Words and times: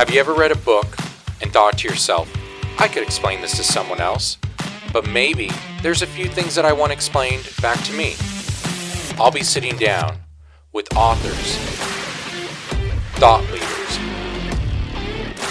Have 0.00 0.08
you 0.08 0.18
ever 0.18 0.32
read 0.32 0.50
a 0.50 0.56
book 0.56 0.96
and 1.42 1.52
thought 1.52 1.76
to 1.76 1.86
yourself, 1.86 2.34
I 2.78 2.88
could 2.88 3.02
explain 3.02 3.42
this 3.42 3.58
to 3.58 3.62
someone 3.62 4.00
else, 4.00 4.38
but 4.94 5.06
maybe 5.06 5.50
there's 5.82 6.00
a 6.00 6.06
few 6.06 6.26
things 6.26 6.54
that 6.54 6.64
I 6.64 6.72
want 6.72 6.90
explained 6.90 7.46
back 7.60 7.78
to 7.84 7.92
me? 7.92 8.14
I'll 9.18 9.30
be 9.30 9.42
sitting 9.42 9.76
down 9.76 10.16
with 10.72 10.88
authors, 10.96 11.54
thought 13.16 13.44
leaders, 13.52 13.98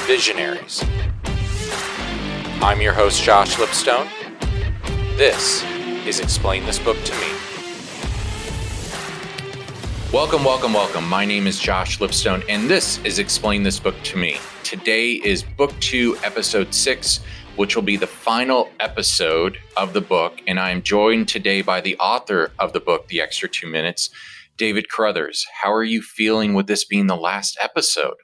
visionaries. 0.07 0.83
I'm 2.59 2.81
your 2.81 2.93
host, 2.93 3.21
Josh 3.21 3.55
Lipstone. 3.57 4.09
This 5.15 5.63
is 6.07 6.19
Explain 6.19 6.65
This 6.65 6.79
Book 6.79 6.97
to 7.03 7.13
Me. 7.19 7.48
Welcome, 10.11 10.43
welcome, 10.43 10.73
welcome. 10.73 11.07
My 11.07 11.23
name 11.23 11.45
is 11.45 11.59
Josh 11.59 11.99
Lipstone, 11.99 12.43
and 12.49 12.67
this 12.67 12.97
is 13.05 13.19
Explain 13.19 13.61
This 13.61 13.79
Book 13.79 13.93
to 14.05 14.17
Me. 14.17 14.37
Today 14.63 15.11
is 15.11 15.43
Book 15.43 15.71
2, 15.81 16.17
Episode 16.23 16.73
6, 16.73 17.19
which 17.57 17.75
will 17.75 17.83
be 17.83 17.95
the 17.95 18.07
final 18.07 18.71
episode 18.79 19.59
of 19.77 19.93
the 19.93 20.01
book. 20.01 20.41
And 20.47 20.59
I 20.59 20.71
am 20.71 20.81
joined 20.81 21.27
today 21.27 21.61
by 21.61 21.79
the 21.79 21.95
author 21.97 22.51
of 22.57 22.73
the 22.73 22.79
book, 22.79 23.07
The 23.07 23.21
Extra 23.21 23.47
Two 23.47 23.67
Minutes, 23.67 24.09
David 24.57 24.87
Carothers. 24.89 25.45
How 25.61 25.71
are 25.71 25.83
you 25.83 26.01
feeling 26.01 26.55
with 26.55 26.65
this 26.65 26.85
being 26.85 27.05
the 27.05 27.15
last 27.15 27.55
episode? 27.61 28.15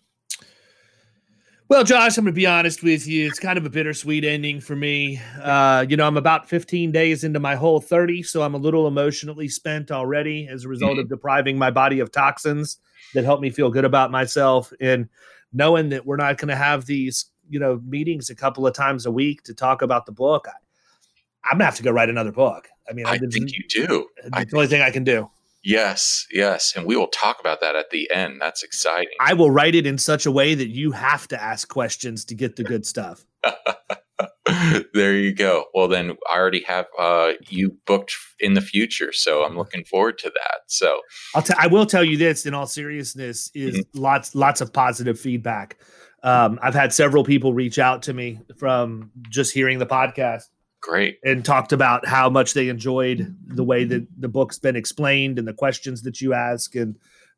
Well, 1.68 1.84
Josh, 1.84 2.16
I'm 2.16 2.26
going 2.26 2.34
to 2.34 2.36
be 2.36 2.46
honest 2.46 2.84
with 2.84 3.08
you. 3.08 3.26
It's 3.26 3.40
kind 3.40 3.58
of 3.58 3.66
a 3.66 3.72
bittersweet 3.72 4.24
ending 4.24 4.62
for 4.62 4.76
me. 4.76 5.20
Uh, 5.42 5.84
you 5.90 5.98
know, 5.98 6.05
I'm 6.05 6.16
about 6.16 6.48
15 6.48 6.91
days 6.91 7.24
into 7.24 7.40
my 7.40 7.55
whole 7.55 7.82
30, 7.82 8.22
so 8.22 8.44
I'm 8.44 8.54
a 8.54 8.60
little 8.60 8.86
emotionally 8.86 9.48
spent 9.48 9.90
already 9.90 10.48
as 10.48 10.64
a 10.64 10.68
result 10.68 10.94
mm-hmm. 10.94 11.00
of 11.02 11.10
depriving 11.10 11.58
my 11.58 11.72
body 11.72 12.00
of 12.02 12.12
toxins 12.12 12.78
that 13.16 13.24
help 13.24 13.41
me 13.41 13.50
feel 13.50 13.72
good 13.72 13.84
about 13.84 14.12
myself. 14.12 14.72
And 14.80 15.10
knowing 15.54 15.90
that 15.90 16.05
we're 16.05 16.18
not 16.18 16.38
going 16.38 16.50
to 16.50 16.55
have 16.55 16.86
these, 16.86 17.26
you 17.49 17.60
know, 17.60 17.82
meetings 17.84 18.30
a 18.30 18.36
couple 18.36 18.68
of 18.68 18.76
times 18.76 19.08
a 19.08 19.12
week 19.12 19.41
to 19.46 19.55
talk 19.55 19.82
about 19.82 20.05
the 20.05 20.12
book, 20.12 20.48
I, 20.48 21.52
am 21.52 21.58
going 21.58 21.60
to 21.62 21.66
have 21.66 21.77
to 21.77 21.84
go 21.84 21.90
write 21.90 22.10
another 22.10 22.32
book. 22.32 22.70
I 22.88 22.93
mean, 22.93 23.08
I, 23.08 23.13
I 23.13 23.18
think 23.18 23.58
you 23.58 23.63
do. 23.68 24.08
It's 24.24 24.52
the 24.52 24.58
only 24.58 24.68
thing 24.68 24.84
I 24.84 24.91
can 24.91 25.04
do. 25.04 25.32
Yes, 25.66 26.27
yes. 26.32 26.74
And 26.76 26.85
we 26.85 26.96
will 26.96 27.08
talk 27.08 27.40
about 27.40 27.60
that 27.62 27.76
at 27.76 27.90
the 27.90 28.10
end. 28.12 28.40
That's 28.40 28.62
exciting. 28.62 29.16
I 29.20 29.34
will 29.34 29.49
write 29.49 29.74
it 29.74 29.88
in 29.88 29.98
such 29.98 30.27
a 30.27 30.32
way 30.32 30.54
that 30.54 30.70
you 30.70 30.91
have 30.91 31.27
to 31.30 31.41
ask 31.41 31.68
questions 31.68 32.24
to 32.26 32.35
get 32.35 32.55
the 32.55 32.63
good 32.63 32.85
stuff. 32.85 33.26
there 34.93 35.16
you 35.16 35.34
go. 35.34 35.66
Well, 35.74 35.88
then 35.88 36.18
I 36.32 36.38
already 36.38 36.62
have 36.63 36.86
uh, 36.99 37.34
you 37.49 37.77
booked 37.88 38.16
in 38.40 38.54
the 38.54 38.62
future, 38.62 39.12
so 39.12 39.43
I'm 39.43 39.58
looking 39.58 39.84
forward 39.84 40.20
to 40.20 40.30
that. 40.30 40.62
So 40.68 41.02
I'll 41.34 41.41
t- 41.41 41.55
I 41.58 41.66
will 41.66 41.88
tell 41.88 42.04
you 42.04 42.18
this 42.18 42.46
in 42.46 42.54
all 42.54 42.68
seriousness 42.68 43.49
is 43.55 43.76
mm-hmm. 43.76 43.99
lots 43.99 44.36
lots 44.36 44.62
of 44.62 44.71
positive 44.71 45.20
feedback. 45.20 45.77
Um, 46.21 46.60
I've 46.62 46.76
had 46.76 46.93
several 46.93 47.24
people 47.24 47.54
reach 47.54 47.80
out 47.80 48.04
to 48.04 48.13
me 48.13 48.40
from 48.58 49.12
just 49.30 49.54
hearing 49.54 49.80
the 49.80 49.86
podcast 49.86 50.43
Great. 50.86 51.18
And 51.24 51.44
talked 51.44 51.74
about 51.74 52.05
how 52.05 52.30
much 52.30 52.54
they 52.54 52.70
enjoyed 52.70 53.36
the 53.48 53.64
way 53.64 53.86
that 53.86 54.05
the 54.20 54.28
book's 54.28 54.60
been 54.60 54.76
explained 54.76 55.40
and 55.40 55.48
the 55.48 55.54
questions 55.54 56.04
that 56.04 56.22
you 56.22 56.34
ask 56.36 56.76
and 56.76 56.96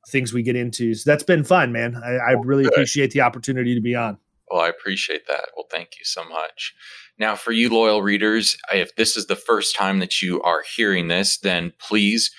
things 0.10 0.34
we 0.34 0.44
get 0.44 0.58
into. 0.58 0.94
So 0.94 1.10
that's 1.10 1.24
been 1.24 1.46
fun, 1.46 1.72
man. 1.72 1.96
I, 1.96 2.16
I 2.16 2.32
really 2.44 2.64
Good. 2.64 2.74
appreciate 2.74 3.12
the 3.12 3.22
opportunity 3.22 3.74
to 3.74 3.80
be 3.80 3.96
on. 3.96 4.18
Well, 4.52 4.62
I 4.62 4.68
appreciate 4.68 5.28
that. 5.28 5.50
Well, 5.56 5.68
thank 5.72 5.92
you 5.98 6.04
so 6.04 6.28
much. 6.28 6.74
Now, 7.18 7.36
for 7.36 7.54
you 7.54 7.70
loyal 7.70 8.02
readers, 8.02 8.58
if 8.74 8.96
this 8.98 9.16
is 9.16 9.28
the 9.28 9.36
first 9.38 9.78
time 9.78 10.00
that 10.00 10.22
you 10.22 10.42
are 10.42 10.64
hearing 10.76 11.08
this, 11.08 11.38
then 11.38 11.72
please 11.80 12.32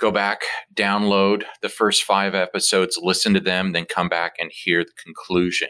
go 0.00 0.10
back, 0.10 0.42
download 0.74 1.44
the 1.60 1.68
first 1.68 2.04
five 2.04 2.34
episodes, 2.34 2.98
listen 3.02 3.34
to 3.34 3.40
them, 3.40 3.72
then 3.72 3.84
come 3.84 4.08
back 4.08 4.34
and 4.40 4.50
hear 4.52 4.82
the 4.82 4.92
conclusion. 5.02 5.68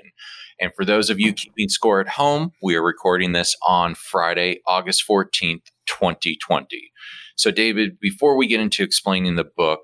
And 0.61 0.73
for 0.75 0.85
those 0.85 1.11
of 1.11 1.21
you 1.21 1.33
keeping 1.33 1.69
score 1.69 2.01
at 2.01 2.09
home, 2.09 2.53
we 2.63 2.75
are 2.75 2.83
recording 2.83 3.33
this 3.33 3.57
on 3.67 3.95
Friday, 3.95 4.61
August 4.67 5.05
14th, 5.09 5.63
2020. 5.87 6.91
So, 7.37 7.51
David, 7.51 8.01
before 8.01 8.37
we 8.37 8.47
get 8.47 8.61
into 8.61 8.83
explaining 8.83 9.37
the 9.37 9.45
book, 9.45 9.81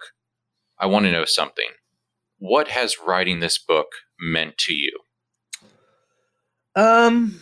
I 0.78 0.86
want 0.86 1.04
to 1.06 1.12
know 1.12 1.24
something. 1.24 1.68
What 2.38 2.68
has 2.68 2.96
writing 3.06 3.40
this 3.40 3.58
book 3.58 3.86
meant 4.18 4.58
to 4.58 4.74
you? 4.74 4.98
Um, 6.74 7.40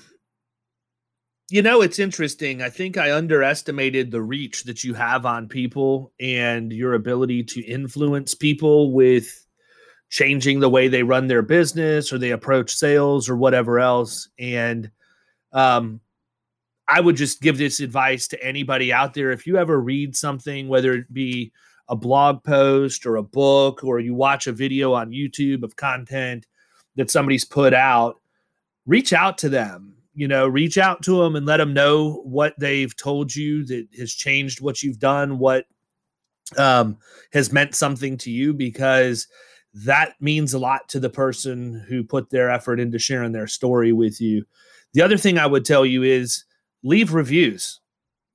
you 1.51 1.63
know, 1.63 1.81
it's 1.81 1.99
interesting. 1.99 2.63
I 2.63 2.71
think 2.71 2.97
I 2.97 3.15
underestimated 3.15 4.11
the 4.11 4.23
reach 4.23 4.65
that 4.65 4.85
you 4.85 4.95
have 4.95 5.27
on 5.27 5.49
people 5.49 6.13
and 6.21 6.73
your 6.73 6.95
ability 6.95 7.45
to 7.45 7.63
influence 7.63 8.35
people 8.35 8.93
with 8.93 9.47
changing 10.13 10.61
the 10.61 10.69
way 10.69 10.89
they 10.89 11.03
run 11.03 11.27
their 11.27 11.41
business 11.41 12.13
or 12.13 12.19
they 12.19 12.33
approach 12.33 12.75
sales 12.75 13.31
or 13.31 13.37
whatever 13.37 13.81
else. 13.81 14.29
And 14.39 14.91
um, 15.53 16.01
I 16.87 17.01
would 17.01 17.17
just 17.17 17.41
give 17.41 17.57
this 17.57 17.81
advice 17.81 18.29
to 18.29 18.45
anybody 18.45 18.93
out 18.93 19.15
there. 19.15 19.31
If 19.31 19.47
you 19.47 19.57
ever 19.57 19.81
read 19.81 20.15
something, 20.15 20.69
whether 20.69 20.93
it 20.93 21.11
be 21.15 21.51
a 21.89 21.97
blog 21.97 22.45
post 22.45 23.07
or 23.07 23.17
a 23.17 23.23
book, 23.23 23.83
or 23.83 24.01
you 24.01 24.15
watch 24.15 24.47
a 24.47 24.53
video 24.53 24.93
on 24.93 25.13
YouTube 25.13 25.63
of 25.63 25.77
content 25.77 26.47
that 26.97 27.11
somebody's 27.11 27.47
put 27.47 27.73
out, 27.73 28.21
reach 28.85 29.15
out 29.15 29.39
to 29.39 29.49
them. 29.49 29.95
You 30.15 30.29
know, 30.29 30.47
reach 30.47 30.77
out 30.77 31.03
to 31.05 31.23
them 31.23 31.37
and 31.37 31.47
let 31.47 31.57
them 31.57 31.73
know 31.73 32.21
what 32.25 32.53
they've 32.59 32.95
told 32.95 33.35
you 33.35 33.65
that 33.65 33.89
has 33.99 34.13
changed 34.13 34.61
what 34.61 34.83
you've 34.83 34.99
done, 34.99 35.39
what 35.39 35.65
um, 36.59 36.99
has 37.33 37.51
meant 37.51 37.75
something 37.75 38.19
to 38.19 38.31
you, 38.31 38.53
because 38.53 39.27
that 39.75 40.15
means 40.21 40.53
a 40.53 40.59
lot 40.59 40.89
to 40.91 41.01
the 41.01 41.11
person 41.11 41.85
who 41.89 42.05
put 42.05 42.31
their 42.31 42.51
effort 42.51 42.79
into 42.79 42.99
sharing 42.99 43.33
their 43.33 43.47
story 43.47 43.93
with 43.93 44.21
you. 44.21 44.45
The 44.93 45.03
other 45.03 45.17
thing 45.17 45.39
I 45.39 45.47
would 45.47 45.65
tell 45.65 45.87
you 45.87 46.03
is 46.03 46.45
leave 46.83 47.15
reviews. 47.15 47.81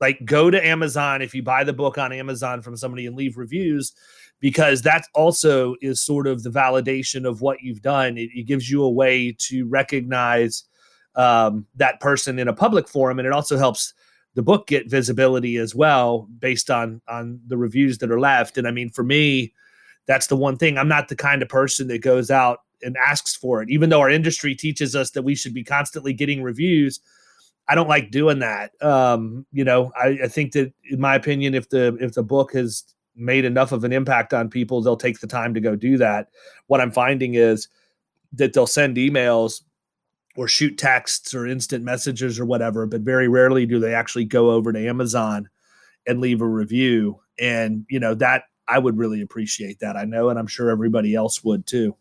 Like 0.01 0.25
go 0.25 0.49
to 0.49 0.65
Amazon 0.65 1.21
if 1.21 1.33
you 1.33 1.43
buy 1.43 1.63
the 1.63 1.73
book 1.73 1.97
on 1.97 2.11
Amazon 2.11 2.61
from 2.61 2.77
somebody 2.77 3.05
and 3.05 3.15
leave 3.15 3.37
reviews 3.37 3.93
because 4.39 4.83
that 4.83 5.05
also 5.15 5.75
is 5.81 6.01
sort 6.01 6.27
of 6.27 6.43
the 6.43 6.49
validation 6.49 7.27
of 7.27 7.41
what 7.41 7.61
you've 7.61 7.81
done. 7.81 8.17
It, 8.17 8.29
it 8.33 8.43
gives 8.43 8.69
you 8.69 8.83
a 8.83 8.89
way 8.89 9.35
to 9.39 9.65
recognize 9.65 10.63
um, 11.15 11.65
that 11.75 11.99
person 11.99 12.37
in 12.37 12.47
a 12.47 12.53
public 12.53 12.87
forum, 12.87 13.17
and 13.17 13.25
it 13.25 13.33
also 13.33 13.57
helps 13.57 13.93
the 14.35 14.43
book 14.43 14.67
get 14.67 14.89
visibility 14.89 15.57
as 15.57 15.73
well 15.73 16.27
based 16.37 16.69
on 16.69 17.01
on 17.07 17.39
the 17.47 17.57
reviews 17.57 17.97
that 17.97 18.11
are 18.11 18.19
left. 18.19 18.57
And 18.57 18.67
I 18.67 18.71
mean, 18.71 18.89
for 18.89 19.03
me, 19.03 19.53
that's 20.07 20.27
the 20.27 20.35
one 20.35 20.57
thing. 20.57 20.77
I'm 20.77 20.87
not 20.87 21.09
the 21.09 21.15
kind 21.15 21.41
of 21.41 21.49
person 21.49 21.87
that 21.89 22.01
goes 22.01 22.31
out 22.31 22.61
and 22.81 22.95
asks 22.97 23.35
for 23.35 23.61
it, 23.61 23.69
even 23.69 23.89
though 23.89 23.99
our 23.99 24.09
industry 24.09 24.55
teaches 24.55 24.95
us 24.95 25.11
that 25.11 25.23
we 25.23 25.35
should 25.35 25.53
be 25.53 25.63
constantly 25.63 26.13
getting 26.13 26.41
reviews. 26.41 26.99
I 27.69 27.75
don't 27.75 27.89
like 27.89 28.11
doing 28.11 28.39
that. 28.39 28.71
Um, 28.81 29.45
you 29.51 29.65
know, 29.65 29.91
I, 29.95 30.19
I 30.23 30.27
think 30.27 30.53
that, 30.53 30.73
in 30.89 30.99
my 30.99 31.15
opinion, 31.15 31.53
if 31.53 31.69
the 31.69 31.97
if 31.99 32.13
the 32.13 32.23
book 32.23 32.53
has 32.53 32.83
made 33.15 33.45
enough 33.45 33.71
of 33.71 33.83
an 33.83 33.91
impact 33.91 34.33
on 34.33 34.49
people, 34.49 34.81
they'll 34.81 34.95
take 34.95 35.19
the 35.19 35.27
time 35.27 35.53
to 35.53 35.59
go 35.59 35.75
do 35.75 35.97
that. 35.97 36.29
What 36.67 36.79
I'm 36.79 36.91
finding 36.91 37.33
is 37.33 37.67
that 38.33 38.53
they'll 38.53 38.67
send 38.67 38.97
emails 38.97 39.63
or 40.37 40.47
shoot 40.47 40.77
texts 40.77 41.33
or 41.33 41.47
instant 41.47 41.83
messages 41.83 42.39
or 42.39 42.45
whatever, 42.45 42.85
but 42.85 43.01
very 43.01 43.27
rarely 43.27 43.65
do 43.65 43.79
they 43.79 43.93
actually 43.93 44.25
go 44.25 44.51
over 44.51 44.71
to 44.71 44.87
Amazon 44.87 45.49
and 46.05 46.21
leave 46.21 46.41
a 46.41 46.47
review. 46.47 47.19
And 47.39 47.85
you 47.89 47.99
know 47.99 48.13
that 48.15 48.43
I 48.67 48.79
would 48.79 48.97
really 48.97 49.21
appreciate 49.21 49.79
that. 49.79 49.95
I 49.95 50.05
know, 50.05 50.29
and 50.29 50.37
I'm 50.37 50.47
sure 50.47 50.69
everybody 50.69 51.15
else 51.15 51.43
would 51.43 51.65
too. 51.65 51.95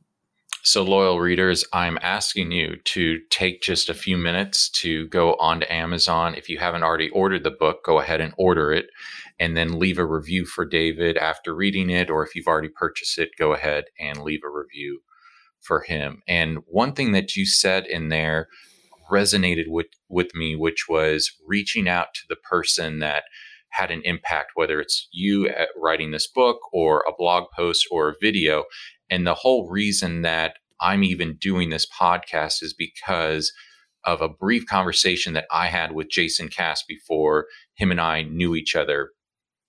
So, 0.62 0.82
loyal 0.82 1.20
readers, 1.20 1.64
I'm 1.72 1.96
asking 2.02 2.50
you 2.50 2.76
to 2.86 3.20
take 3.30 3.62
just 3.62 3.88
a 3.88 3.94
few 3.94 4.16
minutes 4.16 4.68
to 4.80 5.06
go 5.06 5.34
onto 5.34 5.64
Amazon. 5.70 6.34
If 6.34 6.48
you 6.48 6.58
haven't 6.58 6.82
already 6.82 7.08
ordered 7.10 7.44
the 7.44 7.52
book, 7.52 7.84
go 7.84 8.00
ahead 8.00 8.20
and 8.20 8.34
order 8.36 8.72
it 8.72 8.86
and 9.38 9.56
then 9.56 9.78
leave 9.78 9.98
a 9.98 10.04
review 10.04 10.44
for 10.44 10.64
David 10.64 11.16
after 11.18 11.54
reading 11.54 11.88
it. 11.88 12.10
Or 12.10 12.24
if 12.24 12.34
you've 12.34 12.48
already 12.48 12.68
purchased 12.68 13.16
it, 13.16 13.30
go 13.38 13.52
ahead 13.52 13.84
and 14.00 14.22
leave 14.22 14.40
a 14.44 14.50
review 14.50 15.02
for 15.60 15.82
him. 15.82 16.22
And 16.26 16.58
one 16.66 16.94
thing 16.94 17.12
that 17.12 17.36
you 17.36 17.46
said 17.46 17.86
in 17.86 18.08
there 18.08 18.48
resonated 19.08 19.68
with, 19.68 19.86
with 20.08 20.34
me, 20.34 20.56
which 20.56 20.88
was 20.88 21.30
reaching 21.46 21.88
out 21.88 22.12
to 22.14 22.22
the 22.28 22.34
person 22.34 22.98
that 22.98 23.22
had 23.76 23.90
an 23.90 24.02
impact, 24.04 24.52
whether 24.54 24.80
it's 24.80 25.08
you 25.12 25.48
uh, 25.48 25.66
writing 25.76 26.10
this 26.10 26.26
book 26.26 26.58
or 26.72 27.04
a 27.06 27.12
blog 27.16 27.44
post 27.54 27.86
or 27.90 28.08
a 28.08 28.14
video. 28.20 28.64
And 29.10 29.26
the 29.26 29.34
whole 29.34 29.68
reason 29.68 30.22
that 30.22 30.56
I'm 30.80 31.04
even 31.04 31.36
doing 31.36 31.70
this 31.70 31.86
podcast 31.86 32.62
is 32.62 32.74
because 32.74 33.52
of 34.04 34.22
a 34.22 34.28
brief 34.28 34.66
conversation 34.66 35.32
that 35.34 35.46
I 35.50 35.66
had 35.66 35.92
with 35.92 36.10
Jason 36.10 36.48
Cass 36.48 36.82
before 36.86 37.46
him 37.74 37.90
and 37.90 38.00
I 38.00 38.22
knew 38.22 38.54
each 38.54 38.76
other. 38.76 39.10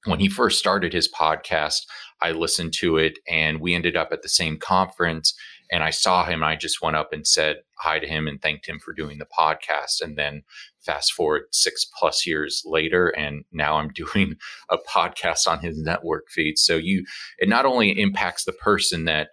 When 0.06 0.19
he 0.19 0.30
first 0.30 0.60
started 0.60 0.94
his 0.94 1.12
podcast, 1.12 1.81
I 2.21 2.31
listened 2.31 2.74
to 2.75 2.98
it 2.98 3.19
and 3.27 3.60
we 3.60 3.74
ended 3.74 3.98
up 3.98 4.10
at 4.12 4.21
the 4.21 4.30
same 4.30 4.57
conference 4.57 5.33
and 5.71 5.83
I 5.83 5.89
saw 5.89 6.25
him 6.25 6.44
I 6.44 6.56
just 6.56 6.81
went 6.81 6.95
up 6.95 7.12
and 7.12 7.27
said 7.27 7.57
hi 7.77 8.00
to 8.00 8.07
him 8.07 8.27
and 8.27 8.42
thanked 8.42 8.68
him 8.68 8.80
for 8.80 8.94
doing 8.94 9.18
the 9.18 9.25
podcast. 9.25 10.01
And 10.01 10.18
then 10.18 10.44
fast 10.88 11.13
forward 11.13 11.44
six 11.51 11.86
plus 12.00 12.25
years 12.25 12.63
later, 12.66 13.10
and 13.10 13.44
now 13.51 13.78
I'm 13.78 13.89
doing 13.94 14.36
a 14.72 14.78
podcast 14.78 15.48
on 15.48 15.60
his 15.60 15.78
network 15.78 16.30
feed. 16.30 16.57
So 16.57 16.78
you, 16.78 17.06
it 17.38 17.48
not 17.48 17.66
only 17.66 17.92
impacts 17.92 18.45
the 18.45 18.54
person 18.54 19.06
that 19.06 19.30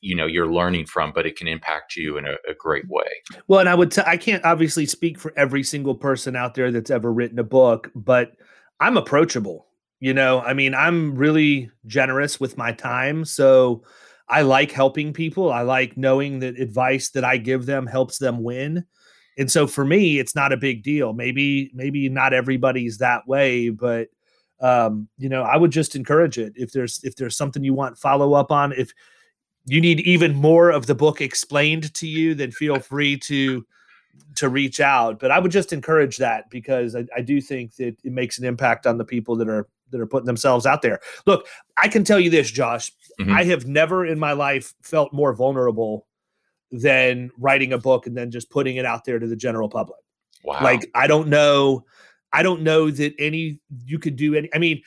you 0.00 0.14
know 0.14 0.26
you're 0.26 0.52
learning 0.52 0.86
from 0.86 1.12
but 1.12 1.26
it 1.26 1.36
can 1.36 1.48
impact 1.48 1.96
you 1.96 2.18
in 2.18 2.24
a, 2.24 2.34
a 2.48 2.54
great 2.58 2.88
way. 2.88 3.08
Well 3.46 3.60
and 3.60 3.68
i 3.68 3.74
would 3.74 3.98
I 3.98 4.16
can't 4.16 4.44
obviously 4.44 4.86
speak 4.86 5.18
for 5.18 5.32
every 5.36 5.62
single 5.62 5.94
person 5.94 6.36
out 6.36 6.54
there 6.54 6.70
that's 6.70 6.90
ever 6.90 7.12
written 7.12 7.38
a 7.38 7.44
book 7.44 7.90
but 7.94 8.32
i'm 8.80 8.96
approachable 8.96 9.66
you 10.00 10.14
know? 10.14 10.40
I 10.40 10.54
mean 10.54 10.74
i'm 10.74 11.16
really 11.16 11.70
generous 11.86 12.38
with 12.38 12.56
my 12.56 12.72
time 12.72 13.24
so 13.24 13.82
i 14.28 14.42
like 14.42 14.70
helping 14.70 15.12
people. 15.12 15.52
I 15.52 15.62
like 15.62 15.96
knowing 15.96 16.38
that 16.40 16.60
advice 16.60 17.10
that 17.10 17.24
i 17.24 17.36
give 17.36 17.66
them 17.66 17.86
helps 17.86 18.18
them 18.18 18.42
win 18.44 18.84
and 19.38 19.50
so 19.50 19.66
for 19.66 19.84
me 19.84 20.18
it's 20.18 20.34
not 20.34 20.52
a 20.52 20.56
big 20.56 20.82
deal 20.82 21.12
maybe 21.12 21.70
maybe 21.72 22.08
not 22.08 22.34
everybody's 22.34 22.98
that 22.98 23.26
way 23.26 23.70
but 23.70 24.08
um 24.60 25.08
you 25.16 25.28
know 25.28 25.42
i 25.42 25.56
would 25.56 25.70
just 25.70 25.96
encourage 25.96 26.36
it 26.36 26.52
if 26.56 26.72
there's 26.72 27.00
if 27.04 27.16
there's 27.16 27.36
something 27.36 27.64
you 27.64 27.72
want 27.72 27.96
follow 27.96 28.34
up 28.34 28.50
on 28.50 28.72
if 28.72 28.92
you 29.68 29.80
need 29.80 30.00
even 30.00 30.34
more 30.34 30.70
of 30.70 30.86
the 30.86 30.94
book 30.94 31.20
explained 31.20 31.92
to 31.94 32.06
you, 32.06 32.34
then 32.34 32.50
feel 32.50 32.80
free 32.80 33.16
to 33.18 33.66
to 34.36 34.48
reach 34.48 34.80
out. 34.80 35.20
But 35.20 35.30
I 35.30 35.38
would 35.38 35.52
just 35.52 35.72
encourage 35.72 36.16
that 36.16 36.48
because 36.50 36.96
I, 36.96 37.04
I 37.14 37.20
do 37.20 37.40
think 37.40 37.76
that 37.76 37.96
it 38.02 38.12
makes 38.12 38.38
an 38.38 38.44
impact 38.44 38.86
on 38.86 38.98
the 38.98 39.04
people 39.04 39.36
that 39.36 39.48
are 39.48 39.68
that 39.90 40.00
are 40.00 40.06
putting 40.06 40.26
themselves 40.26 40.66
out 40.66 40.82
there. 40.82 41.00
Look, 41.26 41.46
I 41.80 41.88
can 41.88 42.02
tell 42.02 42.18
you 42.18 42.30
this, 42.30 42.50
Josh. 42.50 42.90
Mm-hmm. 43.20 43.32
I 43.32 43.44
have 43.44 43.66
never 43.66 44.04
in 44.06 44.18
my 44.18 44.32
life 44.32 44.74
felt 44.82 45.12
more 45.12 45.34
vulnerable 45.34 46.06
than 46.70 47.30
writing 47.38 47.72
a 47.72 47.78
book 47.78 48.06
and 48.06 48.16
then 48.16 48.30
just 48.30 48.50
putting 48.50 48.76
it 48.76 48.84
out 48.84 49.04
there 49.04 49.18
to 49.18 49.26
the 49.26 49.36
general 49.36 49.68
public. 49.68 49.98
Wow. 50.44 50.62
Like 50.62 50.90
I 50.94 51.06
don't 51.06 51.28
know 51.28 51.84
I 52.32 52.42
don't 52.42 52.62
know 52.62 52.90
that 52.90 53.14
any 53.18 53.60
you 53.84 53.98
could 53.98 54.16
do 54.16 54.34
any 54.34 54.48
I 54.54 54.58
mean 54.58 54.82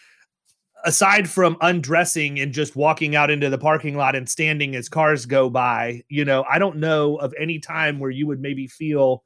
aside 0.83 1.29
from 1.29 1.57
undressing 1.61 2.39
and 2.39 2.53
just 2.53 2.75
walking 2.75 3.15
out 3.15 3.29
into 3.29 3.49
the 3.49 3.57
parking 3.57 3.95
lot 3.95 4.15
and 4.15 4.27
standing 4.27 4.75
as 4.75 4.89
cars 4.89 5.25
go 5.25 5.49
by, 5.49 6.01
you 6.09 6.25
know, 6.25 6.43
I 6.49 6.59
don't 6.59 6.77
know 6.77 7.17
of 7.17 7.33
any 7.39 7.59
time 7.59 7.99
where 7.99 8.09
you 8.09 8.25
would 8.27 8.41
maybe 8.41 8.67
feel 8.67 9.23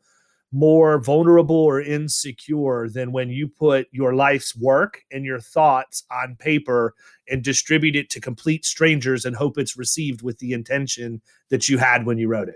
more 0.56 1.00
vulnerable 1.00 1.58
or 1.58 1.82
insecure 1.82 2.88
than 2.88 3.12
when 3.12 3.30
you 3.30 3.46
put 3.46 3.88
your 3.92 4.16
life's 4.16 4.56
work 4.56 5.02
and 5.12 5.26
your 5.26 5.40
thoughts 5.40 6.06
on 6.10 6.38
paper 6.40 6.94
and 7.28 7.44
distribute 7.44 7.96
it 7.96 8.10
to 8.10 8.22
complete 8.22 8.64
strangers 8.64 9.26
and 9.26 9.36
hope 9.36 9.58
it's 9.58 9.78
received 9.78 10.22
with 10.22 10.40
the 10.40 10.54
intention 10.54 11.22
that 11.50 11.68
you 11.68 11.78
had 11.78 12.06
when 12.06 12.18
you 12.18 12.30
wrote 12.30 12.48
it. 12.48 12.56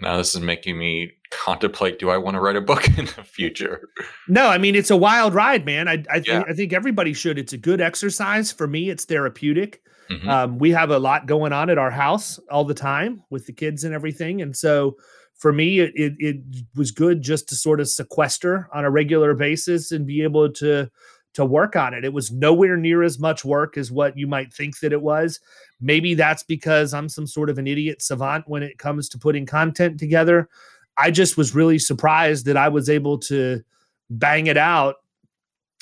Now 0.00 0.16
this 0.16 0.34
is 0.34 0.40
making 0.40 0.78
me 0.78 1.12
contemplate: 1.30 1.98
Do 1.98 2.08
I 2.08 2.16
want 2.16 2.36
to 2.36 2.40
write 2.40 2.56
a 2.56 2.62
book 2.62 2.86
in 2.98 3.04
the 3.04 3.22
future? 3.22 3.90
No, 4.26 4.48
I 4.48 4.56
mean 4.56 4.74
it's 4.74 4.90
a 4.90 4.96
wild 4.96 5.34
ride, 5.34 5.66
man. 5.66 5.88
I 5.88 6.04
I, 6.10 6.22
yeah. 6.24 6.42
I 6.48 6.54
think 6.54 6.72
everybody 6.72 7.12
should. 7.12 7.38
It's 7.38 7.52
a 7.52 7.58
good 7.58 7.82
exercise 7.82 8.50
for 8.50 8.66
me. 8.66 8.88
It's 8.88 9.04
therapeutic. 9.04 9.82
Mm-hmm. 10.10 10.28
Um, 10.28 10.58
we 10.58 10.70
have 10.70 10.90
a 10.90 10.98
lot 10.98 11.26
going 11.26 11.52
on 11.52 11.68
at 11.68 11.78
our 11.78 11.90
house 11.90 12.38
all 12.50 12.64
the 12.64 12.74
time 12.74 13.24
with 13.28 13.46
the 13.46 13.52
kids 13.52 13.84
and 13.84 13.92
everything, 13.92 14.40
and 14.40 14.56
so 14.56 14.96
for 15.36 15.52
me, 15.52 15.80
it, 15.80 15.92
it, 15.94 16.14
it 16.18 16.36
was 16.74 16.90
good 16.90 17.22
just 17.22 17.48
to 17.48 17.56
sort 17.56 17.80
of 17.80 17.88
sequester 17.88 18.68
on 18.72 18.84
a 18.84 18.90
regular 18.90 19.34
basis 19.34 19.92
and 19.92 20.06
be 20.06 20.22
able 20.22 20.52
to 20.54 20.90
to 21.34 21.44
work 21.44 21.76
on 21.76 21.92
it. 21.92 22.02
It 22.02 22.14
was 22.14 22.32
nowhere 22.32 22.78
near 22.78 23.02
as 23.02 23.18
much 23.18 23.44
work 23.44 23.76
as 23.76 23.92
what 23.92 24.16
you 24.16 24.26
might 24.26 24.54
think 24.54 24.80
that 24.80 24.94
it 24.94 25.02
was. 25.02 25.38
Maybe 25.82 26.14
that's 26.14 26.42
because 26.42 26.94
I'm 26.94 27.10
some 27.10 27.26
sort 27.26 27.50
of 27.50 27.58
an 27.58 27.66
idiot 27.66 28.00
savant 28.00 28.48
when 28.48 28.62
it 28.62 28.78
comes 28.78 29.06
to 29.10 29.18
putting 29.18 29.44
content 29.44 29.98
together. 29.98 30.48
I 30.96 31.10
just 31.10 31.36
was 31.36 31.54
really 31.54 31.78
surprised 31.78 32.46
that 32.46 32.56
I 32.56 32.68
was 32.68 32.88
able 32.88 33.18
to 33.18 33.62
bang 34.08 34.46
it 34.46 34.56
out 34.56 34.96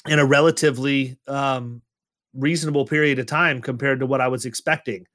in 0.08 0.18
a 0.18 0.26
relatively 0.26 1.16
um, 1.28 1.82
reasonable 2.34 2.84
period 2.84 3.20
of 3.20 3.26
time 3.26 3.62
compared 3.62 4.00
to 4.00 4.06
what 4.06 4.20
I 4.20 4.26
was 4.26 4.46
expecting. 4.46 5.06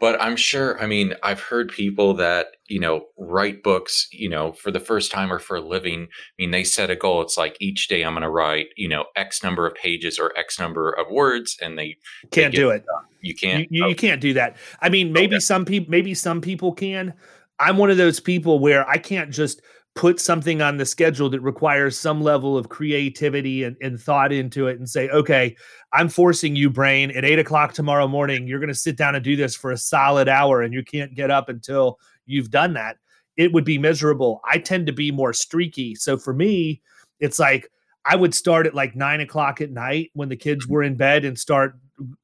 But 0.00 0.20
i'm 0.20 0.34
sure 0.34 0.80
i 0.82 0.86
mean 0.86 1.14
i've 1.22 1.40
heard 1.40 1.70
people 1.70 2.14
that 2.14 2.48
you 2.66 2.80
know 2.80 3.04
write 3.18 3.62
books 3.62 4.08
you 4.10 4.28
know 4.28 4.52
for 4.52 4.70
the 4.70 4.80
first 4.80 5.12
time 5.12 5.32
or 5.32 5.38
for 5.38 5.56
a 5.56 5.60
living 5.60 6.04
i 6.04 6.32
mean 6.38 6.50
they 6.50 6.64
set 6.64 6.90
a 6.90 6.96
goal. 6.96 7.20
It's 7.22 7.36
like 7.36 7.56
each 7.60 7.86
day 7.88 8.02
i'm 8.02 8.14
going 8.14 8.22
to 8.22 8.30
write 8.30 8.68
you 8.76 8.88
know 8.88 9.04
x 9.14 9.42
number 9.44 9.66
of 9.66 9.74
pages 9.74 10.18
or 10.18 10.36
x 10.36 10.58
number 10.58 10.90
of 10.90 11.06
words 11.10 11.56
and 11.60 11.78
they 11.78 11.96
can't 12.30 12.52
they 12.52 12.56
do 12.56 12.70
it. 12.70 12.84
You 13.20 13.34
can't? 13.34 13.70
You, 13.70 13.84
you, 13.84 13.88
you, 13.90 13.94
can't 13.94 14.20
do 14.20 14.32
that. 14.32 14.56
I 14.80 14.88
mean 14.88 15.12
maybe 15.12 15.36
okay. 15.36 15.40
some 15.40 15.64
people 15.64 15.90
maybe 15.90 16.14
some 16.14 16.40
people 16.40 16.72
can. 16.72 17.14
I'm 17.58 17.76
one 17.76 17.90
of 17.90 17.98
those 17.98 18.20
people 18.20 18.58
where 18.58 18.88
i 18.88 18.96
can't 18.96 19.30
just 19.30 19.60
put 19.94 20.20
something 20.20 20.62
on 20.62 20.76
the 20.76 20.86
schedule 20.86 21.28
that 21.30 21.40
requires 21.40 21.98
some 21.98 22.22
level 22.22 22.56
of 22.56 22.68
creativity 22.68 23.64
and, 23.64 23.76
and 23.80 24.00
thought 24.00 24.32
into 24.32 24.68
it 24.68 24.78
and 24.78 24.88
say, 24.88 25.08
okay, 25.08 25.56
I'm 25.92 26.08
forcing 26.08 26.54
you, 26.54 26.70
brain, 26.70 27.10
at 27.10 27.24
eight 27.24 27.38
o'clock 27.38 27.72
tomorrow 27.72 28.06
morning, 28.06 28.46
you're 28.46 28.60
going 28.60 28.68
to 28.68 28.74
sit 28.74 28.96
down 28.96 29.14
and 29.14 29.24
do 29.24 29.36
this 29.36 29.56
for 29.56 29.72
a 29.72 29.76
solid 29.76 30.28
hour 30.28 30.62
and 30.62 30.72
you 30.72 30.84
can't 30.84 31.14
get 31.14 31.30
up 31.30 31.48
until 31.48 31.98
you've 32.26 32.50
done 32.50 32.74
that. 32.74 32.96
It 33.36 33.52
would 33.52 33.64
be 33.64 33.78
miserable. 33.78 34.40
I 34.44 34.58
tend 34.58 34.86
to 34.86 34.92
be 34.92 35.10
more 35.10 35.32
streaky. 35.32 35.94
So 35.96 36.16
for 36.16 36.32
me, 36.32 36.82
it's 37.18 37.38
like 37.38 37.68
I 38.04 38.16
would 38.16 38.34
start 38.34 38.66
at 38.66 38.74
like 38.74 38.94
nine 38.94 39.20
o'clock 39.20 39.60
at 39.60 39.70
night 39.70 40.10
when 40.14 40.28
the 40.28 40.36
kids 40.36 40.64
mm-hmm. 40.64 40.74
were 40.74 40.82
in 40.82 40.96
bed 40.96 41.24
and 41.24 41.38
start. 41.38 41.74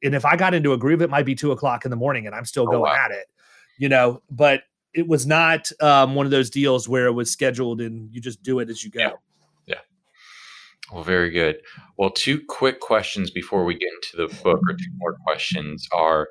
And 0.03 0.15
if 0.15 0.25
I 0.25 0.37
got 0.37 0.55
into 0.55 0.73
a 0.73 0.79
groove, 0.79 1.03
it 1.03 1.11
might 1.11 1.27
be 1.27 1.35
two 1.35 1.53
o'clock 1.53 1.85
in 1.85 1.91
the 1.91 1.97
morning 1.97 2.27
and 2.27 2.35
I'm 2.35 2.45
still 2.45 2.65
oh, 2.65 2.71
going 2.71 2.83
wow. 2.83 3.05
at 3.05 3.11
it, 3.11 3.27
you 3.79 3.89
know. 3.89 4.23
But 4.31 4.63
it 4.97 5.07
was 5.07 5.27
not 5.27 5.71
um, 5.83 6.15
one 6.15 6.25
of 6.25 6.33
those 6.33 6.49
deals 6.49 6.89
where 6.89 7.07
it 7.07 7.13
was 7.13 7.31
scheduled 7.31 7.83
and 7.83 8.09
you 8.13 8.21
just 8.21 8.43
do 8.43 8.59
it 8.61 8.71
as 8.71 8.83
you 8.83 8.91
go. 8.91 9.01
Yeah. 9.01 9.11
yeah. 9.67 9.81
Well, 10.91 11.05
very 11.05 11.31
good. 11.31 11.57
Well, 11.99 12.11
two 12.11 12.41
quick 12.49 12.81
questions 12.81 13.31
before 13.31 13.67
we 13.67 13.75
get 13.75 13.91
into 13.95 14.27
the 14.27 14.43
book, 14.43 14.61
or 14.67 14.73
two 14.73 14.91
more 14.97 15.15
questions 15.27 15.87
are 15.93 16.29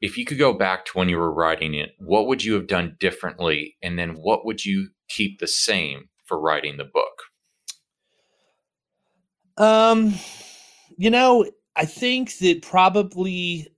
if 0.00 0.16
you 0.16 0.24
could 0.24 0.38
go 0.38 0.52
back 0.52 0.84
to 0.84 0.92
when 0.94 1.08
you 1.08 1.18
were 1.18 1.32
writing 1.32 1.74
it, 1.74 1.90
what 1.98 2.28
would 2.28 2.44
you 2.44 2.54
have 2.54 2.68
done 2.68 2.96
differently? 3.00 3.76
And 3.82 3.98
then 3.98 4.10
what 4.10 4.46
would 4.46 4.64
you 4.64 4.90
keep 5.08 5.40
the 5.40 5.48
same 5.48 6.10
for 6.26 6.38
writing 6.40 6.76
the 6.76 6.84
book? 6.84 7.22
Um, 9.56 10.14
you 10.96 11.10
know, 11.10 11.50
I 11.74 11.86
think 11.86 12.38
that 12.38 12.62
probably 12.62 13.73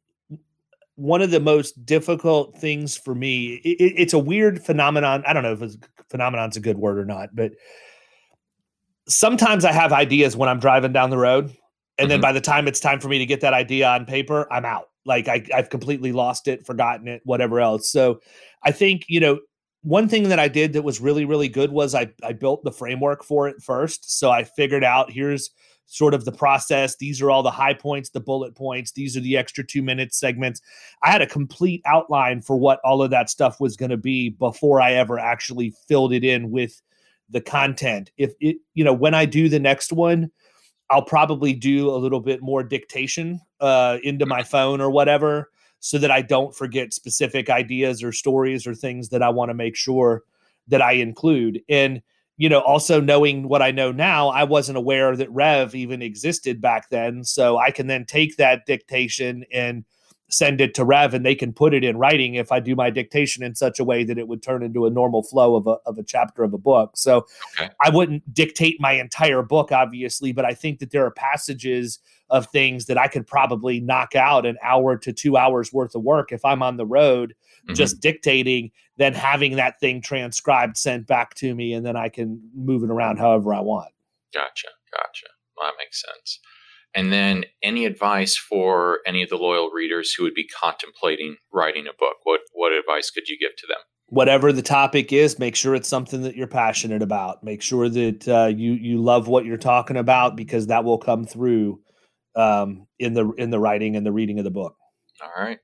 one 0.97 1.23
of 1.23 1.31
the 1.31 1.41
most 1.41 1.85
difficult 1.87 2.57
things 2.59 2.97
for 2.97 3.15
me 3.15 3.61
it, 3.65 3.95
it's 3.97 4.13
a 4.13 4.19
weird 4.19 4.65
phenomenon. 4.65 5.23
I 5.27 5.33
don't 5.33 5.43
know 5.43 5.53
if 5.53 5.63
it's, 5.63 5.77
phenomenon's 6.11 6.57
a 6.57 6.61
good 6.61 6.79
word 6.79 6.99
or 6.99 7.05
not 7.05 7.35
but 7.35 7.53
sometimes 9.09 9.65
i 9.65 9.73
have 9.73 9.93
ideas 9.93 10.37
when 10.37 10.49
i'm 10.49 10.61
driving 10.61 10.93
down 10.93 11.11
the 11.11 11.19
road 11.19 11.45
and 11.99 12.05
mm-hmm. 12.05 12.09
then 12.09 12.21
by 12.21 12.33
the 12.33 12.41
time 12.41 12.69
it's 12.69 12.81
time 12.81 13.01
for 13.01 13.09
me 13.09 13.19
to 13.19 13.27
get 13.27 13.41
that 13.41 13.53
idea 13.53 13.89
on 13.89 14.07
paper 14.07 14.47
i'm 14.53 14.65
out. 14.65 14.89
Like 15.05 15.29
I, 15.29 15.45
i've 15.55 15.71
completely 15.71 16.13
lost 16.13 16.49
it 16.49 16.67
forgotten 16.67 17.09
it 17.09 17.23
whatever 17.25 17.61
else. 17.61 17.91
So 17.91 18.21
i 18.63 18.73
think 18.73 19.05
you 19.09 19.21
know 19.21 19.41
one 19.83 20.09
thing 20.09 20.29
that 20.31 20.39
i 20.39 20.49
did 20.49 20.73
that 20.73 20.83
was 20.83 21.01
really 21.01 21.25
really 21.25 21.49
good 21.49 21.71
was 21.71 21.95
i, 21.95 22.11
I 22.23 22.33
built 22.33 22.65
the 22.65 22.73
framework 22.73 23.25
for 23.25 23.49
it 23.49 23.63
first. 23.63 24.19
So 24.19 24.31
i 24.31 24.45
figured 24.45 24.85
out 24.85 25.11
here's 25.11 25.51
sort 25.87 26.15
of 26.15 26.25
the 26.25 26.33
process. 26.33 26.97
These 26.97 27.23
are 27.23 27.31
all 27.31 27.43
the 27.43 27.51
high 27.51 27.75
points, 27.75 28.11
the 28.11 28.21
bullet 28.21 28.55
points. 28.55 28.93
These 28.93 29.17
are 29.17 29.21
the 29.21 29.37
extra 29.37 29.65
two 29.65 29.83
minutes 29.83 30.19
segments. 30.19 30.61
I 31.03 31.11
had 31.11 31.23
a 31.23 31.27
complete 31.27 31.81
outline 31.87 32.43
for 32.43 32.57
what 32.57 32.81
all 32.85 33.03
of 33.03 33.11
that 33.11 33.31
stuff 33.31 33.61
was 33.61 33.77
going 33.77 33.91
to 33.91 33.97
be 33.97 34.31
before 34.31 34.81
I 34.81 34.93
ever 34.93 35.19
actually 35.19 35.73
filled 35.89 36.13
it 36.13 36.25
in 36.25 36.51
with 36.51 36.83
the 37.31 37.41
content. 37.41 38.11
If 38.17 38.35
it, 38.41 38.57
you 38.75 38.85
know, 38.85 38.93
when 38.93 39.15
I 39.15 39.25
do 39.25 39.49
the 39.49 39.61
next 39.61 39.93
one, 39.93 40.31
I'll 40.91 41.03
probably 41.03 41.53
do 41.53 41.91
a 41.91 41.97
little 41.97 42.21
bit 42.21 42.43
more 42.43 42.63
dictation 42.63 43.41
uh, 43.61 43.99
into 44.03 44.27
my 44.27 44.43
phone 44.43 44.81
or 44.81 44.91
whatever 44.91 45.51
so 45.81 45.99
that 45.99 46.11
I 46.11 46.23
don't 46.23 46.55
forget 46.55 46.95
specific 46.95 47.51
ideas 47.51 48.03
or 48.03 48.13
stories 48.13 48.67
or 48.67 48.75
things 48.75 49.09
that 49.11 49.23
I 49.23 49.29
want 49.29 49.51
to 49.51 49.55
make 49.55 49.77
sure 49.77 50.23
that 50.69 50.83
I 50.83 50.93
include. 50.93 51.61
And 51.69 52.03
you 52.37 52.49
know, 52.49 52.61
also 52.61 53.01
knowing 53.01 53.49
what 53.49 53.63
I 53.63 53.71
know 53.71 53.93
now, 53.93 54.29
I 54.29 54.45
wasn't 54.45 54.79
aware 54.79 55.17
that 55.17 55.31
Rev 55.31 55.75
even 55.75 56.03
existed 56.03 56.61
back 56.61 56.91
then. 56.91 57.25
So 57.25 57.59
I 57.59 57.71
can 57.71 57.87
then 57.87 58.05
take 58.05 58.37
that 58.37 58.67
dictation 58.67 59.45
and 59.53 59.85
send 60.29 60.61
it 60.61 60.75
to 60.75 60.85
Rev 60.85 61.15
and 61.15 61.25
they 61.25 61.35
can 61.35 61.53
put 61.53 61.73
it 61.73 61.85
in 61.85 61.97
writing 61.97 62.35
if 62.35 62.51
I 62.51 62.59
do 62.61 62.75
my 62.75 62.91
dictation 62.91 63.45
in 63.45 63.55
such 63.55 63.79
a 63.79 63.85
way 63.85 64.03
that 64.05 64.19
it 64.19 64.27
would 64.27 64.43
turn 64.43 64.63
into 64.63 64.85
a 64.85 64.91
normal 64.91 65.23
flow 65.23 65.55
of 65.55 65.67
a, 65.67 65.79
of 65.87 65.99
a 65.99 66.03
chapter 66.03 66.43
of 66.43 66.53
a 66.53 66.59
book. 66.59 66.97
So 66.97 67.27
okay. 67.59 67.71
I 67.83 67.91
wouldn't 67.91 68.35
dictate 68.35 68.81
my 68.81 68.93
entire 68.93 69.43
book, 69.43 69.71
obviously, 69.71 70.33
but 70.33 70.45
I 70.45 70.53
think 70.53 70.81
that 70.81 70.91
there 70.91 71.07
are 71.07 71.13
passages 71.13 72.01
of 72.29 72.47
things 72.49 72.87
that 72.87 72.99
I 72.99 73.07
could 73.07 73.27
probably 73.27 73.81
knock 73.81 74.17
out 74.17 74.47
an 74.47 74.59
hour 74.63 74.97
to 74.97 75.13
two 75.13 75.37
hours 75.37 75.73
worth 75.73 75.95
of 75.95 76.03
work 76.03 76.33
if 76.33 76.45
I'm 76.45 76.63
on 76.63 76.77
the 76.77 76.87
road 76.87 77.35
mm-hmm. 77.67 77.75
just 77.75 78.01
dictating, 78.01 78.71
then 78.97 79.13
having 79.13 79.57
that 79.57 79.79
thing 79.81 80.01
transcribed, 80.01 80.77
sent 80.77 81.07
back 81.07 81.35
to 81.37 81.55
me, 81.55 81.73
and 81.73 81.85
then 81.85 81.97
I 81.97 82.09
can 82.09 82.41
move 82.55 82.83
it 82.83 82.91
around 82.91 83.19
however 83.19 83.55
I 83.55 83.61
want. 83.61 83.91
Gotcha. 84.33 84.69
Gotcha. 84.93 85.27
Well, 85.57 85.67
that 85.67 85.75
makes 85.79 86.03
sense. 86.03 86.41
And 86.95 87.13
then 87.13 87.45
any 87.63 87.85
advice 87.85 88.37
for 88.37 89.01
any 89.07 89.23
of 89.23 89.29
the 89.29 89.37
loyal 89.37 89.71
readers 89.71 90.15
who 90.15 90.25
would 90.25 90.35
be 90.35 90.47
contemplating 90.47 91.37
writing 91.53 91.87
a 91.87 91.93
book? 91.99 92.17
What 92.25 92.41
what 92.53 92.73
advice 92.73 93.11
could 93.11 93.29
you 93.29 93.37
give 93.39 93.55
to 93.59 93.67
them? 93.67 93.79
Whatever 94.09 94.53
the 94.53 94.63
topic 94.63 95.13
is, 95.13 95.39
make 95.39 95.57
sure 95.57 95.75
it's 95.75 95.89
something 95.89 96.23
that 96.23 96.37
you're 96.37 96.47
passionate 96.47 97.03
about. 97.03 97.45
Make 97.45 97.61
sure 97.61 97.89
that 97.91 98.29
uh, 98.29 98.47
you 98.47 98.73
you 98.73 99.03
love 99.03 99.29
what 99.29 99.45
you're 99.45 99.59
talking 99.59 99.99
about 99.99 100.37
because 100.37 100.69
that 100.69 100.85
will 100.85 100.97
come 100.97 101.27
through 101.27 101.81
um, 102.35 102.87
in 102.99 103.13
the 103.13 103.31
in 103.33 103.51
the 103.51 103.59
writing 103.59 103.95
and 103.97 104.07
the 104.07 104.13
reading 104.13 104.39
of 104.39 104.45
the 104.45 104.51
book. 104.51 104.77
All 105.23 105.45
right. 105.45 105.59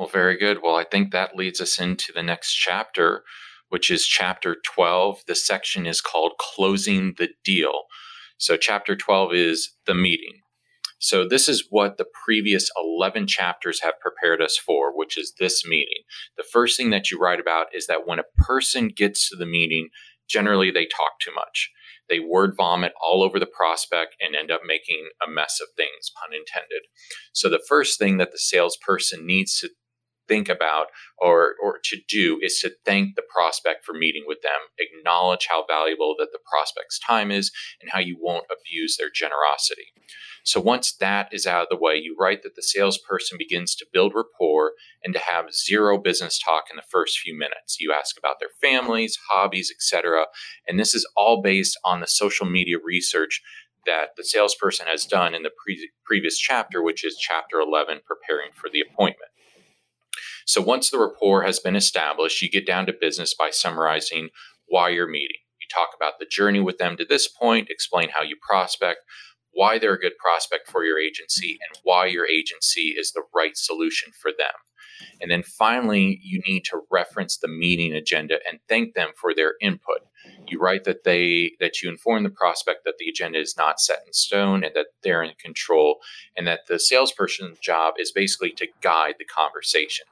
Well, 0.00 0.08
very 0.08 0.38
good. 0.38 0.60
Well, 0.62 0.76
I 0.76 0.84
think 0.84 1.12
that 1.12 1.36
leads 1.36 1.60
us 1.60 1.78
into 1.78 2.10
the 2.10 2.22
next 2.22 2.54
chapter, 2.54 3.22
which 3.68 3.90
is 3.90 4.06
chapter 4.06 4.56
12. 4.64 5.24
The 5.26 5.34
section 5.34 5.84
is 5.84 6.00
called 6.00 6.38
Closing 6.40 7.16
the 7.18 7.28
Deal. 7.44 7.82
So, 8.38 8.56
chapter 8.56 8.96
12 8.96 9.34
is 9.34 9.74
the 9.84 9.94
meeting. 9.94 10.40
So, 11.00 11.28
this 11.28 11.50
is 11.50 11.66
what 11.68 11.98
the 11.98 12.06
previous 12.24 12.70
11 12.78 13.26
chapters 13.26 13.82
have 13.82 14.00
prepared 14.00 14.40
us 14.40 14.56
for, 14.56 14.96
which 14.96 15.18
is 15.18 15.34
this 15.38 15.66
meeting. 15.66 16.04
The 16.38 16.46
first 16.50 16.78
thing 16.78 16.88
that 16.88 17.10
you 17.10 17.18
write 17.18 17.38
about 17.38 17.66
is 17.74 17.86
that 17.86 18.06
when 18.06 18.18
a 18.18 18.42
person 18.42 18.88
gets 18.88 19.28
to 19.28 19.36
the 19.36 19.44
meeting, 19.44 19.90
generally 20.26 20.70
they 20.70 20.86
talk 20.86 21.20
too 21.20 21.34
much. 21.34 21.70
They 22.08 22.20
word 22.20 22.54
vomit 22.56 22.94
all 23.04 23.22
over 23.22 23.38
the 23.38 23.44
prospect 23.44 24.16
and 24.18 24.34
end 24.34 24.50
up 24.50 24.62
making 24.66 25.10
a 25.22 25.30
mess 25.30 25.60
of 25.60 25.68
things, 25.76 26.10
pun 26.18 26.34
intended. 26.34 26.88
So, 27.34 27.50
the 27.50 27.62
first 27.68 27.98
thing 27.98 28.16
that 28.16 28.32
the 28.32 28.38
salesperson 28.38 29.26
needs 29.26 29.58
to 29.60 29.68
think 30.30 30.48
about 30.48 30.86
or, 31.18 31.54
or 31.60 31.80
to 31.82 31.96
do 32.08 32.38
is 32.40 32.60
to 32.60 32.70
thank 32.86 33.16
the 33.16 33.22
prospect 33.22 33.84
for 33.84 33.92
meeting 33.92 34.24
with 34.26 34.38
them, 34.42 34.60
acknowledge 34.78 35.48
how 35.50 35.64
valuable 35.66 36.14
that 36.18 36.28
the 36.32 36.38
prospect's 36.50 37.00
time 37.00 37.32
is, 37.32 37.50
and 37.80 37.90
how 37.90 37.98
you 37.98 38.16
won't 38.18 38.46
abuse 38.46 38.96
their 38.96 39.10
generosity. 39.12 39.92
So 40.44 40.60
once 40.60 40.94
that 41.00 41.28
is 41.32 41.46
out 41.46 41.62
of 41.64 41.68
the 41.68 41.76
way, 41.76 41.96
you 41.96 42.16
write 42.18 42.42
that 42.44 42.54
the 42.54 42.62
salesperson 42.62 43.36
begins 43.38 43.74
to 43.74 43.86
build 43.92 44.14
rapport 44.14 44.72
and 45.04 45.12
to 45.14 45.20
have 45.20 45.52
zero 45.52 45.98
business 45.98 46.38
talk 46.38 46.64
in 46.70 46.76
the 46.76 46.82
first 46.88 47.18
few 47.18 47.36
minutes. 47.36 47.78
You 47.80 47.92
ask 47.92 48.16
about 48.16 48.36
their 48.40 48.48
families, 48.62 49.18
hobbies, 49.30 49.70
etc. 49.74 50.26
And 50.66 50.78
this 50.78 50.94
is 50.94 51.06
all 51.16 51.42
based 51.42 51.78
on 51.84 52.00
the 52.00 52.06
social 52.06 52.46
media 52.46 52.76
research 52.82 53.42
that 53.86 54.10
the 54.16 54.24
salesperson 54.24 54.86
has 54.86 55.04
done 55.04 55.34
in 55.34 55.42
the 55.42 55.50
pre- 55.50 55.90
previous 56.04 56.38
chapter, 56.38 56.82
which 56.82 57.04
is 57.04 57.16
chapter 57.18 57.60
11, 57.60 58.00
preparing 58.06 58.50
for 58.54 58.68
the 58.70 58.80
appointment. 58.80 59.29
So 60.50 60.60
once 60.60 60.90
the 60.90 60.98
rapport 60.98 61.44
has 61.44 61.60
been 61.60 61.76
established, 61.76 62.42
you 62.42 62.50
get 62.50 62.66
down 62.66 62.84
to 62.86 62.92
business 62.92 63.34
by 63.34 63.50
summarizing 63.50 64.30
why 64.66 64.88
you're 64.88 65.06
meeting. 65.06 65.36
You 65.60 65.68
talk 65.72 65.90
about 65.94 66.14
the 66.18 66.26
journey 66.26 66.58
with 66.58 66.78
them 66.78 66.96
to 66.96 67.04
this 67.04 67.28
point, 67.28 67.70
explain 67.70 68.08
how 68.08 68.24
you 68.24 68.34
prospect, 68.42 68.98
why 69.52 69.78
they're 69.78 69.94
a 69.94 70.00
good 70.00 70.18
prospect 70.18 70.68
for 70.68 70.84
your 70.84 70.98
agency, 70.98 71.56
and 71.64 71.78
why 71.84 72.06
your 72.06 72.26
agency 72.26 72.96
is 72.98 73.12
the 73.12 73.22
right 73.32 73.56
solution 73.56 74.10
for 74.20 74.32
them. 74.36 74.50
And 75.20 75.30
then 75.30 75.44
finally, 75.44 76.18
you 76.20 76.40
need 76.44 76.64
to 76.64 76.80
reference 76.90 77.36
the 77.36 77.46
meeting 77.46 77.92
agenda 77.92 78.40
and 78.50 78.58
thank 78.68 78.94
them 78.94 79.10
for 79.14 79.32
their 79.32 79.54
input. 79.60 80.00
You 80.48 80.58
write 80.58 80.82
that 80.82 81.04
they 81.04 81.52
that 81.60 81.80
you 81.80 81.88
inform 81.88 82.24
the 82.24 82.28
prospect 82.28 82.80
that 82.84 82.98
the 82.98 83.08
agenda 83.08 83.38
is 83.38 83.54
not 83.56 83.80
set 83.80 84.00
in 84.04 84.12
stone 84.12 84.64
and 84.64 84.74
that 84.74 84.88
they're 85.04 85.22
in 85.22 85.34
control, 85.40 86.00
and 86.36 86.44
that 86.48 86.66
the 86.66 86.80
salesperson's 86.80 87.60
job 87.60 87.94
is 87.98 88.10
basically 88.10 88.50
to 88.56 88.66
guide 88.82 89.14
the 89.20 89.24
conversation. 89.24 90.06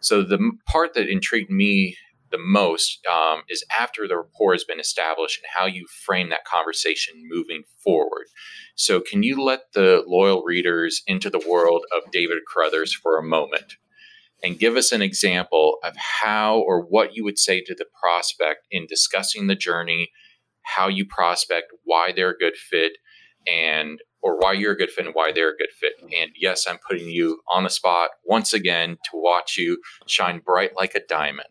So 0.00 0.22
the 0.22 0.52
part 0.66 0.94
that 0.94 1.08
intrigued 1.08 1.50
me 1.50 1.96
the 2.30 2.38
most 2.38 3.00
um, 3.06 3.42
is 3.48 3.64
after 3.78 4.06
the 4.06 4.16
rapport 4.16 4.52
has 4.52 4.64
been 4.64 4.80
established 4.80 5.38
and 5.38 5.50
how 5.54 5.66
you 5.66 5.86
frame 6.04 6.30
that 6.30 6.44
conversation 6.44 7.14
moving 7.28 7.64
forward. 7.82 8.26
So, 8.74 9.00
can 9.00 9.22
you 9.22 9.42
let 9.42 9.72
the 9.74 10.02
loyal 10.06 10.42
readers 10.42 11.02
into 11.06 11.28
the 11.28 11.44
world 11.46 11.84
of 11.94 12.10
David 12.12 12.38
Carothers 12.52 12.94
for 12.94 13.18
a 13.18 13.26
moment 13.26 13.74
and 14.42 14.58
give 14.58 14.76
us 14.76 14.92
an 14.92 15.02
example 15.02 15.78
of 15.84 15.94
how 15.96 16.58
or 16.58 16.80
what 16.80 17.14
you 17.14 17.24
would 17.24 17.38
say 17.38 17.60
to 17.60 17.74
the 17.74 17.86
prospect 18.00 18.66
in 18.70 18.86
discussing 18.86 19.46
the 19.46 19.54
journey, 19.54 20.10
how 20.62 20.88
you 20.88 21.04
prospect, 21.04 21.72
why 21.84 22.12
they're 22.12 22.30
a 22.30 22.38
good 22.38 22.56
fit, 22.56 22.92
and 23.46 24.00
or 24.22 24.38
why 24.38 24.52
you're 24.52 24.72
a 24.72 24.76
good 24.76 24.90
fit 24.90 25.06
and 25.06 25.14
why 25.14 25.32
they're 25.32 25.52
a 25.52 25.56
good 25.56 25.70
fit. 25.78 25.92
And 26.02 26.30
yes, 26.36 26.66
I'm 26.66 26.78
putting 26.86 27.08
you 27.08 27.40
on 27.48 27.64
the 27.64 27.70
spot 27.70 28.10
once 28.24 28.52
again 28.52 28.98
to 29.04 29.10
watch 29.14 29.56
you 29.56 29.78
shine 30.06 30.40
bright 30.44 30.72
like 30.76 30.94
a 30.94 31.00
diamond. 31.08 31.48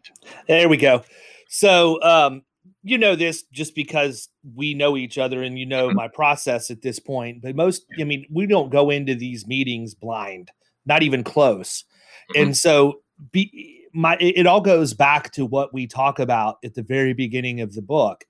There 0.48 0.70
we 0.70 0.78
go. 0.78 1.04
So, 1.48 2.02
um, 2.04 2.44
you 2.84 2.98
know 2.98 3.16
this 3.16 3.44
just 3.52 3.76
because 3.76 4.30
we 4.56 4.74
know 4.74 4.96
each 4.96 5.18
other 5.18 5.44
and 5.44 5.60
you 5.60 5.66
know 5.66 5.88
mm-hmm. 5.88 5.98
my 5.98 6.08
process 6.08 6.72
at 6.72 6.82
this 6.82 7.00
point. 7.00 7.42
But 7.42 7.56
most, 7.56 7.86
I 8.00 8.04
mean, 8.04 8.26
we 8.32 8.46
don't 8.46 8.72
go 8.72 8.90
into 8.90 9.16
these 9.16 9.48
meetings 9.48 9.94
blind, 9.94 10.52
not 10.86 11.04
even 11.04 11.24
close. 11.24 11.84
Mm-hmm. 12.32 12.42
And 12.42 12.58
so, 12.58 13.02
be 13.32 13.86
my 13.94 14.18
it 14.20 14.48
all 14.48 14.62
goes 14.62 14.94
back 14.94 15.32
to 15.32 15.46
what 15.46 15.74
we 15.74 15.88
talk 15.88 16.20
about 16.20 16.58
at 16.64 16.76
the 16.76 16.84
very 16.84 17.14
beginning 17.14 17.60
of 17.60 17.74
the 17.74 17.82
book 17.82 18.26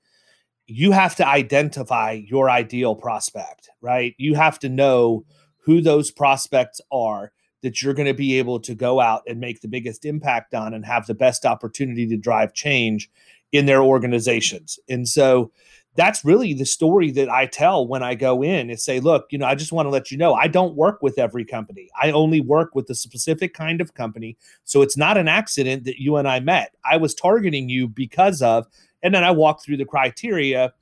you 0.70 0.92
have 0.92 1.16
to 1.16 1.28
identify 1.28 2.12
your 2.12 2.50
ideal 2.50 2.96
prospect, 2.96 3.70
right? 3.82 4.14
You 4.18 4.36
have 4.36 4.60
to 4.60 4.70
know 4.70 5.26
who 5.58 5.82
those 5.82 6.12
prospects 6.12 6.80
are 6.92 7.32
that 7.62 7.82
you're 7.82 7.94
going 7.94 8.08
to 8.08 8.14
be 8.14 8.38
able 8.38 8.60
to 8.60 8.76
go 8.76 9.00
out 9.00 9.24
and 9.28 9.40
make 9.40 9.62
the 9.62 9.68
biggest 9.68 10.06
impact 10.06 10.54
on 10.54 10.74
and 10.74 10.86
have 10.86 11.08
the 11.08 11.14
best 11.14 11.46
opportunity 11.46 12.08
to 12.08 12.18
drive 12.18 12.54
change 12.54 13.10
in 13.52 13.66
their 13.66 13.82
organizations. 13.82 14.80
And 14.88 15.08
so 15.08 15.52
that's 15.96 16.24
really 16.24 16.54
the 16.54 16.66
story 16.66 17.12
that 17.12 17.30
I 17.30 17.48
tell 17.48 17.86
when 17.86 18.04
I 18.04 18.14
go 18.14 18.44
in 18.44 18.70
and 18.70 18.80
say, 18.80 19.00
look, 19.00 19.26
you 19.32 19.38
know, 19.38 19.48
I 19.48 19.56
just 19.56 19.72
want 19.72 19.88
to 19.88 19.90
let 19.90 20.12
you 20.12 20.18
know 20.18 20.36
I 20.36 20.48
don't 20.48 20.76
work 20.76 21.02
with 21.02 21.18
every 21.18 21.44
company. 21.44 21.90
I 22.00 22.12
only 22.12 22.42
work 22.42 22.76
with 22.76 22.90
a 22.90 22.96
specific 22.96 23.54
kind 23.54 23.82
of 23.82 23.96
company. 23.96 24.38
So 24.66 24.82
it's 24.82 24.96
not 24.96 25.18
an 25.18 25.28
accident 25.28 25.84
that 25.86 26.00
you 26.00 26.16
and 26.18 26.28
I 26.28 26.40
met. 26.40 26.76
I 26.90 26.98
was 26.98 27.16
targeting 27.16 27.70
you 27.70 27.88
because 27.88 28.42
of 28.42 28.68
and 29.04 29.14
then 29.14 29.24
I 29.24 29.32
walk 29.32 29.64
through 29.64 29.78
the 29.78 29.86
criteria 29.86 30.74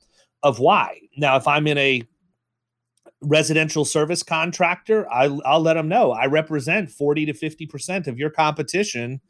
of 0.42 0.58
why. 0.58 1.00
Now, 1.16 1.36
if 1.36 1.46
I'm 1.46 1.66
in 1.66 1.78
a 1.78 2.02
residential 3.20 3.84
service 3.84 4.22
contractor, 4.22 5.10
I, 5.12 5.28
will 5.28 5.60
let 5.60 5.74
them 5.74 5.88
know 5.88 6.12
I 6.12 6.26
represent 6.26 6.90
40 6.90 7.26
to 7.26 7.32
50% 7.32 8.06
of 8.06 8.18
your 8.18 8.30
competition 8.30 9.20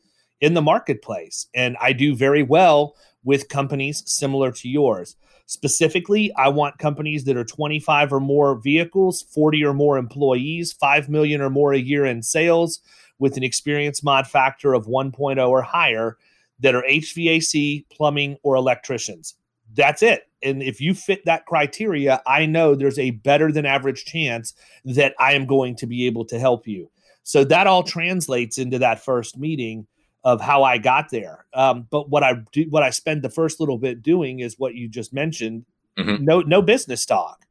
in 0.40 0.54
the 0.54 0.62
marketplace. 0.62 1.47
And 1.54 1.76
I 1.80 1.92
do 1.92 2.14
very 2.14 2.42
well 2.42 2.95
with 3.25 3.49
companies 3.49 4.02
similar 4.07 4.52
to 4.52 4.68
yours. 4.68 5.16
Specifically, 5.47 6.30
I 6.37 6.49
want 6.49 6.78
companies 6.78 7.25
that 7.25 7.37
are 7.37 7.45
25 7.45 8.12
or 8.12 8.21
more 8.21 8.61
vehicles, 8.61 9.23
40 9.23 9.64
or 9.64 9.73
more 9.73 9.97
employees, 9.97 10.73
5 10.73 11.09
million 11.09 11.40
or 11.40 11.49
more 11.49 11.73
a 11.73 11.78
year 11.78 12.04
in 12.04 12.23
sales, 12.23 12.80
with 13.18 13.37
an 13.37 13.42
experience 13.42 14.02
mod 14.02 14.26
factor 14.26 14.75
of 14.75 14.87
1.0 14.87 15.49
or 15.49 15.62
higher 15.62 16.18
that 16.61 16.75
are 16.75 16.85
HVAC, 16.88 17.87
plumbing, 17.91 18.37
or 18.43 18.57
electricians. 18.57 19.35
That's 19.75 20.03
it. 20.03 20.25
And 20.43 20.62
if 20.62 20.81
you 20.81 20.95
fit 20.95 21.25
that 21.25 21.47
criteria, 21.47 22.23
I 22.27 22.47
know 22.47 22.75
there's 22.75 22.99
a 22.99 23.11
better 23.11 23.53
than 23.53 23.67
average 23.67 24.05
chance 24.05 24.55
that 24.85 25.15
I 25.19 25.35
am 25.35 25.47
going 25.47 25.77
to 25.77 25.87
be 25.87 26.07
able 26.07 26.25
to 26.27 26.38
help 26.38 26.67
you. 26.67 26.91
So 27.23 27.45
that 27.45 27.67
all 27.67 27.83
translates 27.83 28.59
into 28.59 28.79
that 28.79 29.05
first 29.05 29.37
meeting 29.37 29.87
of 30.25 30.41
how 30.41 30.62
I 30.62 30.79
got 30.79 31.11
there. 31.11 31.47
Um, 31.55 31.87
but 31.91 32.09
what 32.11 32.23
I 32.23 32.35
do, 32.53 32.67
what 32.71 32.83
I 32.83 32.91
spend 32.91 33.23
the 33.23 33.31
first 33.31 33.61
little 33.61 33.79
bit 33.79 34.03
doing 34.03 34.41
is 34.41 34.59
what 34.59 34.75
you 34.75 34.88
just 34.88 35.12
mentioned. 35.12 35.65
Mm-hmm. 35.99 36.25
No, 36.25 36.41
no 36.41 36.62
business 36.62 37.05
talk. 37.05 37.45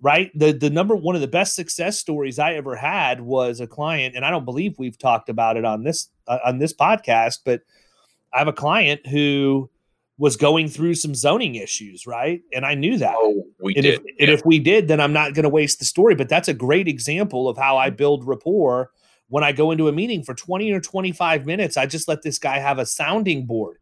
Right. 0.00 0.30
The 0.34 0.52
the 0.52 0.70
number 0.70 0.94
one 0.94 1.14
of 1.14 1.22
the 1.22 1.28
best 1.28 1.54
success 1.54 1.98
stories 1.98 2.38
I 2.38 2.54
ever 2.54 2.76
had 2.76 3.20
was 3.20 3.60
a 3.60 3.66
client, 3.66 4.16
and 4.16 4.24
I 4.24 4.30
don't 4.30 4.44
believe 4.44 4.78
we've 4.78 4.98
talked 4.98 5.30
about 5.30 5.56
it 5.56 5.64
on 5.64 5.82
this 5.82 6.10
uh, 6.26 6.40
on 6.44 6.58
this 6.58 6.74
podcast, 6.74 7.38
but 7.44 7.62
I 8.34 8.38
have 8.38 8.48
a 8.48 8.52
client 8.52 9.06
who 9.06 9.70
was 10.18 10.36
going 10.36 10.68
through 10.68 10.94
some 10.94 11.14
zoning 11.14 11.56
issues, 11.56 12.06
right? 12.06 12.42
And 12.52 12.64
I 12.64 12.74
knew 12.74 12.98
that. 12.98 13.14
Oh, 13.16 13.44
we 13.60 13.74
and 13.74 13.82
did. 13.82 13.94
If, 13.94 14.00
yeah. 14.04 14.12
And 14.20 14.30
if 14.30 14.44
we 14.44 14.58
did, 14.58 14.88
then 14.88 15.00
I'm 15.00 15.12
not 15.12 15.34
going 15.34 15.44
to 15.44 15.48
waste 15.48 15.78
the 15.78 15.84
story. 15.84 16.14
But 16.14 16.28
that's 16.28 16.48
a 16.48 16.54
great 16.54 16.86
example 16.88 17.48
of 17.48 17.56
how 17.56 17.76
I 17.76 17.88
mm-hmm. 17.88 17.96
build 17.96 18.26
rapport 18.26 18.90
when 19.28 19.42
I 19.42 19.52
go 19.52 19.70
into 19.70 19.88
a 19.88 19.92
meeting 19.92 20.22
for 20.22 20.34
20 20.34 20.70
or 20.72 20.80
25 20.80 21.46
minutes. 21.46 21.76
I 21.76 21.86
just 21.86 22.08
let 22.08 22.22
this 22.22 22.38
guy 22.38 22.58
have 22.58 22.78
a 22.78 22.86
sounding 22.86 23.46
board. 23.46 23.78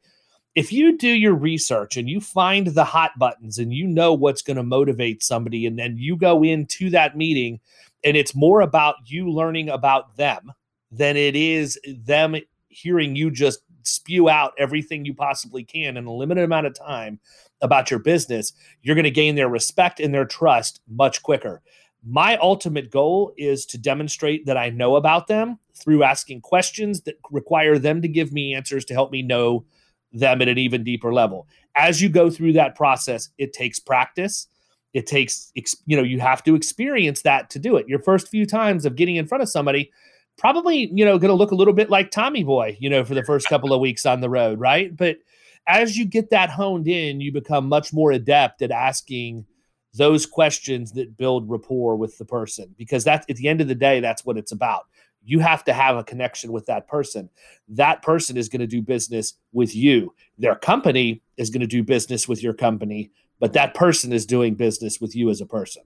If 0.54 0.70
you 0.70 0.98
do 0.98 1.08
your 1.08 1.34
research 1.34 1.96
and 1.96 2.08
you 2.08 2.20
find 2.20 2.68
the 2.68 2.84
hot 2.84 3.12
buttons 3.18 3.58
and 3.58 3.72
you 3.72 3.86
know 3.86 4.12
what's 4.12 4.42
going 4.42 4.58
to 4.58 4.62
motivate 4.62 5.22
somebody, 5.22 5.66
and 5.66 5.78
then 5.78 5.96
you 5.96 6.16
go 6.16 6.42
into 6.42 6.90
that 6.90 7.16
meeting 7.16 7.60
and 8.04 8.16
it's 8.16 8.34
more 8.34 8.60
about 8.60 8.96
you 9.06 9.30
learning 9.30 9.70
about 9.70 10.16
them 10.16 10.52
than 10.90 11.16
it 11.16 11.36
is 11.36 11.78
them 11.86 12.36
hearing 12.68 13.16
you 13.16 13.30
just 13.30 13.60
spew 13.84 14.28
out 14.28 14.52
everything 14.58 15.04
you 15.04 15.14
possibly 15.14 15.64
can 15.64 15.96
in 15.96 16.06
a 16.06 16.12
limited 16.12 16.44
amount 16.44 16.66
of 16.66 16.74
time 16.74 17.20
about 17.60 17.90
your 17.90 18.00
business, 18.00 18.52
you're 18.82 18.96
going 18.96 19.04
to 19.04 19.10
gain 19.10 19.34
their 19.34 19.48
respect 19.48 20.00
and 20.00 20.12
their 20.12 20.24
trust 20.24 20.80
much 20.88 21.22
quicker. 21.22 21.62
My 22.04 22.36
ultimate 22.38 22.90
goal 22.90 23.32
is 23.36 23.64
to 23.66 23.78
demonstrate 23.78 24.46
that 24.46 24.56
I 24.56 24.70
know 24.70 24.96
about 24.96 25.28
them 25.28 25.58
through 25.74 26.02
asking 26.02 26.40
questions 26.40 27.02
that 27.02 27.16
require 27.30 27.78
them 27.78 28.02
to 28.02 28.08
give 28.08 28.32
me 28.32 28.54
answers 28.54 28.84
to 28.86 28.94
help 28.94 29.12
me 29.12 29.22
know 29.22 29.64
them 30.12 30.42
at 30.42 30.48
an 30.48 30.58
even 30.58 30.82
deeper 30.82 31.12
level. 31.12 31.46
As 31.76 32.02
you 32.02 32.08
go 32.08 32.28
through 32.28 32.54
that 32.54 32.74
process, 32.74 33.30
it 33.38 33.52
takes 33.52 33.78
practice. 33.78 34.48
It 34.92 35.06
takes, 35.06 35.52
you 35.86 35.96
know, 35.96 36.02
you 36.02 36.20
have 36.20 36.42
to 36.44 36.54
experience 36.54 37.22
that 37.22 37.48
to 37.50 37.58
do 37.58 37.76
it. 37.76 37.88
Your 37.88 38.00
first 38.00 38.28
few 38.28 38.44
times 38.46 38.84
of 38.84 38.96
getting 38.96 39.16
in 39.16 39.26
front 39.26 39.42
of 39.42 39.48
somebody, 39.48 39.90
probably, 40.38 40.90
you 40.92 41.04
know, 41.04 41.18
going 41.18 41.30
to 41.30 41.34
look 41.36 41.50
a 41.50 41.56
little 41.56 41.74
bit 41.74 41.90
like 41.90 42.10
Tommy 42.10 42.44
Boy, 42.44 42.76
you 42.80 42.90
know, 42.90 43.04
for 43.04 43.14
the 43.14 43.24
first 43.24 43.48
couple 43.48 43.72
of 43.72 43.80
weeks 43.80 44.06
on 44.06 44.20
the 44.20 44.30
road, 44.30 44.60
right? 44.60 44.96
But 44.96 45.18
as 45.66 45.96
you 45.96 46.04
get 46.04 46.30
that 46.30 46.50
honed 46.50 46.88
in, 46.88 47.20
you 47.20 47.32
become 47.32 47.68
much 47.68 47.92
more 47.92 48.12
adept 48.12 48.62
at 48.62 48.70
asking 48.70 49.46
those 49.94 50.26
questions 50.26 50.92
that 50.92 51.16
build 51.16 51.48
rapport 51.48 51.96
with 51.96 52.16
the 52.18 52.24
person 52.24 52.74
because 52.78 53.04
that's 53.04 53.26
at 53.28 53.36
the 53.36 53.48
end 53.48 53.60
of 53.60 53.68
the 53.68 53.74
day 53.74 54.00
that's 54.00 54.24
what 54.24 54.38
it's 54.38 54.52
about. 54.52 54.86
You 55.24 55.38
have 55.38 55.62
to 55.64 55.72
have 55.72 55.96
a 55.96 56.02
connection 56.02 56.50
with 56.50 56.66
that 56.66 56.88
person. 56.88 57.28
That 57.68 58.02
person 58.02 58.36
is 58.36 58.48
going 58.48 58.60
to 58.60 58.66
do 58.66 58.82
business 58.82 59.34
with 59.52 59.76
you. 59.76 60.14
Their 60.38 60.56
company 60.56 61.22
is 61.36 61.50
going 61.50 61.60
to 61.60 61.66
do 61.66 61.84
business 61.84 62.26
with 62.26 62.42
your 62.42 62.54
company 62.54 63.12
but 63.42 63.54
that 63.54 63.74
person 63.74 64.12
is 64.12 64.24
doing 64.24 64.54
business 64.54 65.00
with 65.00 65.16
you 65.16 65.28
as 65.28 65.40
a 65.40 65.46
person 65.46 65.82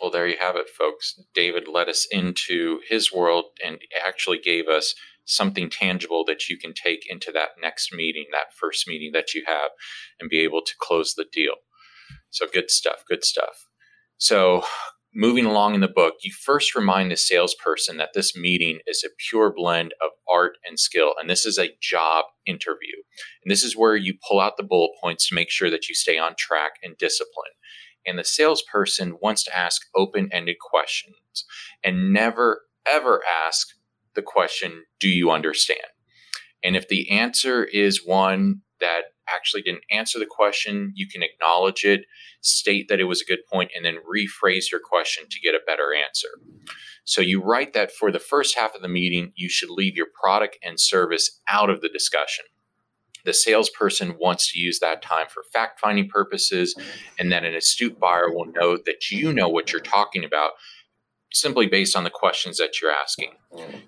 well 0.00 0.10
there 0.10 0.26
you 0.26 0.36
have 0.40 0.56
it 0.56 0.68
folks 0.68 1.20
david 1.34 1.68
led 1.68 1.88
us 1.88 2.06
into 2.10 2.80
his 2.88 3.12
world 3.12 3.46
and 3.64 3.78
actually 4.06 4.38
gave 4.38 4.68
us 4.68 4.94
something 5.24 5.68
tangible 5.68 6.24
that 6.24 6.48
you 6.48 6.56
can 6.56 6.72
take 6.72 7.00
into 7.08 7.32
that 7.32 7.50
next 7.60 7.92
meeting 7.92 8.26
that 8.32 8.54
first 8.58 8.86
meeting 8.86 9.10
that 9.12 9.34
you 9.34 9.42
have 9.46 9.70
and 10.20 10.30
be 10.30 10.40
able 10.40 10.60
to 10.60 10.72
close 10.80 11.14
the 11.14 11.26
deal 11.32 11.54
so 12.30 12.46
good 12.52 12.70
stuff, 12.70 13.02
good 13.08 13.24
stuff. 13.24 13.66
So 14.18 14.62
moving 15.14 15.46
along 15.46 15.74
in 15.74 15.80
the 15.80 15.88
book, 15.88 16.14
you 16.22 16.32
first 16.32 16.74
remind 16.74 17.10
the 17.10 17.16
salesperson 17.16 17.96
that 17.96 18.10
this 18.14 18.36
meeting 18.36 18.80
is 18.86 19.04
a 19.04 19.14
pure 19.30 19.52
blend 19.54 19.94
of 20.04 20.10
art 20.30 20.58
and 20.66 20.78
skill, 20.78 21.14
and 21.18 21.30
this 21.30 21.46
is 21.46 21.58
a 21.58 21.74
job 21.80 22.26
interview. 22.46 22.94
And 23.44 23.50
this 23.50 23.62
is 23.62 23.76
where 23.76 23.96
you 23.96 24.14
pull 24.28 24.40
out 24.40 24.56
the 24.56 24.62
bullet 24.62 24.92
points 25.02 25.28
to 25.28 25.34
make 25.34 25.50
sure 25.50 25.70
that 25.70 25.88
you 25.88 25.94
stay 25.94 26.18
on 26.18 26.34
track 26.38 26.72
and 26.82 26.96
discipline. 26.98 27.52
And 28.06 28.18
the 28.18 28.24
salesperson 28.24 29.18
wants 29.20 29.42
to 29.44 29.56
ask 29.56 29.82
open 29.94 30.28
ended 30.32 30.56
questions 30.60 31.44
and 31.82 32.12
never, 32.12 32.62
ever 32.86 33.22
ask 33.46 33.68
the 34.14 34.22
question, 34.22 34.84
Do 35.00 35.08
you 35.08 35.30
understand? 35.30 35.80
And 36.62 36.76
if 36.76 36.88
the 36.88 37.10
answer 37.10 37.64
is 37.64 38.06
one 38.06 38.62
that 38.80 39.02
actually 39.28 39.62
didn't 39.62 39.84
answer 39.90 40.18
the 40.18 40.26
question, 40.26 40.92
you 40.94 41.06
can 41.08 41.22
acknowledge 41.22 41.84
it, 41.84 42.04
state 42.40 42.88
that 42.88 43.00
it 43.00 43.04
was 43.04 43.20
a 43.20 43.24
good 43.24 43.40
point, 43.50 43.70
and 43.74 43.84
then 43.84 43.96
rephrase 43.96 44.70
your 44.70 44.80
question 44.80 45.24
to 45.30 45.40
get 45.40 45.54
a 45.54 45.60
better 45.66 45.94
answer. 45.94 46.28
So 47.04 47.20
you 47.20 47.42
write 47.42 47.72
that 47.74 47.92
for 47.92 48.10
the 48.10 48.18
first 48.18 48.56
half 48.56 48.74
of 48.74 48.82
the 48.82 48.88
meeting, 48.88 49.32
you 49.34 49.48
should 49.48 49.70
leave 49.70 49.96
your 49.96 50.08
product 50.20 50.58
and 50.62 50.78
service 50.78 51.40
out 51.50 51.70
of 51.70 51.80
the 51.80 51.88
discussion. 51.88 52.44
The 53.26 53.34
salesperson 53.34 54.16
wants 54.18 54.52
to 54.52 54.58
use 54.58 54.78
that 54.78 55.02
time 55.02 55.26
for 55.28 55.42
fact 55.52 55.80
finding 55.80 56.08
purposes, 56.08 56.74
and 57.18 57.30
then 57.30 57.44
an 57.44 57.54
astute 57.54 58.00
buyer 58.00 58.32
will 58.32 58.46
know 58.46 58.76
that 58.76 59.10
you 59.10 59.32
know 59.32 59.48
what 59.48 59.72
you're 59.72 59.80
talking 59.82 60.24
about 60.24 60.52
simply 61.32 61.66
based 61.66 61.96
on 61.96 62.04
the 62.04 62.10
questions 62.10 62.56
that 62.56 62.80
you're 62.80 62.90
asking. 62.90 63.32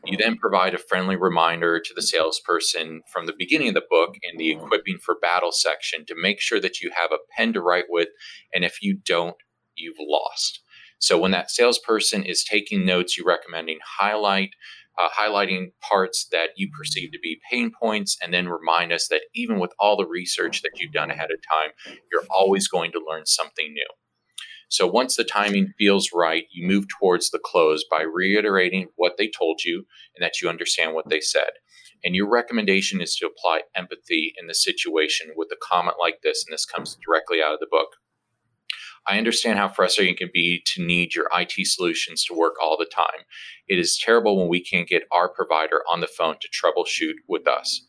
You 0.05 0.17
then 0.17 0.37
provide 0.37 0.75
a 0.75 0.79
friendly 0.79 1.17
reminder 1.17 1.81
to 1.81 1.95
the 1.95 2.03
salesperson 2.03 3.03
from 3.13 3.27
the 3.27 3.35
beginning 3.37 3.69
of 3.69 3.75
the 3.75 3.83
book 3.89 4.17
in 4.23 4.39
the 4.39 4.51
mm-hmm. 4.51 4.65
equipping 4.65 4.99
for 4.99 5.17
battle 5.21 5.53
section 5.53 6.05
to 6.07 6.15
make 6.21 6.41
sure 6.41 6.61
that 6.61 6.81
you 6.81 6.91
have 6.95 7.13
a 7.13 7.23
pen 7.37 7.53
to 7.55 7.63
write 7.63 7.87
with, 7.89 8.09
and 8.53 8.65
if 8.65 8.83
you 8.83 8.99
don't, 9.05 9.37
you've 9.77 9.97
lost. 10.01 10.61
So 10.99 11.17
when 11.17 11.31
that 11.31 11.51
salesperson 11.51 12.25
is 12.25 12.45
taking 12.45 12.85
notes, 12.85 13.17
you 13.17 13.25
recommending 13.25 13.79
highlight 13.99 14.51
uh, 15.01 15.09
highlighting 15.09 15.73
parts 15.81 16.27
that 16.33 16.51
you 16.57 16.69
perceive 16.77 17.13
to 17.13 17.19
be 17.23 17.41
pain 17.51 17.71
points, 17.81 18.17
and 18.23 18.33
then 18.35 18.49
remind 18.49 18.93
us 18.93 19.09
that 19.09 19.23
even 19.35 19.59
with 19.59 19.73
all 19.79 19.97
the 19.97 20.07
research 20.07 20.63
that 20.63 20.73
you've 20.77 20.93
done 20.93 21.11
ahead 21.11 21.31
of 21.31 21.39
time, 21.43 21.73
you're 22.11 22.25
always 22.31 22.69
going 22.69 22.93
to 22.93 23.05
learn 23.09 23.27
something 23.27 23.73
new. 23.73 23.87
So 24.71 24.87
once 24.87 25.17
the 25.17 25.25
timing 25.25 25.73
feels 25.79 26.11
right, 26.13 26.45
you 26.53 26.67
move 26.67 26.87
towards 26.89 27.31
the 27.31 27.41
close 27.43 27.85
by 27.91 28.03
reiterating 28.03 28.89
what 28.97 29.17
they 29.17 29.29
told 29.29 29.63
you 29.65 29.87
and 30.15 30.23
that 30.23 30.43
you 30.43 30.49
understand 30.49 30.95
what 30.95 31.09
they 31.09 31.21
said. 31.21 31.51
And 32.05 32.15
your 32.15 32.29
recommendation 32.29 33.01
is 33.01 33.17
to 33.17 33.27
apply 33.27 33.63
empathy 33.75 34.35
in 34.39 34.47
the 34.47 34.55
situation 34.55 35.29
with 35.35 35.49
a 35.51 35.57
comment 35.61 35.97
like 35.99 36.21
this, 36.23 36.45
and 36.47 36.53
this 36.53 36.67
comes 36.67 36.99
directly 37.05 37.43
out 37.43 37.55
of 37.55 37.61
the 37.61 37.67
book. 37.71 37.89
I 39.09 39.19
understand 39.19 39.59
how 39.59 39.69
frustrating 39.69 40.15
it 40.15 40.19
can 40.19 40.31
be 40.33 40.63
to 40.75 40.85
need 40.85 41.15
your 41.15 41.29
IT 41.33 41.67
solutions 41.67 42.25
to 42.25 42.35
work 42.35 42.55
all 42.63 42.77
the 42.77 42.85
time. 42.85 43.25
It 43.67 43.79
is 43.79 43.99
terrible 43.99 44.37
when 44.37 44.49
we 44.49 44.63
can't 44.63 44.89
get 44.89 45.05
our 45.11 45.29
provider 45.29 45.83
on 45.91 46.01
the 46.01 46.07
phone 46.07 46.37
to 46.41 46.49
troubleshoot 46.49 47.15
with 47.27 47.49
us. 47.49 47.87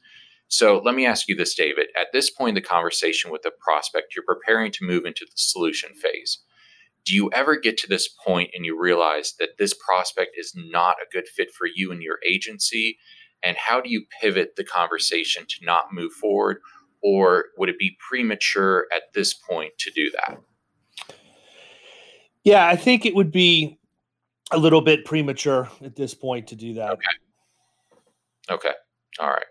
So 0.48 0.82
let 0.84 0.96
me 0.96 1.06
ask 1.06 1.28
you 1.28 1.36
this, 1.36 1.54
David. 1.56 1.88
At 2.00 2.08
this 2.14 2.30
point 2.30 2.58
in 2.58 2.64
the 2.64 2.68
conversation 2.68 3.32
with 3.32 3.44
the 3.44 3.52
prospect, 3.60 4.16
you're 4.16 4.26
preparing 4.26 4.72
to 4.72 4.86
move 4.86 5.06
into 5.06 5.26
the 5.26 5.36
solution 5.36 5.94
phase 5.94 6.40
do 7.06 7.16
you 7.16 7.30
ever 7.34 7.56
get 7.56 7.78
to 7.78 7.88
this 7.88 8.08
point 8.08 8.52
and 8.54 8.66
you 8.66 8.80
realize 8.80 9.34
that 9.40 9.58
this 9.58 9.74
prospect 9.74 10.32
is 10.38 10.54
not 10.56 10.98
a 11.02 11.12
good 11.12 11.28
fit 11.28 11.52
for 11.52 11.68
you 11.74 11.92
and 11.92 12.04
your 12.04 12.20
agency? 12.28 13.00
And 13.42 13.58
how 13.58 13.82
do 13.82 13.90
you 13.90 14.06
pivot 14.22 14.56
the 14.56 14.64
conversation 14.64 15.46
to 15.48 15.66
not 15.66 15.94
move 15.94 16.12
forward? 16.12 16.58
Or 17.02 17.46
would 17.58 17.70
it 17.70 17.80
be 17.80 17.98
premature 18.08 18.86
at 18.96 19.14
this 19.14 19.34
point 19.34 19.74
to 19.80 19.92
do 19.92 20.12
that? 20.12 20.40
Yeah, 22.50 22.68
I 22.68 22.78
think 22.78 23.06
it 23.06 23.14
would 23.14 23.32
be 23.32 23.78
a 24.52 24.58
little 24.58 24.82
bit 24.82 25.06
premature 25.06 25.70
at 25.84 25.96
this 25.96 26.16
point 26.16 26.48
to 26.48 26.56
do 26.56 26.74
that. 26.74 26.94
Okay. 26.94 27.06
Okay. 28.50 28.74
All 29.20 29.30
right. 29.30 29.46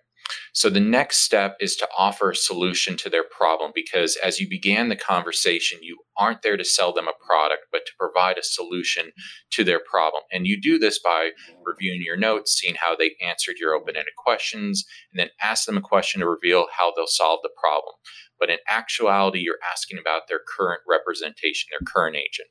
So 0.52 0.68
the 0.68 0.80
next 0.80 1.18
step 1.18 1.56
is 1.60 1.76
to 1.76 1.88
offer 1.96 2.32
a 2.32 2.34
solution 2.34 2.96
to 2.96 3.08
their 3.08 3.22
problem 3.22 3.70
because 3.72 4.16
as 4.16 4.40
you 4.40 4.48
began 4.48 4.88
the 4.88 4.96
conversation, 4.96 5.78
you 5.80 5.98
aren't 6.16 6.42
there 6.42 6.56
to 6.56 6.64
sell 6.64 6.92
them 6.92 7.06
a 7.06 7.24
product, 7.24 7.66
but 7.70 7.86
to 7.86 7.92
provide 8.00 8.36
a 8.36 8.42
solution 8.42 9.12
to 9.50 9.62
their 9.62 9.78
problem. 9.78 10.24
And 10.32 10.48
you 10.48 10.60
do 10.60 10.76
this 10.76 10.98
by 10.98 11.30
reviewing 11.64 12.02
your 12.02 12.16
notes, 12.16 12.58
seeing 12.58 12.74
how 12.74 12.96
they 12.96 13.12
answered 13.24 13.58
your 13.60 13.74
open 13.74 13.94
ended 13.94 14.14
questions, 14.16 14.84
and 15.12 15.20
then 15.20 15.28
ask 15.40 15.66
them 15.66 15.76
a 15.76 15.80
question 15.80 16.20
to 16.20 16.28
reveal 16.28 16.66
how 16.76 16.92
they'll 16.96 17.06
solve 17.06 17.38
the 17.44 17.50
problem. 17.62 17.94
But 18.40 18.50
in 18.50 18.58
actuality, 18.68 19.38
you're 19.38 19.60
asking 19.72 19.98
about 19.98 20.22
their 20.28 20.40
current 20.44 20.80
representation, 20.84 21.68
their 21.70 21.86
current 21.86 22.16
agent. 22.16 22.48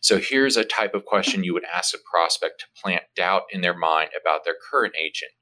So 0.00 0.18
here's 0.18 0.56
a 0.56 0.64
type 0.64 0.94
of 0.94 1.04
question 1.04 1.44
you 1.44 1.54
would 1.54 1.64
ask 1.72 1.94
a 1.94 1.98
prospect 2.10 2.60
to 2.60 2.82
plant 2.82 3.04
doubt 3.14 3.42
in 3.50 3.60
their 3.60 3.76
mind 3.76 4.10
about 4.20 4.44
their 4.44 4.56
current 4.70 4.94
agent 5.00 5.32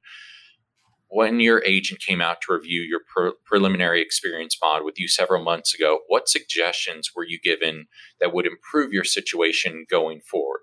when 1.14 1.38
your 1.38 1.62
agent 1.64 2.00
came 2.00 2.20
out 2.20 2.38
to 2.40 2.52
review 2.52 2.80
your 2.80 3.00
pre- 3.06 3.38
preliminary 3.44 4.02
experience 4.02 4.56
mod 4.60 4.84
with 4.84 4.98
you 4.98 5.06
several 5.06 5.44
months 5.44 5.72
ago, 5.72 6.00
what 6.08 6.28
suggestions 6.28 7.10
were 7.14 7.24
you 7.24 7.38
given 7.38 7.86
that 8.20 8.34
would 8.34 8.46
improve 8.46 8.92
your 8.92 9.04
situation 9.04 9.86
going 9.88 10.20
forward? 10.20 10.62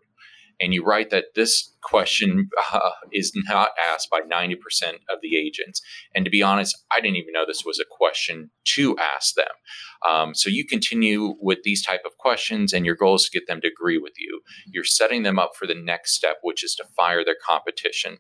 And 0.62 0.74
you 0.74 0.84
write 0.84 1.10
that 1.10 1.34
this 1.36 1.74
question 1.82 2.50
uh, 2.72 2.92
is 3.12 3.34
not 3.50 3.72
asked 3.92 4.10
by 4.12 4.22
90% 4.22 4.56
of 5.10 5.20
the 5.22 5.36
agents. 5.36 5.82
And 6.14 6.24
to 6.24 6.32
be 6.32 6.44
honest, 6.44 6.78
I 6.92 7.02
didn't 7.02 7.18
even 7.18 7.34
know 7.34 7.46
this 7.46 7.66
was 7.66 7.80
a 7.80 7.86
question 7.90 8.52
to 8.76 8.96
ask 8.98 9.34
them. 9.36 9.48
Um, 10.08 10.36
so 10.36 10.50
you 10.50 10.66
continue 10.66 11.36
with 11.40 11.60
these 11.64 11.84
type 11.84 12.02
of 12.06 12.18
questions, 12.18 12.74
and 12.74 12.86
your 12.86 12.96
goal 12.96 13.16
is 13.16 13.26
to 13.26 13.32
get 13.32 13.48
them 13.48 13.62
to 13.62 13.68
agree 13.68 13.98
with 13.98 14.14
you. 14.20 14.42
You're 14.68 14.84
setting 14.84 15.24
them 15.24 15.40
up 15.40 15.52
for 15.58 15.66
the 15.66 15.76
next 15.76 16.14
step, 16.14 16.38
which 16.44 16.64
is 16.64 16.76
to 16.76 16.86
fire 16.96 17.26
their 17.26 17.38
competition. 17.44 18.18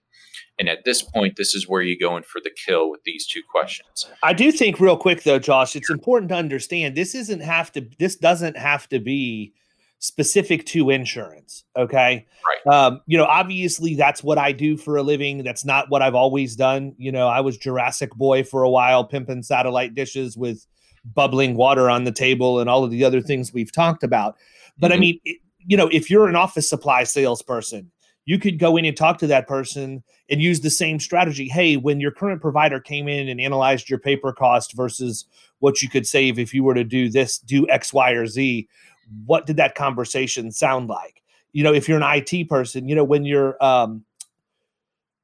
And 0.59 0.69
at 0.69 0.85
this 0.85 1.01
point, 1.01 1.37
this 1.37 1.55
is 1.55 1.67
where 1.67 1.81
you 1.81 1.97
go 1.97 2.17
in 2.17 2.23
for 2.23 2.39
the 2.43 2.51
kill 2.51 2.89
with 2.89 3.01
these 3.03 3.27
two 3.27 3.41
questions. 3.49 4.07
I 4.23 4.33
do 4.33 4.51
think 4.51 4.79
real 4.79 4.97
quick 4.97 5.23
though, 5.23 5.39
Josh, 5.39 5.75
it's 5.75 5.89
important 5.89 6.29
to 6.29 6.35
understand 6.35 6.95
this 6.95 7.15
isn't 7.15 7.41
have 7.41 7.71
to 7.73 7.87
this 7.99 8.15
doesn't 8.15 8.57
have 8.57 8.87
to 8.89 8.99
be 8.99 9.53
specific 10.01 10.65
to 10.65 10.89
insurance. 10.89 11.63
Okay. 11.77 12.25
Right. 12.65 12.73
Um, 12.73 13.01
you 13.05 13.19
know, 13.19 13.25
obviously 13.25 13.95
that's 13.95 14.23
what 14.23 14.39
I 14.39 14.51
do 14.51 14.75
for 14.75 14.97
a 14.97 15.03
living. 15.03 15.43
That's 15.43 15.63
not 15.63 15.89
what 15.89 16.01
I've 16.01 16.15
always 16.15 16.55
done. 16.55 16.95
You 16.97 17.11
know, 17.11 17.27
I 17.27 17.39
was 17.39 17.55
Jurassic 17.55 18.09
Boy 18.15 18.43
for 18.43 18.63
a 18.63 18.69
while, 18.69 19.05
pimping 19.05 19.43
satellite 19.43 19.93
dishes 19.93 20.35
with 20.35 20.65
bubbling 21.13 21.55
water 21.55 21.87
on 21.87 22.03
the 22.03 22.11
table 22.11 22.59
and 22.59 22.69
all 22.69 22.83
of 22.83 22.89
the 22.89 23.03
other 23.03 23.21
things 23.21 23.53
we've 23.53 23.71
talked 23.71 24.03
about. 24.03 24.37
But 24.79 24.87
mm-hmm. 24.87 24.97
I 24.97 24.99
mean, 24.99 25.19
it, 25.23 25.37
you 25.59 25.77
know, 25.77 25.87
if 25.91 26.09
you're 26.09 26.27
an 26.27 26.35
office 26.35 26.67
supply 26.67 27.03
salesperson, 27.03 27.91
you 28.25 28.39
could 28.39 28.57
go 28.57 28.77
in 28.77 28.85
and 28.85 28.97
talk 28.97 29.19
to 29.19 29.27
that 29.27 29.47
person 29.47 30.03
and 30.29 30.41
use 30.41 30.61
the 30.61 30.69
same 30.69 30.99
strategy. 30.99 31.47
Hey, 31.47 31.77
when 31.77 31.99
your 31.99 32.11
current 32.11 32.41
provider 32.41 32.79
came 32.79 33.07
in 33.07 33.27
and 33.29 33.39
analyzed 33.39 33.89
your 33.89 33.99
paper 33.99 34.33
cost 34.33 34.73
versus 34.73 35.25
what 35.59 35.81
you 35.81 35.89
could 35.89 36.07
save 36.07 36.39
if 36.39 36.53
you 36.53 36.63
were 36.63 36.73
to 36.73 36.83
do 36.83 37.09
this, 37.09 37.37
do 37.37 37.67
X, 37.69 37.93
Y, 37.93 38.11
or 38.11 38.25
Z, 38.25 38.67
what 39.25 39.45
did 39.45 39.57
that 39.57 39.75
conversation 39.75 40.51
sound 40.51 40.89
like? 40.89 41.21
You 41.53 41.63
know, 41.63 41.73
if 41.73 41.87
you're 41.87 42.01
an 42.01 42.23
IT 42.29 42.49
person, 42.49 42.87
you 42.87 42.95
know, 42.95 43.03
when 43.03 43.25
you're 43.25 43.61
um, 43.63 44.05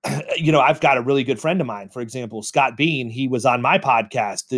you 0.38 0.52
know, 0.52 0.60
I've 0.60 0.80
got 0.80 0.97
a 0.97 1.02
really 1.02 1.23
good 1.23 1.39
friend 1.39 1.60
of 1.62 1.67
mine, 1.67 1.89
for 1.89 2.02
example, 2.02 2.43
Scott 2.43 2.78
Bean. 2.78 3.10
He 3.10 3.28
was 3.28 3.45
on 3.45 3.62
my 3.62 3.78
podcast. 3.78 4.50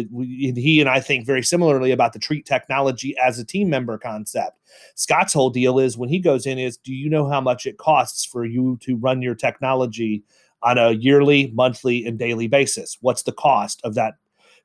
He 0.57 0.79
and 0.79 0.89
I 0.89 0.99
think 0.99 1.25
very 1.25 1.43
similarly 1.43 1.91
about 1.91 2.13
the 2.13 2.19
treat 2.19 2.45
technology 2.45 3.15
as 3.17 3.39
a 3.39 3.45
team 3.45 3.69
member 3.69 3.97
concept. 3.97 4.59
Scott's 4.95 5.33
whole 5.33 5.49
deal 5.49 5.79
is 5.79 5.97
when 5.97 6.09
he 6.09 6.19
goes 6.19 6.45
in 6.45 6.59
is, 6.59 6.77
do 6.77 6.93
you 6.93 7.09
know 7.09 7.27
how 7.27 7.41
much 7.41 7.65
it 7.65 7.77
costs 7.77 8.25
for 8.25 8.45
you 8.45 8.77
to 8.81 8.95
run 8.97 9.21
your 9.21 9.35
technology 9.35 10.23
on 10.61 10.77
a 10.77 10.91
yearly, 10.91 11.51
monthly, 11.53 12.05
and 12.05 12.19
daily 12.19 12.47
basis? 12.47 12.97
What's 13.01 13.23
the 13.23 13.31
cost 13.31 13.81
of 13.83 13.95
that 13.95 14.15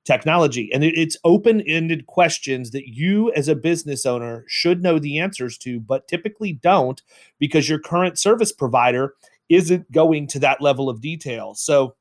technology? 0.04 0.70
And 0.72 0.84
it's 0.84 1.16
open-ended 1.24 2.06
questions 2.06 2.70
that 2.70 2.88
you, 2.88 3.32
as 3.32 3.48
a 3.48 3.54
business 3.54 4.06
owner, 4.06 4.44
should 4.46 4.82
know 4.82 4.98
the 4.98 5.18
answers 5.18 5.58
to, 5.58 5.80
but 5.80 6.08
typically 6.08 6.52
don't 6.52 7.02
because 7.38 7.68
your 7.68 7.78
current 7.78 8.18
service 8.18 8.52
provider 8.52 9.14
isn't 9.48 9.90
going 9.92 10.26
to 10.28 10.38
that 10.40 10.60
level 10.60 10.88
of 10.88 11.00
detail. 11.00 11.54
So, 11.54 11.94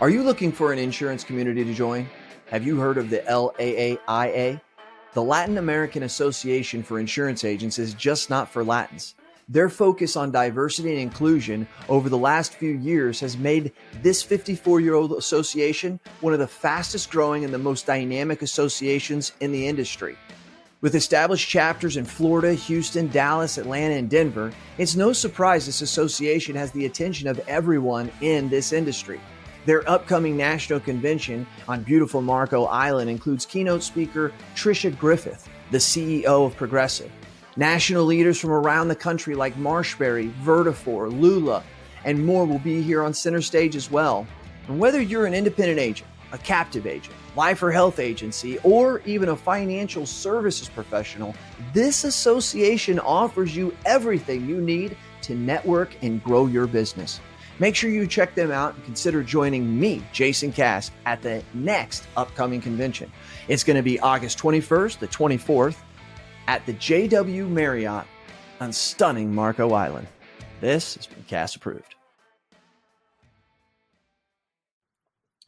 are 0.00 0.10
you 0.10 0.22
looking 0.22 0.52
for 0.52 0.72
an 0.72 0.78
insurance 0.78 1.24
community 1.24 1.64
to 1.64 1.74
join? 1.74 2.08
Have 2.50 2.66
you 2.66 2.78
heard 2.78 2.98
of 2.98 3.10
the 3.10 3.18
LAAIA? 3.20 4.60
The 5.14 5.22
Latin 5.22 5.58
American 5.58 6.04
Association 6.04 6.82
for 6.82 6.98
Insurance 6.98 7.44
Agents 7.44 7.78
is 7.78 7.94
just 7.94 8.30
not 8.30 8.48
for 8.48 8.64
Latins. 8.64 9.14
Their 9.52 9.68
focus 9.68 10.16
on 10.16 10.30
diversity 10.30 10.92
and 10.92 10.98
inclusion 10.98 11.68
over 11.90 12.08
the 12.08 12.16
last 12.16 12.54
few 12.54 12.70
years 12.70 13.20
has 13.20 13.36
made 13.36 13.72
this 14.00 14.22
54 14.22 14.80
year 14.80 14.94
old 14.94 15.12
association 15.12 16.00
one 16.22 16.32
of 16.32 16.38
the 16.38 16.46
fastest 16.46 17.10
growing 17.10 17.44
and 17.44 17.52
the 17.52 17.58
most 17.58 17.84
dynamic 17.84 18.40
associations 18.40 19.32
in 19.40 19.52
the 19.52 19.66
industry. 19.68 20.16
With 20.80 20.94
established 20.94 21.50
chapters 21.50 21.98
in 21.98 22.06
Florida, 22.06 22.54
Houston, 22.54 23.08
Dallas, 23.08 23.58
Atlanta, 23.58 23.96
and 23.96 24.08
Denver, 24.08 24.54
it's 24.78 24.96
no 24.96 25.12
surprise 25.12 25.66
this 25.66 25.82
association 25.82 26.56
has 26.56 26.70
the 26.70 26.86
attention 26.86 27.28
of 27.28 27.38
everyone 27.46 28.10
in 28.22 28.48
this 28.48 28.72
industry. 28.72 29.20
Their 29.66 29.86
upcoming 29.86 30.34
national 30.34 30.80
convention 30.80 31.46
on 31.68 31.82
beautiful 31.82 32.22
Marco 32.22 32.64
Island 32.64 33.10
includes 33.10 33.44
keynote 33.44 33.82
speaker 33.82 34.32
Tricia 34.54 34.98
Griffith, 34.98 35.46
the 35.70 35.78
CEO 35.78 36.46
of 36.46 36.56
Progressive. 36.56 37.12
National 37.56 38.06
leaders 38.06 38.40
from 38.40 38.50
around 38.50 38.88
the 38.88 38.96
country 38.96 39.34
like 39.34 39.54
Marshberry, 39.56 40.32
Vertafore, 40.42 41.12
Lula, 41.20 41.62
and 42.02 42.24
more 42.24 42.46
will 42.46 42.58
be 42.58 42.80
here 42.80 43.02
on 43.02 43.12
center 43.12 43.42
stage 43.42 43.76
as 43.76 43.90
well. 43.90 44.26
And 44.68 44.78
whether 44.78 45.02
you're 45.02 45.26
an 45.26 45.34
independent 45.34 45.78
agent, 45.78 46.08
a 46.32 46.38
captive 46.38 46.86
agent, 46.86 47.14
life 47.36 47.62
or 47.62 47.70
health 47.70 47.98
agency, 47.98 48.58
or 48.60 49.02
even 49.04 49.28
a 49.28 49.36
financial 49.36 50.06
services 50.06 50.70
professional, 50.70 51.34
this 51.74 52.04
association 52.04 52.98
offers 52.98 53.54
you 53.54 53.76
everything 53.84 54.48
you 54.48 54.58
need 54.58 54.96
to 55.20 55.34
network 55.34 55.94
and 56.00 56.24
grow 56.24 56.46
your 56.46 56.66
business. 56.66 57.20
Make 57.58 57.76
sure 57.76 57.90
you 57.90 58.06
check 58.06 58.34
them 58.34 58.50
out 58.50 58.76
and 58.76 58.84
consider 58.86 59.22
joining 59.22 59.78
me, 59.78 60.02
Jason 60.14 60.52
Cass, 60.52 60.90
at 61.04 61.20
the 61.20 61.42
next 61.52 62.06
upcoming 62.16 62.62
convention. 62.62 63.12
It's 63.46 63.62
going 63.62 63.76
to 63.76 63.82
be 63.82 64.00
August 64.00 64.38
21st 64.38 65.00
the 65.00 65.08
24th 65.08 65.76
at 66.48 66.64
the 66.66 66.74
JW 66.74 67.48
Marriott 67.48 68.06
on 68.60 68.72
stunning 68.72 69.34
Marco 69.34 69.72
Island. 69.72 70.06
This 70.60 70.94
has 70.94 71.06
been 71.06 71.24
Cass 71.24 71.56
approved. 71.56 71.94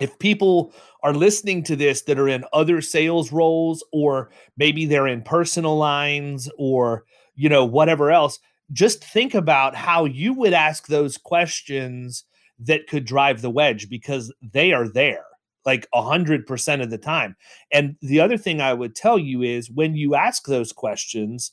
if 0.01 0.19
people 0.19 0.73
are 1.03 1.15
listening 1.15 1.63
to 1.65 1.77
this 1.77 2.03
that 2.03 2.19
are 2.19 2.29
in 2.29 2.45
other 2.53 2.81
sales 2.81 3.33
roles 3.33 3.85
or 3.93 4.31
maybe 4.57 4.87
they're 4.87 5.07
in 5.07 5.23
personal 5.23 5.77
lines 5.77 6.51
or 6.59 7.05
you 7.35 7.49
know 7.49 7.65
whatever 7.65 8.11
else 8.11 8.39
just 8.73 9.05
think 9.05 9.35
about 9.35 9.75
how 9.75 10.05
you 10.05 10.33
would 10.33 10.53
ask 10.53 10.87
those 10.87 11.17
questions 11.17 12.25
that 12.59 12.87
could 12.87 13.05
drive 13.05 13.41
the 13.41 13.51
wedge 13.51 13.89
because 13.89 14.33
they 14.43 14.73
are 14.73 14.89
there 14.89 15.25
like 15.65 15.89
100% 15.95 16.83
of 16.83 16.91
the 16.91 16.99
time 16.99 17.37
and 17.73 17.97
the 18.03 18.21
other 18.21 18.37
thing 18.37 18.61
i 18.61 18.73
would 18.73 18.95
tell 18.95 19.19
you 19.19 19.43
is 19.43 19.71
when 19.71 19.95
you 19.95 20.15
ask 20.15 20.47
those 20.47 20.73
questions 20.73 21.53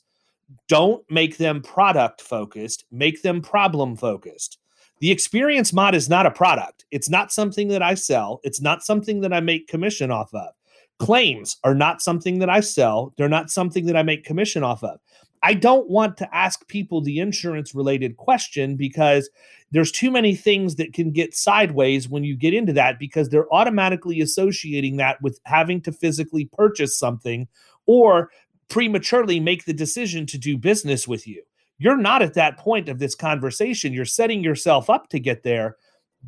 don't 0.68 1.02
make 1.10 1.38
them 1.38 1.62
product 1.62 2.20
focused 2.20 2.84
make 2.90 3.22
them 3.22 3.40
problem 3.40 3.96
focused 3.96 4.58
the 5.02 5.10
experience 5.10 5.72
mod 5.72 5.96
is 5.96 6.08
not 6.08 6.26
a 6.26 6.30
product. 6.30 6.84
It's 6.92 7.10
not 7.10 7.32
something 7.32 7.66
that 7.68 7.82
I 7.82 7.94
sell. 7.94 8.40
It's 8.44 8.60
not 8.60 8.84
something 8.84 9.20
that 9.22 9.32
I 9.32 9.40
make 9.40 9.66
commission 9.66 10.12
off 10.12 10.32
of. 10.32 10.54
Claims 11.00 11.56
are 11.64 11.74
not 11.74 12.00
something 12.00 12.38
that 12.38 12.48
I 12.48 12.60
sell. 12.60 13.12
They're 13.16 13.28
not 13.28 13.50
something 13.50 13.84
that 13.86 13.96
I 13.96 14.04
make 14.04 14.24
commission 14.24 14.62
off 14.62 14.84
of. 14.84 15.00
I 15.42 15.54
don't 15.54 15.90
want 15.90 16.16
to 16.18 16.34
ask 16.34 16.66
people 16.68 17.00
the 17.00 17.18
insurance 17.18 17.74
related 17.74 18.16
question 18.16 18.76
because 18.76 19.28
there's 19.72 19.90
too 19.90 20.10
many 20.10 20.36
things 20.36 20.76
that 20.76 20.92
can 20.92 21.10
get 21.10 21.34
sideways 21.34 22.08
when 22.08 22.22
you 22.22 22.36
get 22.36 22.54
into 22.54 22.72
that 22.74 22.98
because 22.98 23.28
they're 23.28 23.52
automatically 23.52 24.20
associating 24.20 24.98
that 24.98 25.20
with 25.20 25.40
having 25.44 25.80
to 25.82 25.92
physically 25.92 26.48
purchase 26.52 26.96
something 26.96 27.48
or 27.86 28.30
prematurely 28.68 29.40
make 29.40 29.64
the 29.64 29.72
decision 29.72 30.26
to 30.26 30.38
do 30.38 30.56
business 30.56 31.08
with 31.08 31.26
you. 31.26 31.42
You're 31.78 31.96
not 31.96 32.22
at 32.22 32.34
that 32.34 32.58
point 32.58 32.88
of 32.88 33.00
this 33.00 33.16
conversation. 33.16 33.92
You're 33.92 34.04
setting 34.04 34.44
yourself 34.44 34.88
up 34.88 35.08
to 35.08 35.18
get 35.18 35.42
there, 35.42 35.76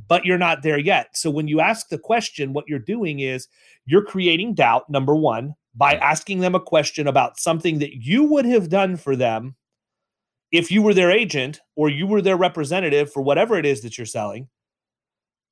but 0.09 0.25
you're 0.25 0.39
not 0.39 0.63
there 0.63 0.79
yet. 0.79 1.17
So 1.17 1.31
when 1.31 1.47
you 1.47 1.61
ask 1.61 1.89
the 1.89 1.99
question, 1.99 2.53
what 2.53 2.65
you're 2.67 2.81
doing 2.81 3.21
is 3.21 3.47
you're 3.87 4.05
creating 4.05 4.55
doubt, 4.55 4.91
number 4.91 5.15
one, 5.15 5.55
by 5.75 5.95
asking 5.95 6.41
them 6.41 6.55
a 6.55 6.61
question 6.61 7.07
about 7.07 7.39
something 7.39 7.79
that 7.79 7.95
you 7.95 8.25
would 8.25 8.45
have 8.45 8.69
done 8.69 8.97
for 8.97 9.17
them 9.17 9.57
if 10.53 10.71
you 10.71 10.83
were 10.83 10.95
their 10.95 11.11
agent 11.11 11.61
or 11.75 11.89
you 11.89 12.07
were 12.07 12.23
their 12.23 12.37
representative 12.37 13.13
for 13.13 13.23
whatever 13.23 13.59
it 13.59 13.67
is 13.67 13.83
that 13.83 13.99
you're 13.99 14.07
selling. 14.07 14.49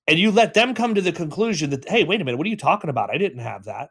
And 0.07 0.19
you 0.19 0.31
let 0.31 0.55
them 0.55 0.75
come 0.75 0.95
to 0.95 1.01
the 1.01 1.13
conclusion 1.13 1.71
that, 1.71 1.89
hey, 1.89 2.05
wait 2.05 2.21
a 2.21 2.25
minute, 2.25 2.39
what 2.39 2.47
are 2.47 2.51
you 2.51 2.57
talking 2.57 2.91
about? 2.91 3.11
I 3.11 3.19
didn't 3.19 3.41
have 3.41 3.65
that. 3.65 3.91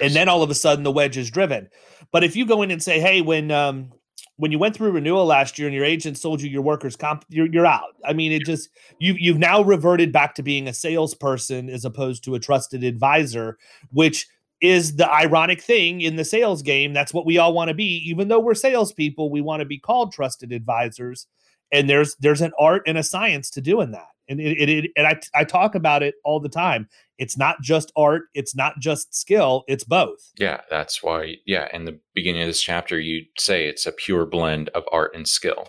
And 0.00 0.14
then 0.14 0.28
all 0.28 0.42
of 0.42 0.50
a 0.50 0.54
sudden 0.54 0.84
the 0.84 0.92
wedge 0.92 1.16
is 1.16 1.30
driven. 1.30 1.68
But 2.12 2.22
if 2.22 2.36
you 2.36 2.46
go 2.46 2.62
in 2.62 2.70
and 2.70 2.82
say, 2.82 3.00
hey, 3.00 3.20
when 3.20 3.50
um, 3.50 3.92
when 4.36 4.52
you 4.52 4.58
went 4.58 4.74
through 4.76 4.92
renewal 4.92 5.26
last 5.26 5.58
year 5.58 5.68
and 5.68 5.74
your 5.74 5.84
agent 5.84 6.18
sold 6.18 6.40
you 6.40 6.48
your 6.48 6.62
workers 6.62 6.96
comp, 6.96 7.24
you're, 7.28 7.46
you're 7.46 7.66
out. 7.66 7.96
I 8.04 8.12
mean, 8.12 8.32
it 8.32 8.44
just 8.44 8.70
you 8.98 9.14
you've 9.18 9.38
now 9.38 9.62
reverted 9.62 10.12
back 10.12 10.34
to 10.36 10.42
being 10.42 10.68
a 10.68 10.72
salesperson 10.72 11.68
as 11.68 11.84
opposed 11.84 12.24
to 12.24 12.34
a 12.34 12.40
trusted 12.40 12.84
advisor, 12.84 13.58
which 13.90 14.28
is 14.62 14.96
the 14.96 15.12
ironic 15.12 15.60
thing 15.60 16.00
in 16.00 16.16
the 16.16 16.24
sales 16.24 16.62
game. 16.62 16.94
That's 16.94 17.12
what 17.12 17.26
we 17.26 17.36
all 17.36 17.52
want 17.52 17.68
to 17.68 17.74
be. 17.74 18.02
Even 18.08 18.28
though 18.28 18.40
we're 18.40 18.54
salespeople, 18.54 19.30
we 19.30 19.40
want 19.40 19.60
to 19.60 19.66
be 19.66 19.78
called 19.78 20.12
trusted 20.12 20.52
advisors. 20.52 21.26
And 21.72 21.90
there's 21.90 22.14
there's 22.16 22.40
an 22.40 22.52
art 22.58 22.82
and 22.86 22.96
a 22.96 23.02
science 23.02 23.50
to 23.50 23.60
doing 23.60 23.90
that. 23.90 24.08
And 24.28 24.40
it, 24.40 24.56
it, 24.58 24.68
it 24.68 24.90
and 24.96 25.06
I 25.06 25.20
I 25.34 25.44
talk 25.44 25.74
about 25.74 26.02
it 26.02 26.14
all 26.24 26.40
the 26.40 26.48
time 26.48 26.88
it's 27.22 27.38
not 27.38 27.62
just 27.62 27.92
art 27.94 28.24
it's 28.34 28.56
not 28.56 28.80
just 28.80 29.14
skill 29.14 29.62
it's 29.68 29.84
both 29.84 30.32
yeah 30.38 30.60
that's 30.68 31.04
why 31.04 31.36
yeah 31.46 31.68
in 31.72 31.84
the 31.84 31.96
beginning 32.14 32.42
of 32.42 32.48
this 32.48 32.60
chapter 32.60 32.98
you 32.98 33.24
say 33.38 33.66
it's 33.66 33.86
a 33.86 33.92
pure 33.92 34.26
blend 34.26 34.68
of 34.70 34.82
art 34.90 35.14
and 35.14 35.28
skill 35.28 35.68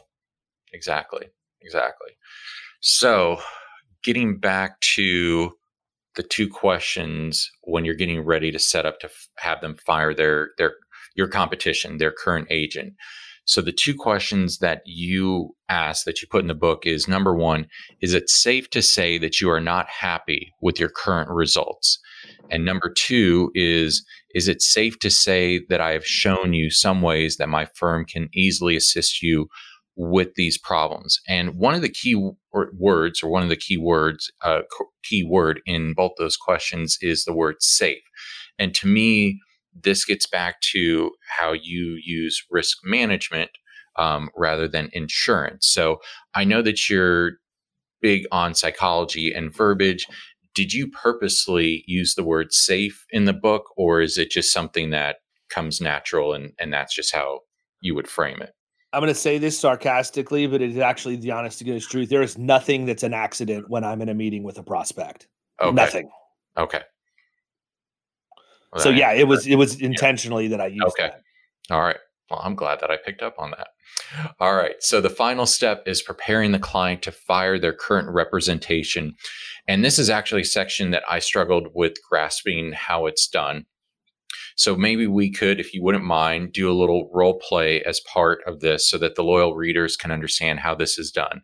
exactly 0.73 1.27
exactly 1.61 2.09
so 2.81 3.39
getting 4.03 4.39
back 4.39 4.79
to 4.79 5.51
the 6.15 6.23
two 6.23 6.49
questions 6.49 7.49
when 7.63 7.85
you're 7.85 7.95
getting 7.95 8.21
ready 8.21 8.51
to 8.51 8.59
set 8.59 8.85
up 8.85 8.99
to 8.99 9.07
f- 9.07 9.29
have 9.37 9.61
them 9.61 9.75
fire 9.85 10.13
their 10.13 10.51
their 10.57 10.75
your 11.15 11.27
competition 11.27 11.97
their 11.97 12.11
current 12.11 12.47
agent 12.49 12.93
so 13.45 13.61
the 13.61 13.73
two 13.73 13.93
questions 13.93 14.59
that 14.59 14.81
you 14.85 15.55
ask 15.67 16.05
that 16.05 16.21
you 16.21 16.27
put 16.29 16.41
in 16.41 16.47
the 16.47 16.53
book 16.53 16.85
is 16.85 17.07
number 17.07 17.35
one, 17.35 17.67
is 18.01 18.13
it 18.13 18.29
safe 18.29 18.69
to 18.69 18.81
say 18.81 19.17
that 19.17 19.41
you 19.41 19.49
are 19.49 19.59
not 19.59 19.89
happy 19.89 20.53
with 20.61 20.79
your 20.79 20.89
current 20.89 21.29
results? 21.29 21.99
And 22.49 22.63
number 22.63 22.93
two 22.95 23.51
is, 23.53 24.05
is 24.33 24.47
it 24.47 24.61
safe 24.61 24.97
to 24.99 25.09
say 25.09 25.61
that 25.69 25.81
I 25.81 25.91
have 25.91 26.05
shown 26.05 26.53
you 26.53 26.69
some 26.69 27.01
ways 27.01 27.35
that 27.37 27.49
my 27.49 27.67
firm 27.75 28.05
can 28.05 28.29
easily 28.33 28.77
assist 28.77 29.21
you 29.21 29.47
with 29.95 30.33
these 30.35 30.57
problems? 30.57 31.19
And 31.27 31.55
one 31.55 31.73
of 31.73 31.81
the 31.81 31.89
key 31.89 32.15
words, 32.51 33.23
or 33.23 33.29
one 33.29 33.43
of 33.43 33.49
the 33.49 33.55
key 33.55 33.77
words, 33.77 34.31
uh, 34.41 34.61
key 35.03 35.23
word 35.23 35.61
in 35.65 35.93
both 35.93 36.13
those 36.17 36.37
questions 36.37 36.97
is 37.01 37.25
the 37.25 37.33
word 37.33 37.55
safe. 37.59 38.03
And 38.57 38.73
to 38.75 38.87
me, 38.87 39.39
this 39.73 40.05
gets 40.05 40.27
back 40.27 40.61
to 40.73 41.11
how 41.39 41.53
you 41.53 41.99
use 42.03 42.43
risk 42.51 42.77
management 42.83 43.51
um, 43.95 44.29
rather 44.35 44.67
than 44.67 44.89
insurance. 44.93 45.67
So 45.67 45.99
I 46.33 46.43
know 46.43 46.61
that 46.61 46.89
you're 46.89 47.33
big 48.01 48.25
on 48.31 48.53
psychology 48.53 49.31
and 49.33 49.53
verbiage. 49.53 50.05
Did 50.53 50.73
you 50.73 50.89
purposely 50.89 51.83
use 51.87 52.13
the 52.13 52.23
word 52.23 52.53
safe 52.53 53.05
in 53.09 53.25
the 53.25 53.33
book, 53.33 53.65
or 53.75 54.01
is 54.01 54.17
it 54.17 54.29
just 54.29 54.51
something 54.53 54.91
that 54.91 55.17
comes 55.49 55.81
natural 55.81 56.33
and, 56.33 56.53
and 56.59 56.71
that's 56.71 56.93
just 56.93 57.13
how 57.13 57.39
you 57.81 57.95
would 57.95 58.07
frame 58.07 58.41
it? 58.41 58.53
I'm 58.93 59.01
going 59.01 59.13
to 59.13 59.19
say 59.19 59.37
this 59.39 59.57
sarcastically, 59.59 60.47
but 60.47 60.61
it's 60.61 60.77
actually 60.77 61.15
the 61.15 61.31
honest 61.31 61.57
to 61.59 61.63
goodness 61.63 61.87
truth. 61.87 62.09
There 62.09 62.21
is 62.21 62.37
nothing 62.37 62.85
that's 62.85 63.03
an 63.03 63.13
accident 63.13 63.69
when 63.69 63.83
I'm 63.83 64.01
in 64.01 64.09
a 64.09 64.13
meeting 64.13 64.43
with 64.43 64.57
a 64.57 64.63
prospect. 64.63 65.27
Okay. 65.61 65.73
Nothing. 65.73 66.09
Okay 66.57 66.81
so 68.77 68.89
yeah, 68.89 69.11
it 69.11 69.27
was 69.27 69.47
it 69.47 69.55
was 69.55 69.79
intentionally 69.79 70.45
yeah. 70.45 70.57
that 70.57 70.61
I 70.61 70.67
used. 70.67 70.85
Okay. 70.87 71.09
That. 71.09 71.75
All 71.75 71.81
right. 71.81 71.97
Well, 72.29 72.41
I'm 72.43 72.55
glad 72.55 72.79
that 72.79 72.89
I 72.89 72.97
picked 72.97 73.21
up 73.21 73.35
on 73.37 73.51
that. 73.51 73.67
All 74.39 74.55
right. 74.55 74.75
So 74.79 75.01
the 75.01 75.09
final 75.09 75.45
step 75.45 75.83
is 75.85 76.01
preparing 76.01 76.51
the 76.51 76.59
client 76.59 77.01
to 77.03 77.11
fire 77.11 77.59
their 77.59 77.73
current 77.73 78.09
representation. 78.09 79.13
And 79.67 79.83
this 79.83 79.99
is 79.99 80.09
actually 80.09 80.41
a 80.41 80.45
section 80.45 80.91
that 80.91 81.03
I 81.09 81.19
struggled 81.19 81.67
with 81.73 81.93
grasping 82.09 82.71
how 82.71 83.05
it's 83.05 83.27
done. 83.27 83.65
So 84.55 84.75
maybe 84.75 85.07
we 85.07 85.31
could, 85.31 85.59
if 85.59 85.73
you 85.73 85.83
wouldn't 85.83 86.03
mind, 86.03 86.53
do 86.53 86.71
a 86.71 86.73
little 86.73 87.09
role 87.13 87.39
play 87.39 87.81
as 87.83 87.99
part 88.01 88.39
of 88.45 88.59
this 88.59 88.87
so 88.89 88.97
that 88.99 89.15
the 89.15 89.23
loyal 89.23 89.55
readers 89.55 89.95
can 89.95 90.11
understand 90.11 90.59
how 90.59 90.75
this 90.75 90.97
is 90.97 91.11
done. 91.11 91.41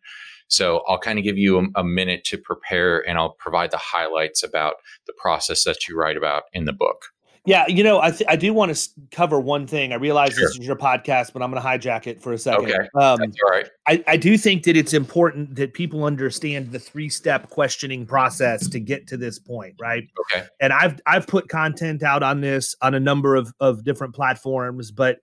So 0.48 0.82
I'll 0.88 1.00
kind 1.00 1.20
of 1.20 1.26
give 1.26 1.38
you 1.38 1.60
a, 1.60 1.82
a, 1.82 1.84
minute 1.84 2.24
to 2.26 2.38
prepare 2.38 3.08
and 3.08 3.20
I'll 3.20 3.36
provide 3.38 3.70
the 3.70 3.78
highlights 3.78 4.44
about 4.44 4.76
the 5.06 5.14
process 5.14 5.64
that 5.64 5.88
you 5.88 5.96
write 5.96 6.18
about 6.18 6.44
in 6.54 6.66
the 6.66 6.74
book. 6.74 7.06
Yeah, 7.46 7.66
you 7.68 7.84
know, 7.84 8.02
I 8.02 8.12
th- 8.12 8.28
I 8.28 8.36
do 8.36 8.54
want 8.54 8.76
to 8.76 8.90
cover 9.12 9.40
one 9.40 9.66
thing. 9.66 9.92
I 9.92 9.96
realize 9.96 10.34
sure. 10.34 10.48
this 10.48 10.60
is 10.60 10.66
your 10.66 10.76
podcast, 10.76 11.34
but 11.34 11.42
I'm 11.42 11.52
going 11.52 11.62
to 11.62 11.68
hijack 11.68 12.06
it 12.06 12.22
for 12.22 12.34
a 12.34 12.38
second. 12.38 12.66
Okay, 12.66 12.90
um, 12.96 13.18
that's 13.20 13.38
all 13.44 13.50
right. 13.50 13.70
I, 13.88 14.04
I 14.08 14.18
do 14.18 14.38
think 14.38 14.64
that 14.64 14.76
it's 14.76 14.94
important 14.94 15.56
that 15.56 15.74
people 15.74 16.04
understand 16.04 16.72
the 16.72 16.80
three 16.80 17.10
step 17.10 17.50
questioning 17.50 18.06
process 18.06 18.68
to 18.70 18.80
get 18.80 19.08
to 19.08 19.18
this 19.18 19.40
point, 19.40 19.76
right? 19.80 20.04
Okay. 20.32 20.46
And 20.60 20.74
I've 20.74 21.00
I've 21.06 21.28
put 21.28 21.48
content 21.48 22.04
out 22.04 22.24
on 22.24 22.42
this 22.42 22.76
on 22.82 22.94
a 22.94 23.00
number 23.00 23.36
of 23.36 23.54
of 23.60 23.84
different 23.84 24.14
platforms, 24.14 24.92
but 24.92 25.20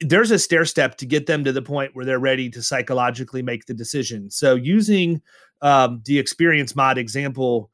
there's 0.00 0.30
a 0.30 0.38
stair 0.38 0.64
step 0.64 0.96
to 0.98 1.06
get 1.06 1.26
them 1.26 1.44
to 1.44 1.52
the 1.52 1.62
point 1.62 1.94
where 1.94 2.04
they're 2.04 2.18
ready 2.18 2.50
to 2.50 2.62
psychologically 2.62 3.42
make 3.42 3.66
the 3.66 3.74
decision. 3.74 4.30
So 4.30 4.54
using 4.54 5.22
um, 5.62 6.02
the 6.04 6.18
experience 6.18 6.76
mod 6.76 6.98
example, 6.98 7.70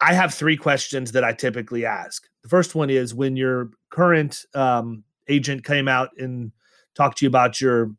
I 0.00 0.14
have 0.14 0.32
three 0.32 0.56
questions 0.56 1.12
that 1.12 1.24
I 1.24 1.32
typically 1.32 1.84
ask. 1.84 2.26
The 2.42 2.48
first 2.48 2.74
one 2.74 2.90
is 2.90 3.14
when 3.14 3.36
your 3.36 3.70
current 3.90 4.44
um, 4.54 5.04
agent 5.28 5.64
came 5.64 5.88
out 5.88 6.10
and 6.18 6.52
talked 6.94 7.18
to 7.18 7.24
you 7.24 7.28
about 7.28 7.60
your 7.60 7.92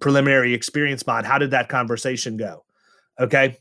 preliminary 0.00 0.54
experience 0.54 1.06
mod, 1.06 1.24
how 1.24 1.38
did 1.38 1.50
that 1.50 1.68
conversation 1.68 2.36
go? 2.36 2.64
Okay. 3.18 3.58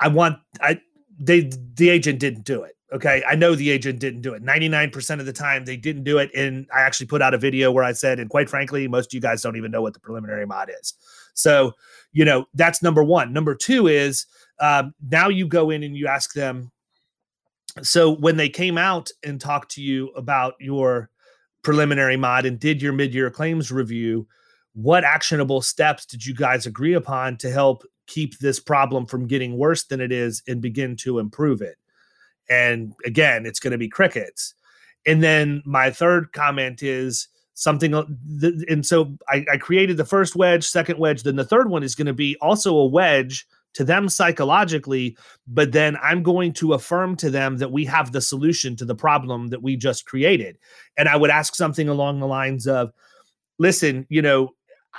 I 0.00 0.08
want 0.08 0.38
I 0.60 0.80
they 1.18 1.50
the 1.74 1.88
agent 1.88 2.18
didn't 2.18 2.44
do 2.44 2.62
it. 2.62 2.76
Okay. 2.92 3.22
I 3.26 3.36
know 3.36 3.54
the 3.54 3.70
agent 3.70 4.00
didn't 4.00 4.20
do 4.20 4.34
it. 4.34 4.44
99% 4.44 5.18
of 5.18 5.24
the 5.24 5.32
time 5.32 5.64
they 5.64 5.78
didn't 5.78 6.04
do 6.04 6.18
it. 6.18 6.30
And 6.34 6.66
I 6.74 6.82
actually 6.82 7.06
put 7.06 7.22
out 7.22 7.32
a 7.32 7.38
video 7.38 7.72
where 7.72 7.84
I 7.84 7.92
said, 7.92 8.20
and 8.20 8.28
quite 8.28 8.50
frankly, 8.50 8.86
most 8.86 9.06
of 9.06 9.14
you 9.14 9.20
guys 9.20 9.40
don't 9.40 9.56
even 9.56 9.70
know 9.70 9.80
what 9.80 9.94
the 9.94 10.00
preliminary 10.00 10.46
mod 10.46 10.70
is. 10.78 10.92
So, 11.32 11.72
you 12.12 12.26
know, 12.26 12.44
that's 12.52 12.82
number 12.82 13.02
one. 13.02 13.32
Number 13.32 13.54
two 13.54 13.86
is 13.86 14.26
um, 14.60 14.94
now 15.10 15.30
you 15.30 15.46
go 15.46 15.70
in 15.70 15.82
and 15.82 15.96
you 15.96 16.06
ask 16.06 16.34
them, 16.34 16.70
so 17.80 18.10
when 18.10 18.36
they 18.36 18.48
came 18.48 18.76
out 18.76 19.10
and 19.24 19.40
talked 19.40 19.70
to 19.72 19.82
you 19.82 20.08
about 20.08 20.54
your 20.60 21.10
preliminary 21.62 22.16
mod 22.16 22.44
and 22.44 22.58
did 22.58 22.82
your 22.82 22.92
mid-year 22.92 23.30
claims 23.30 23.72
review 23.72 24.26
what 24.74 25.04
actionable 25.04 25.60
steps 25.60 26.06
did 26.06 26.24
you 26.24 26.34
guys 26.34 26.66
agree 26.66 26.94
upon 26.94 27.36
to 27.38 27.50
help 27.50 27.84
keep 28.06 28.38
this 28.38 28.58
problem 28.58 29.06
from 29.06 29.26
getting 29.26 29.56
worse 29.56 29.84
than 29.84 30.00
it 30.00 30.10
is 30.10 30.42
and 30.48 30.60
begin 30.60 30.96
to 30.96 31.18
improve 31.18 31.60
it? 31.60 31.76
And 32.48 32.92
again 33.04 33.46
it's 33.46 33.60
going 33.60 33.72
to 33.72 33.78
be 33.78 33.88
crickets. 33.88 34.54
And 35.06 35.22
then 35.22 35.62
my 35.64 35.90
third 35.90 36.32
comment 36.32 36.82
is 36.82 37.28
something 37.54 37.94
and 37.94 38.84
so 38.84 39.16
I, 39.28 39.44
I 39.52 39.56
created 39.58 39.98
the 39.98 40.06
first 40.06 40.34
wedge 40.34 40.64
second 40.64 40.98
wedge 40.98 41.22
then 41.22 41.36
the 41.36 41.44
third 41.44 41.68
one 41.68 41.82
is 41.82 41.94
going 41.94 42.06
to 42.06 42.14
be 42.14 42.34
also 42.40 42.74
a 42.74 42.86
wedge 42.86 43.46
to 43.74 43.84
them 43.84 44.08
psychologically, 44.08 45.16
but 45.46 45.72
then 45.72 45.96
I'm 46.02 46.22
going 46.22 46.52
to 46.54 46.74
affirm 46.74 47.16
to 47.16 47.30
them 47.30 47.58
that 47.58 47.72
we 47.72 47.84
have 47.86 48.12
the 48.12 48.20
solution 48.20 48.76
to 48.76 48.84
the 48.84 48.94
problem 48.94 49.48
that 49.48 49.62
we 49.62 49.76
just 49.76 50.06
created. 50.06 50.58
And 50.96 51.08
I 51.08 51.16
would 51.16 51.30
ask 51.30 51.54
something 51.54 51.88
along 51.88 52.20
the 52.20 52.26
lines 52.26 52.66
of, 52.66 52.92
listen, 53.58 54.06
you 54.08 54.22
know, 54.22 54.50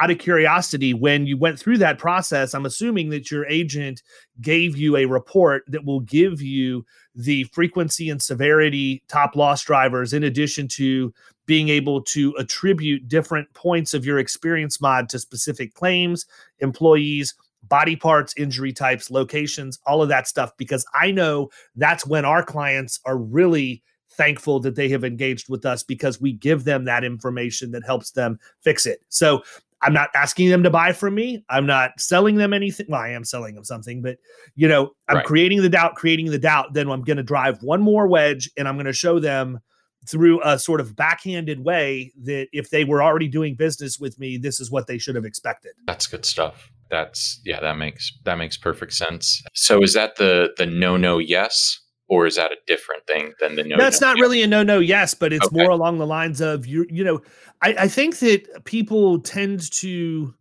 out 0.01 0.09
of 0.09 0.17
curiosity, 0.17 0.91
when 0.95 1.27
you 1.27 1.37
went 1.37 1.59
through 1.59 1.77
that 1.77 1.99
process, 1.99 2.55
I'm 2.55 2.65
assuming 2.65 3.09
that 3.09 3.29
your 3.29 3.45
agent 3.45 4.01
gave 4.41 4.75
you 4.75 4.97
a 4.97 5.05
report 5.05 5.63
that 5.67 5.85
will 5.85 5.99
give 5.99 6.41
you 6.41 6.83
the 7.13 7.43
frequency 7.45 8.09
and 8.09 8.19
severity 8.19 9.03
top 9.07 9.35
loss 9.35 9.63
drivers, 9.63 10.11
in 10.11 10.23
addition 10.23 10.67
to 10.69 11.13
being 11.45 11.69
able 11.69 12.01
to 12.01 12.33
attribute 12.39 13.07
different 13.07 13.53
points 13.53 13.93
of 13.93 14.03
your 14.03 14.17
experience 14.17 14.81
mod 14.81 15.09
to 15.09 15.19
specific 15.19 15.75
claims, 15.75 16.25
employees, 16.57 17.35
body 17.63 17.95
parts, 17.95 18.33
injury 18.37 18.73
types, 18.73 19.09
locations, 19.09 19.79
all 19.85 20.01
of 20.01 20.09
that 20.09 20.27
stuff, 20.27 20.51
because 20.57 20.85
I 20.93 21.11
know 21.11 21.49
that's 21.75 22.05
when 22.05 22.25
our 22.25 22.43
clients 22.43 22.99
are 23.05 23.17
really 23.17 23.83
thankful 24.11 24.59
that 24.59 24.75
they 24.75 24.89
have 24.89 25.03
engaged 25.03 25.49
with 25.49 25.65
us 25.65 25.83
because 25.83 26.21
we 26.21 26.33
give 26.33 26.65
them 26.65 26.85
that 26.85 27.03
information 27.03 27.71
that 27.71 27.83
helps 27.85 28.11
them 28.11 28.39
fix 28.61 28.85
it. 28.85 29.01
So 29.09 29.43
I'm 29.81 29.93
not 29.93 30.09
asking 30.15 30.49
them 30.49 30.63
to 30.63 30.69
buy 30.69 30.93
from 30.93 31.15
me. 31.15 31.43
I'm 31.49 31.65
not 31.65 31.99
selling 31.99 32.35
them 32.35 32.53
anything. 32.53 32.85
Well, 32.89 33.01
I 33.01 33.09
am 33.09 33.25
selling 33.25 33.55
them 33.55 33.65
something, 33.65 34.01
but 34.01 34.17
you 34.55 34.67
know, 34.67 34.91
I'm 35.09 35.17
right. 35.17 35.25
creating 35.25 35.61
the 35.61 35.69
doubt, 35.69 35.95
creating 35.95 36.31
the 36.31 36.39
doubt. 36.39 36.73
Then 36.73 36.89
I'm 36.89 37.01
going 37.01 37.17
to 37.17 37.23
drive 37.23 37.61
one 37.61 37.81
more 37.81 38.07
wedge 38.07 38.49
and 38.57 38.67
I'm 38.67 38.75
going 38.75 38.85
to 38.85 38.93
show 38.93 39.19
them 39.19 39.59
through 40.07 40.41
a 40.43 40.59
sort 40.59 40.81
of 40.81 40.95
backhanded 40.95 41.63
way 41.63 42.11
that 42.23 42.47
if 42.51 42.69
they 42.69 42.83
were 42.83 43.01
already 43.01 43.27
doing 43.27 43.55
business 43.55 43.99
with 43.99 44.19
me, 44.19 44.37
this 44.37 44.59
is 44.59 44.69
what 44.69 44.87
they 44.87 44.97
should 44.97 45.15
have 45.15 45.25
expected. 45.25 45.71
That's 45.87 46.07
good 46.07 46.25
stuff. 46.25 46.71
That's 46.93 47.41
yeah, 47.43 47.59
that 47.59 47.75
makes 47.75 48.11
that 48.23 48.37
makes 48.37 48.55
perfect 48.55 48.93
sense. 48.93 49.41
So 49.55 49.81
is 49.81 49.95
that 49.95 50.17
the 50.17 50.53
the 50.57 50.67
no 50.67 50.95
no 50.95 51.17
yes 51.17 51.79
or 52.07 52.27
is 52.27 52.35
that 52.35 52.51
a 52.51 52.55
different 52.67 53.07
thing 53.07 53.33
than 53.39 53.55
the 53.55 53.63
no? 53.63 53.77
That's 53.77 53.99
not 53.99 54.17
yes? 54.17 54.21
really 54.21 54.43
a 54.43 54.47
no 54.47 54.61
no 54.61 54.77
yes, 54.77 55.15
but 55.15 55.33
it's 55.33 55.47
okay. 55.47 55.57
more 55.57 55.71
along 55.71 55.97
the 55.97 56.05
lines 56.05 56.39
of 56.39 56.67
you 56.67 56.85
you 56.91 57.03
know, 57.03 57.19
I, 57.63 57.75
I 57.79 57.87
think 57.87 58.19
that 58.19 58.65
people 58.65 59.19
tend 59.21 59.71
to 59.79 60.35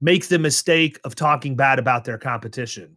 make 0.00 0.28
the 0.28 0.38
mistake 0.38 1.00
of 1.02 1.16
talking 1.16 1.56
bad 1.56 1.80
about 1.80 2.04
their 2.04 2.18
competition. 2.18 2.96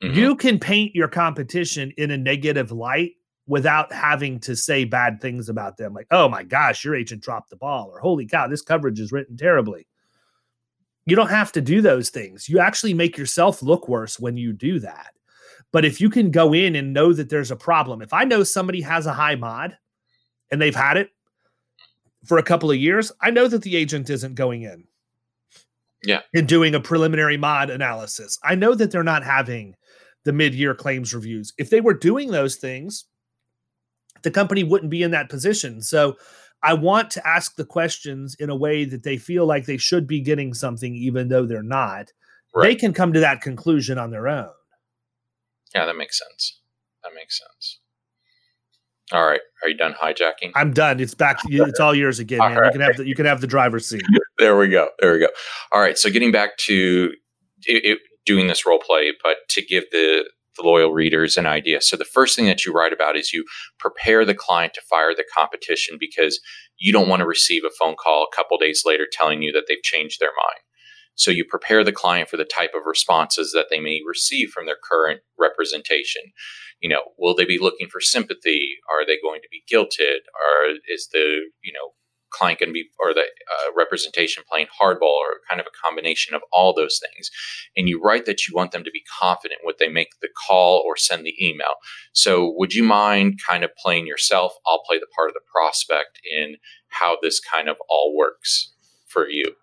Mm-hmm. 0.00 0.16
You 0.16 0.36
can 0.36 0.60
paint 0.60 0.94
your 0.94 1.08
competition 1.08 1.92
in 1.96 2.12
a 2.12 2.16
negative 2.16 2.70
light 2.70 3.14
without 3.48 3.92
having 3.92 4.38
to 4.40 4.54
say 4.54 4.84
bad 4.84 5.20
things 5.20 5.48
about 5.48 5.76
them 5.76 5.92
like 5.92 6.06
oh 6.10 6.28
my 6.28 6.42
gosh 6.42 6.84
your 6.84 6.96
agent 6.96 7.22
dropped 7.22 7.48
the 7.50 7.56
ball 7.56 7.88
or 7.92 8.00
holy 8.00 8.26
cow 8.26 8.48
this 8.48 8.60
coverage 8.60 8.98
is 8.98 9.12
written 9.12 9.36
terribly 9.36 9.86
you 11.06 11.16
don't 11.16 11.30
have 11.30 11.52
to 11.52 11.60
do 11.60 11.80
those 11.80 12.10
things. 12.10 12.48
You 12.48 12.58
actually 12.58 12.92
make 12.92 13.16
yourself 13.16 13.62
look 13.62 13.88
worse 13.88 14.20
when 14.20 14.36
you 14.36 14.52
do 14.52 14.80
that. 14.80 15.14
But 15.72 15.84
if 15.84 16.00
you 16.00 16.10
can 16.10 16.30
go 16.30 16.52
in 16.52 16.76
and 16.76 16.92
know 16.92 17.12
that 17.12 17.28
there's 17.28 17.50
a 17.50 17.56
problem 17.56 18.02
if 18.02 18.12
i 18.12 18.24
know 18.24 18.42
somebody 18.42 18.80
has 18.80 19.06
a 19.06 19.12
high 19.12 19.34
mod 19.34 19.76
and 20.50 20.60
they've 20.60 20.74
had 20.74 20.96
it 20.96 21.10
for 22.24 22.38
a 22.38 22.42
couple 22.42 22.70
of 22.70 22.76
years 22.76 23.12
i 23.20 23.30
know 23.30 23.48
that 23.48 23.62
the 23.62 23.76
agent 23.76 24.10
isn't 24.10 24.34
going 24.34 24.62
in. 24.62 24.84
Yeah. 26.04 26.20
And 26.34 26.46
doing 26.46 26.74
a 26.74 26.80
preliminary 26.80 27.36
mod 27.36 27.68
analysis. 27.68 28.38
I 28.44 28.54
know 28.54 28.74
that 28.74 28.90
they're 28.90 29.02
not 29.02 29.24
having 29.24 29.74
the 30.24 30.32
mid-year 30.32 30.74
claims 30.74 31.14
reviews. 31.14 31.52
If 31.58 31.70
they 31.70 31.80
were 31.80 31.94
doing 31.94 32.30
those 32.30 32.56
things 32.56 33.06
the 34.22 34.30
company 34.30 34.64
wouldn't 34.64 34.90
be 34.90 35.02
in 35.02 35.10
that 35.12 35.28
position. 35.28 35.80
So 35.80 36.16
I 36.62 36.74
want 36.74 37.10
to 37.12 37.26
ask 37.26 37.56
the 37.56 37.64
questions 37.64 38.34
in 38.38 38.50
a 38.50 38.56
way 38.56 38.84
that 38.84 39.02
they 39.02 39.18
feel 39.18 39.46
like 39.46 39.66
they 39.66 39.76
should 39.76 40.06
be 40.06 40.20
getting 40.20 40.54
something, 40.54 40.94
even 40.94 41.28
though 41.28 41.46
they're 41.46 41.62
not. 41.62 42.12
Right. 42.54 42.68
They 42.68 42.74
can 42.74 42.92
come 42.92 43.12
to 43.12 43.20
that 43.20 43.40
conclusion 43.40 43.98
on 43.98 44.10
their 44.10 44.28
own. 44.28 44.50
Yeah, 45.74 45.84
that 45.84 45.96
makes 45.96 46.18
sense. 46.18 46.60
That 47.04 47.12
makes 47.14 47.38
sense. 47.38 47.80
All 49.12 49.24
right, 49.24 49.40
are 49.62 49.68
you 49.68 49.76
done 49.76 49.94
hijacking? 49.94 50.50
I'm 50.56 50.72
done. 50.72 50.98
It's 50.98 51.14
back. 51.14 51.38
It's 51.48 51.78
all 51.78 51.94
yours 51.94 52.18
again, 52.18 52.40
man. 52.40 52.56
Right. 52.56 52.66
You 52.66 52.72
can 52.72 52.80
have 52.80 52.96
the 52.96 53.06
you 53.06 53.14
can 53.14 53.26
have 53.26 53.40
the 53.40 53.46
driver's 53.46 53.86
seat. 53.86 54.02
there 54.38 54.56
we 54.56 54.66
go. 54.68 54.88
There 54.98 55.12
we 55.12 55.20
go. 55.20 55.28
All 55.70 55.80
right. 55.80 55.96
So 55.96 56.10
getting 56.10 56.32
back 56.32 56.56
to 56.58 57.12
it, 57.66 57.84
it, 57.84 57.98
doing 58.24 58.48
this 58.48 58.66
role 58.66 58.80
play, 58.80 59.12
but 59.22 59.36
to 59.50 59.64
give 59.64 59.84
the 59.92 60.28
the 60.56 60.62
loyal 60.66 60.92
readers 60.92 61.36
an 61.36 61.46
idea. 61.46 61.80
So 61.80 61.96
the 61.96 62.04
first 62.04 62.36
thing 62.36 62.46
that 62.46 62.64
you 62.64 62.72
write 62.72 62.92
about 62.92 63.16
is 63.16 63.32
you 63.32 63.44
prepare 63.78 64.24
the 64.24 64.34
client 64.34 64.74
to 64.74 64.80
fire 64.88 65.14
the 65.14 65.24
competition 65.36 65.96
because 65.98 66.40
you 66.78 66.92
don't 66.92 67.08
want 67.08 67.20
to 67.20 67.26
receive 67.26 67.62
a 67.64 67.70
phone 67.78 67.96
call 67.96 68.24
a 68.24 68.36
couple 68.36 68.58
days 68.58 68.82
later 68.84 69.06
telling 69.10 69.42
you 69.42 69.52
that 69.52 69.64
they've 69.68 69.82
changed 69.82 70.20
their 70.20 70.30
mind. 70.36 70.60
So 71.14 71.30
you 71.30 71.44
prepare 71.44 71.82
the 71.82 71.92
client 71.92 72.28
for 72.28 72.36
the 72.36 72.44
type 72.44 72.72
of 72.74 72.82
responses 72.84 73.52
that 73.52 73.66
they 73.70 73.80
may 73.80 74.00
receive 74.06 74.50
from 74.50 74.66
their 74.66 74.76
current 74.82 75.22
representation. 75.38 76.22
You 76.80 76.90
know, 76.90 77.02
will 77.18 77.34
they 77.34 77.46
be 77.46 77.58
looking 77.58 77.88
for 77.88 78.02
sympathy? 78.02 78.76
Are 78.92 79.06
they 79.06 79.16
going 79.22 79.40
to 79.40 79.48
be 79.50 79.64
guilted? 79.70 80.28
Or 80.36 80.76
is 80.92 81.08
the, 81.12 81.48
you 81.62 81.72
know, 81.72 81.94
client 82.30 82.60
going 82.60 82.70
to 82.70 82.72
be 82.72 82.88
or 82.98 83.14
the 83.14 83.20
uh, 83.20 83.72
representation 83.76 84.42
playing 84.50 84.66
hardball 84.80 85.02
or 85.02 85.40
kind 85.48 85.60
of 85.60 85.66
a 85.66 85.86
combination 85.86 86.34
of 86.34 86.42
all 86.52 86.74
those 86.74 87.00
things. 87.00 87.30
And 87.76 87.88
you 87.88 88.00
write 88.02 88.26
that 88.26 88.46
you 88.46 88.54
want 88.54 88.72
them 88.72 88.84
to 88.84 88.90
be 88.90 89.02
confident 89.20 89.60
when 89.62 89.74
they 89.78 89.88
make 89.88 90.08
the 90.20 90.28
call 90.46 90.82
or 90.86 90.96
send 90.96 91.24
the 91.24 91.34
email. 91.44 91.74
So 92.12 92.52
would 92.56 92.74
you 92.74 92.84
mind 92.84 93.40
kind 93.48 93.64
of 93.64 93.70
playing 93.76 94.06
yourself? 94.06 94.54
I'll 94.66 94.82
play 94.86 94.98
the 94.98 95.06
part 95.16 95.30
of 95.30 95.34
the 95.34 95.40
prospect 95.52 96.20
in 96.30 96.56
how 96.88 97.16
this 97.22 97.40
kind 97.40 97.68
of 97.68 97.76
all 97.88 98.14
works 98.16 98.72
for 99.06 99.28
you. 99.28 99.54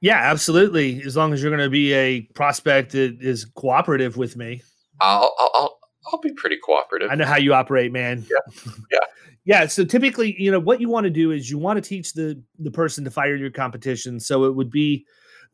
Yeah 0.00 0.18
absolutely. 0.18 1.02
As 1.02 1.16
long 1.16 1.32
as 1.32 1.42
you're 1.42 1.50
going 1.50 1.64
to 1.64 1.70
be 1.70 1.92
a 1.92 2.22
prospect 2.34 2.92
that 2.92 3.18
is 3.20 3.44
cooperative 3.44 4.16
with 4.16 4.36
me. 4.36 4.62
I'll 5.00 5.34
i'll 5.38 5.81
I'll 6.12 6.20
be 6.20 6.32
pretty 6.32 6.58
cooperative. 6.58 7.10
I 7.10 7.14
know 7.14 7.24
how 7.24 7.38
you 7.38 7.54
operate, 7.54 7.92
man. 7.92 8.26
Yeah. 8.28 8.72
Yeah. 8.90 8.98
Yeah, 9.44 9.66
so 9.66 9.84
typically, 9.84 10.40
you 10.40 10.52
know, 10.52 10.60
what 10.60 10.80
you 10.80 10.88
want 10.88 11.02
to 11.02 11.10
do 11.10 11.32
is 11.32 11.50
you 11.50 11.58
want 11.58 11.76
to 11.76 11.80
teach 11.80 12.12
the 12.12 12.40
the 12.60 12.70
person 12.70 13.02
to 13.02 13.10
fire 13.10 13.34
your 13.34 13.50
competition. 13.50 14.20
So 14.20 14.44
it 14.44 14.54
would 14.54 14.70
be 14.70 15.04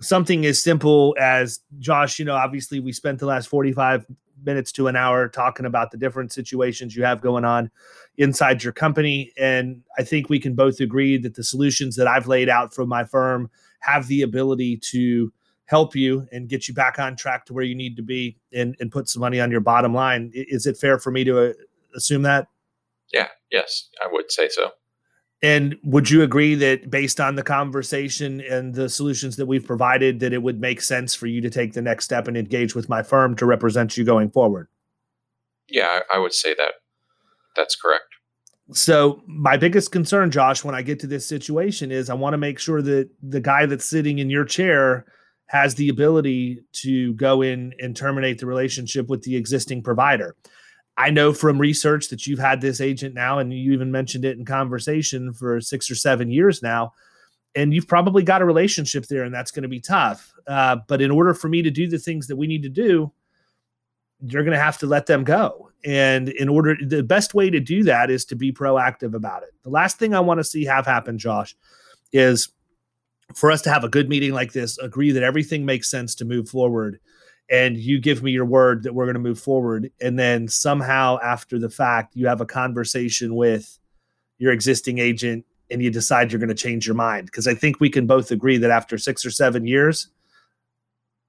something 0.00 0.44
as 0.46 0.62
simple 0.62 1.16
as 1.18 1.60
Josh, 1.78 2.18
you 2.18 2.24
know, 2.24 2.34
obviously 2.34 2.80
we 2.80 2.92
spent 2.92 3.18
the 3.18 3.26
last 3.26 3.46
45 3.46 4.06
minutes 4.44 4.72
to 4.72 4.86
an 4.86 4.96
hour 4.96 5.28
talking 5.28 5.66
about 5.66 5.90
the 5.90 5.96
different 5.96 6.32
situations 6.32 6.94
you 6.94 7.02
have 7.02 7.20
going 7.20 7.44
on 7.44 7.70
inside 8.18 8.62
your 8.62 8.72
company 8.72 9.32
and 9.36 9.82
I 9.98 10.04
think 10.04 10.28
we 10.28 10.38
can 10.38 10.54
both 10.54 10.80
agree 10.80 11.18
that 11.18 11.34
the 11.34 11.42
solutions 11.42 11.96
that 11.96 12.06
I've 12.06 12.28
laid 12.28 12.48
out 12.48 12.72
for 12.72 12.86
my 12.86 13.04
firm 13.04 13.50
have 13.80 14.06
the 14.06 14.22
ability 14.22 14.76
to 14.90 15.32
help 15.68 15.94
you 15.94 16.26
and 16.32 16.48
get 16.48 16.66
you 16.66 16.72
back 16.72 16.98
on 16.98 17.14
track 17.14 17.44
to 17.44 17.52
where 17.52 17.64
you 17.64 17.74
need 17.74 17.94
to 17.94 18.02
be 18.02 18.38
and, 18.54 18.74
and 18.80 18.90
put 18.90 19.06
some 19.06 19.20
money 19.20 19.38
on 19.38 19.50
your 19.50 19.60
bottom 19.60 19.92
line. 19.92 20.30
Is 20.34 20.66
it 20.66 20.78
fair 20.78 20.98
for 20.98 21.10
me 21.10 21.24
to 21.24 21.50
uh, 21.50 21.52
assume 21.94 22.22
that? 22.22 22.48
Yeah, 23.12 23.28
yes, 23.50 23.90
I 24.02 24.08
would 24.10 24.32
say 24.32 24.48
so. 24.48 24.70
And 25.42 25.76
would 25.84 26.10
you 26.10 26.22
agree 26.22 26.54
that 26.56 26.90
based 26.90 27.20
on 27.20 27.36
the 27.36 27.42
conversation 27.42 28.40
and 28.40 28.74
the 28.74 28.88
solutions 28.88 29.36
that 29.36 29.46
we've 29.46 29.64
provided, 29.64 30.20
that 30.20 30.32
it 30.32 30.42
would 30.42 30.58
make 30.58 30.80
sense 30.80 31.14
for 31.14 31.26
you 31.26 31.40
to 31.42 31.50
take 31.50 31.74
the 31.74 31.82
next 31.82 32.06
step 32.06 32.26
and 32.26 32.36
engage 32.36 32.74
with 32.74 32.88
my 32.88 33.02
firm 33.02 33.36
to 33.36 33.46
represent 33.46 33.96
you 33.96 34.04
going 34.04 34.30
forward? 34.30 34.68
Yeah, 35.68 36.00
I, 36.10 36.16
I 36.16 36.18
would 36.18 36.32
say 36.32 36.54
that 36.54 36.72
that's 37.54 37.76
correct. 37.76 38.04
So 38.72 39.22
my 39.26 39.58
biggest 39.58 39.92
concern, 39.92 40.30
Josh, 40.30 40.64
when 40.64 40.74
I 40.74 40.82
get 40.82 40.98
to 41.00 41.06
this 41.06 41.26
situation 41.26 41.92
is 41.92 42.08
I 42.10 42.14
want 42.14 42.34
to 42.34 42.38
make 42.38 42.58
sure 42.58 42.82
that 42.82 43.10
the 43.22 43.40
guy 43.40 43.66
that's 43.66 43.84
sitting 43.84 44.18
in 44.18 44.30
your 44.30 44.44
chair 44.44 45.06
has 45.48 45.74
the 45.74 45.88
ability 45.88 46.62
to 46.72 47.14
go 47.14 47.42
in 47.42 47.72
and 47.80 47.96
terminate 47.96 48.38
the 48.38 48.46
relationship 48.46 49.08
with 49.08 49.22
the 49.22 49.36
existing 49.36 49.82
provider. 49.82 50.36
I 50.96 51.10
know 51.10 51.32
from 51.32 51.58
research 51.58 52.08
that 52.08 52.26
you've 52.26 52.38
had 52.38 52.60
this 52.60 52.80
agent 52.80 53.14
now, 53.14 53.38
and 53.38 53.52
you 53.52 53.72
even 53.72 53.90
mentioned 53.90 54.24
it 54.24 54.36
in 54.36 54.44
conversation 54.44 55.32
for 55.32 55.60
six 55.60 55.90
or 55.90 55.94
seven 55.94 56.30
years 56.30 56.62
now, 56.62 56.92
and 57.54 57.72
you've 57.72 57.88
probably 57.88 58.22
got 58.22 58.42
a 58.42 58.44
relationship 58.44 59.06
there, 59.06 59.22
and 59.22 59.32
that's 59.32 59.50
going 59.50 59.62
to 59.62 59.68
be 59.68 59.80
tough. 59.80 60.34
Uh, 60.46 60.76
but 60.86 61.00
in 61.00 61.10
order 61.10 61.34
for 61.34 61.48
me 61.48 61.62
to 61.62 61.70
do 61.70 61.88
the 61.88 61.98
things 61.98 62.26
that 62.26 62.36
we 62.36 62.46
need 62.46 62.62
to 62.62 62.68
do, 62.68 63.12
you're 64.20 64.42
going 64.42 64.56
to 64.56 64.62
have 64.62 64.78
to 64.78 64.86
let 64.86 65.06
them 65.06 65.24
go. 65.24 65.70
And 65.84 66.28
in 66.30 66.48
order, 66.48 66.76
the 66.84 67.02
best 67.04 67.34
way 67.34 67.48
to 67.50 67.60
do 67.60 67.84
that 67.84 68.10
is 68.10 68.24
to 68.26 68.36
be 68.36 68.52
proactive 68.52 69.14
about 69.14 69.44
it. 69.44 69.50
The 69.62 69.70
last 69.70 69.98
thing 69.98 70.14
I 70.14 70.20
want 70.20 70.38
to 70.38 70.44
see 70.44 70.64
have 70.64 70.84
happen, 70.84 71.16
Josh, 71.16 71.56
is 72.12 72.48
for 73.34 73.50
us 73.50 73.62
to 73.62 73.70
have 73.70 73.84
a 73.84 73.88
good 73.88 74.08
meeting 74.08 74.32
like 74.32 74.52
this, 74.52 74.78
agree 74.78 75.12
that 75.12 75.22
everything 75.22 75.64
makes 75.64 75.90
sense 75.90 76.14
to 76.16 76.24
move 76.24 76.48
forward, 76.48 76.98
and 77.50 77.76
you 77.76 78.00
give 78.00 78.22
me 78.22 78.30
your 78.30 78.44
word 78.44 78.82
that 78.82 78.94
we're 78.94 79.06
going 79.06 79.14
to 79.14 79.20
move 79.20 79.38
forward. 79.38 79.90
And 80.00 80.18
then 80.18 80.48
somehow 80.48 81.18
after 81.22 81.58
the 81.58 81.70
fact, 81.70 82.16
you 82.16 82.26
have 82.26 82.40
a 82.40 82.46
conversation 82.46 83.34
with 83.34 83.78
your 84.38 84.52
existing 84.52 84.98
agent 84.98 85.44
and 85.70 85.82
you 85.82 85.90
decide 85.90 86.30
you're 86.30 86.38
going 86.38 86.48
to 86.48 86.54
change 86.54 86.86
your 86.86 86.94
mind. 86.94 87.26
Because 87.26 87.46
I 87.46 87.54
think 87.54 87.80
we 87.80 87.90
can 87.90 88.06
both 88.06 88.30
agree 88.30 88.58
that 88.58 88.70
after 88.70 88.98
six 88.98 89.24
or 89.24 89.30
seven 89.30 89.66
years, 89.66 90.08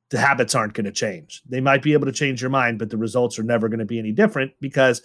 the 0.10 0.20
habits 0.20 0.56
aren't 0.56 0.74
going 0.74 0.86
to 0.86 0.92
change. 0.92 1.42
They 1.48 1.62
might 1.62 1.84
be 1.84 1.94
able 1.94 2.06
to 2.06 2.12
change 2.12 2.42
your 2.42 2.50
mind, 2.50 2.80
but 2.80 2.90
the 2.90 2.98
results 2.98 3.38
are 3.38 3.44
never 3.44 3.70
going 3.70 3.80
to 3.80 3.86
be 3.86 4.00
any 4.00 4.12
different 4.12 4.52
because 4.60 5.02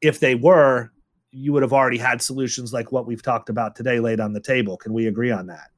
if 0.00 0.20
they 0.20 0.34
were, 0.34 0.90
you 1.30 1.52
would 1.52 1.62
have 1.62 1.72
already 1.72 1.98
had 1.98 2.22
solutions 2.22 2.72
like 2.72 2.90
what 2.90 3.06
we've 3.06 3.22
talked 3.22 3.50
about 3.50 3.76
today 3.76 4.00
laid 4.00 4.20
on 4.20 4.32
the 4.32 4.40
table. 4.40 4.76
Can 4.76 4.92
we 4.92 5.06
agree 5.06 5.30
on 5.30 5.46
that? 5.48 5.70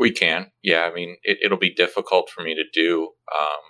We 0.00 0.10
can. 0.10 0.50
Yeah. 0.62 0.88
I 0.90 0.92
mean, 0.92 1.16
it, 1.22 1.50
will 1.50 1.58
be 1.58 1.72
difficult 1.72 2.30
for 2.30 2.42
me 2.42 2.56
to 2.56 2.64
do. 2.72 3.10
Um, 3.38 3.60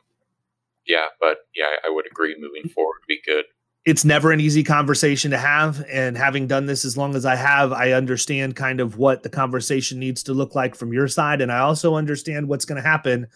yeah. 0.87 1.07
But 1.21 1.39
yeah, 1.55 1.67
I 1.85 1.91
would 1.91 2.07
agree 2.07 2.35
moving 2.39 2.71
forward 2.71 3.01
would 3.03 3.07
be 3.07 3.21
good 3.27 3.45
it's 3.87 4.05
never 4.05 4.31
an 4.31 4.41
easy 4.41 4.63
conversation 4.63 5.31
to 5.31 5.39
have 5.39 5.83
and 5.91 6.17
having 6.17 6.47
done 6.47 6.67
this 6.67 6.85
as 6.85 6.97
long 6.97 7.15
as 7.15 7.25
i 7.25 7.35
have 7.35 7.73
i 7.73 7.93
understand 7.93 8.55
kind 8.55 8.81
of 8.81 8.99
what 8.99 9.23
the 9.23 9.29
conversation 9.29 9.99
needs 9.99 10.23
to 10.23 10.35
look 10.35 10.55
like 10.55 10.75
from 10.75 10.93
your 10.93 11.09
side 11.09 11.41
and 11.41 11.51
i 11.51 11.59
also 11.59 11.95
understand 11.95 12.49
what's 12.49 12.65
going 12.65 12.81
to 12.81 12.87
happen 12.87 13.27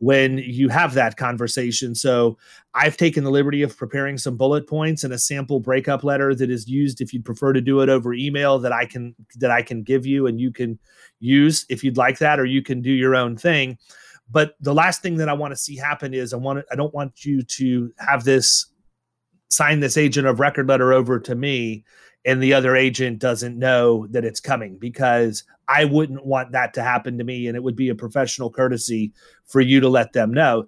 when 0.00 0.38
you 0.38 0.68
have 0.68 0.94
that 0.94 1.16
conversation. 1.16 1.94
So 1.94 2.36
i've 2.74 2.96
taken 2.96 3.24
the 3.24 3.30
liberty 3.30 3.62
of 3.62 3.76
preparing 3.76 4.16
some 4.16 4.36
bullet 4.36 4.68
points 4.68 5.04
and 5.04 5.12
a 5.12 5.18
sample 5.18 5.60
breakup 5.60 6.04
letter 6.04 6.34
that 6.34 6.50
is 6.50 6.68
used 6.68 7.00
if 7.00 7.12
you'd 7.12 7.24
prefer 7.24 7.52
to 7.52 7.60
do 7.60 7.80
it 7.80 7.88
over 7.88 8.14
email 8.14 8.60
that 8.60 8.72
i 8.72 8.86
can 8.86 9.12
that 9.36 9.50
i 9.50 9.60
can 9.60 9.82
give 9.82 10.06
you 10.06 10.28
and 10.28 10.40
you 10.40 10.52
can 10.52 10.78
use 11.18 11.66
if 11.68 11.82
you'd 11.84 11.96
like 11.96 12.18
that 12.18 12.40
or 12.40 12.44
you 12.44 12.62
can 12.62 12.80
do 12.80 12.90
your 12.90 13.14
own 13.14 13.36
thing. 13.36 13.78
But 14.30 14.54
the 14.60 14.74
last 14.74 15.02
thing 15.02 15.16
that 15.16 15.28
i 15.28 15.32
want 15.32 15.52
to 15.52 15.56
see 15.56 15.76
happen 15.76 16.14
is 16.14 16.32
i 16.32 16.36
want 16.36 16.64
i 16.72 16.74
don't 16.74 16.94
want 16.94 17.24
you 17.24 17.42
to 17.42 17.92
have 17.98 18.24
this 18.24 18.66
sign 19.48 19.80
this 19.80 19.96
agent 19.96 20.26
of 20.26 20.40
record 20.40 20.68
letter 20.68 20.92
over 20.92 21.18
to 21.20 21.34
me 21.34 21.84
and 22.24 22.42
the 22.42 22.52
other 22.54 22.76
agent 22.76 23.18
doesn't 23.18 23.58
know 23.58 24.06
that 24.08 24.24
it's 24.24 24.40
coming 24.40 24.76
because 24.78 25.44
I 25.68 25.84
wouldn't 25.84 26.26
want 26.26 26.52
that 26.52 26.74
to 26.74 26.82
happen 26.82 27.18
to 27.18 27.24
me 27.24 27.46
and 27.46 27.56
it 27.56 27.62
would 27.62 27.76
be 27.76 27.88
a 27.88 27.94
professional 27.94 28.50
courtesy 28.50 29.12
for 29.46 29.60
you 29.60 29.80
to 29.80 29.88
let 29.88 30.12
them 30.12 30.32
know. 30.32 30.66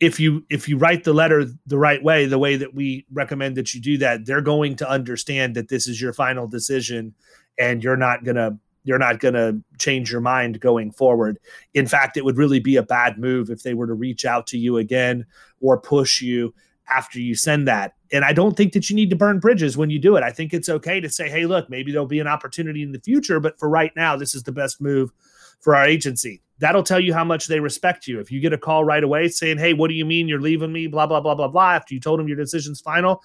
If 0.00 0.20
you 0.20 0.44
if 0.48 0.68
you 0.68 0.78
write 0.78 1.04
the 1.04 1.12
letter 1.12 1.44
the 1.66 1.78
right 1.78 2.02
way, 2.02 2.26
the 2.26 2.38
way 2.38 2.56
that 2.56 2.72
we 2.72 3.04
recommend 3.12 3.56
that 3.56 3.74
you 3.74 3.80
do 3.80 3.98
that, 3.98 4.26
they're 4.26 4.40
going 4.40 4.76
to 4.76 4.88
understand 4.88 5.56
that 5.56 5.68
this 5.68 5.88
is 5.88 6.00
your 6.00 6.12
final 6.12 6.46
decision 6.46 7.14
and 7.58 7.82
you're 7.82 7.96
not 7.96 8.24
going 8.24 8.36
to 8.36 8.56
you're 8.84 8.98
not 8.98 9.18
going 9.18 9.34
to 9.34 9.60
change 9.78 10.10
your 10.10 10.20
mind 10.20 10.60
going 10.60 10.92
forward. 10.92 11.38
In 11.74 11.86
fact, 11.86 12.16
it 12.16 12.24
would 12.24 12.38
really 12.38 12.60
be 12.60 12.76
a 12.76 12.82
bad 12.82 13.18
move 13.18 13.50
if 13.50 13.62
they 13.62 13.74
were 13.74 13.86
to 13.86 13.92
reach 13.92 14.24
out 14.24 14.46
to 14.46 14.58
you 14.58 14.78
again 14.78 15.26
or 15.60 15.78
push 15.78 16.22
you 16.22 16.54
after 16.90 17.20
you 17.20 17.34
send 17.34 17.68
that. 17.68 17.94
And 18.12 18.24
I 18.24 18.32
don't 18.32 18.56
think 18.56 18.72
that 18.72 18.88
you 18.88 18.96
need 18.96 19.10
to 19.10 19.16
burn 19.16 19.38
bridges 19.38 19.76
when 19.76 19.90
you 19.90 19.98
do 19.98 20.16
it. 20.16 20.22
I 20.22 20.30
think 20.30 20.54
it's 20.54 20.68
okay 20.68 21.00
to 21.00 21.08
say, 21.08 21.28
hey, 21.28 21.46
look, 21.46 21.68
maybe 21.68 21.92
there'll 21.92 22.06
be 22.06 22.20
an 22.20 22.26
opportunity 22.26 22.82
in 22.82 22.92
the 22.92 23.00
future, 23.00 23.40
but 23.40 23.58
for 23.58 23.68
right 23.68 23.92
now, 23.96 24.16
this 24.16 24.34
is 24.34 24.42
the 24.42 24.52
best 24.52 24.80
move 24.80 25.10
for 25.60 25.74
our 25.74 25.84
agency. 25.84 26.42
That'll 26.58 26.82
tell 26.82 27.00
you 27.00 27.14
how 27.14 27.24
much 27.24 27.46
they 27.46 27.60
respect 27.60 28.06
you. 28.06 28.18
If 28.18 28.32
you 28.32 28.40
get 28.40 28.52
a 28.52 28.58
call 28.58 28.84
right 28.84 29.04
away 29.04 29.28
saying, 29.28 29.58
hey, 29.58 29.74
what 29.74 29.88
do 29.88 29.94
you 29.94 30.04
mean 30.04 30.28
you're 30.28 30.40
leaving 30.40 30.72
me? 30.72 30.86
Blah, 30.86 31.06
blah, 31.06 31.20
blah, 31.20 31.34
blah, 31.34 31.48
blah. 31.48 31.72
After 31.72 31.94
you 31.94 32.00
told 32.00 32.18
them 32.18 32.28
your 32.28 32.36
decision's 32.36 32.80
final, 32.80 33.22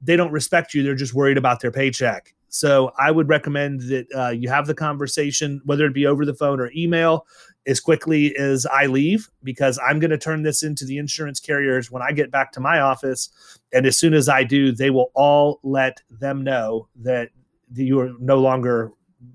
they 0.00 0.16
don't 0.16 0.32
respect 0.32 0.74
you. 0.74 0.82
They're 0.82 0.94
just 0.94 1.14
worried 1.14 1.38
about 1.38 1.60
their 1.60 1.70
paycheck. 1.70 2.34
So 2.48 2.92
I 2.98 3.10
would 3.10 3.28
recommend 3.28 3.80
that 3.82 4.06
uh, 4.14 4.28
you 4.30 4.48
have 4.48 4.66
the 4.66 4.74
conversation, 4.74 5.60
whether 5.64 5.86
it 5.86 5.94
be 5.94 6.06
over 6.06 6.26
the 6.26 6.34
phone 6.34 6.60
or 6.60 6.70
email 6.76 7.26
as 7.66 7.80
quickly 7.80 8.36
as 8.36 8.66
I 8.66 8.86
leave 8.86 9.28
because 9.42 9.78
I'm 9.86 10.00
going 10.00 10.10
to 10.10 10.18
turn 10.18 10.42
this 10.42 10.62
into 10.62 10.84
the 10.84 10.98
insurance 10.98 11.38
carriers 11.38 11.90
when 11.90 12.02
I 12.02 12.12
get 12.12 12.30
back 12.30 12.52
to 12.52 12.60
my 12.60 12.80
office. 12.80 13.30
And 13.72 13.86
as 13.86 13.96
soon 13.96 14.14
as 14.14 14.28
I 14.28 14.44
do, 14.44 14.72
they 14.72 14.90
will 14.90 15.12
all 15.14 15.60
let 15.62 16.02
them 16.10 16.42
know 16.42 16.88
that 16.96 17.30
you 17.74 18.00
are 18.00 18.10
no 18.18 18.38
longer, 18.38 18.92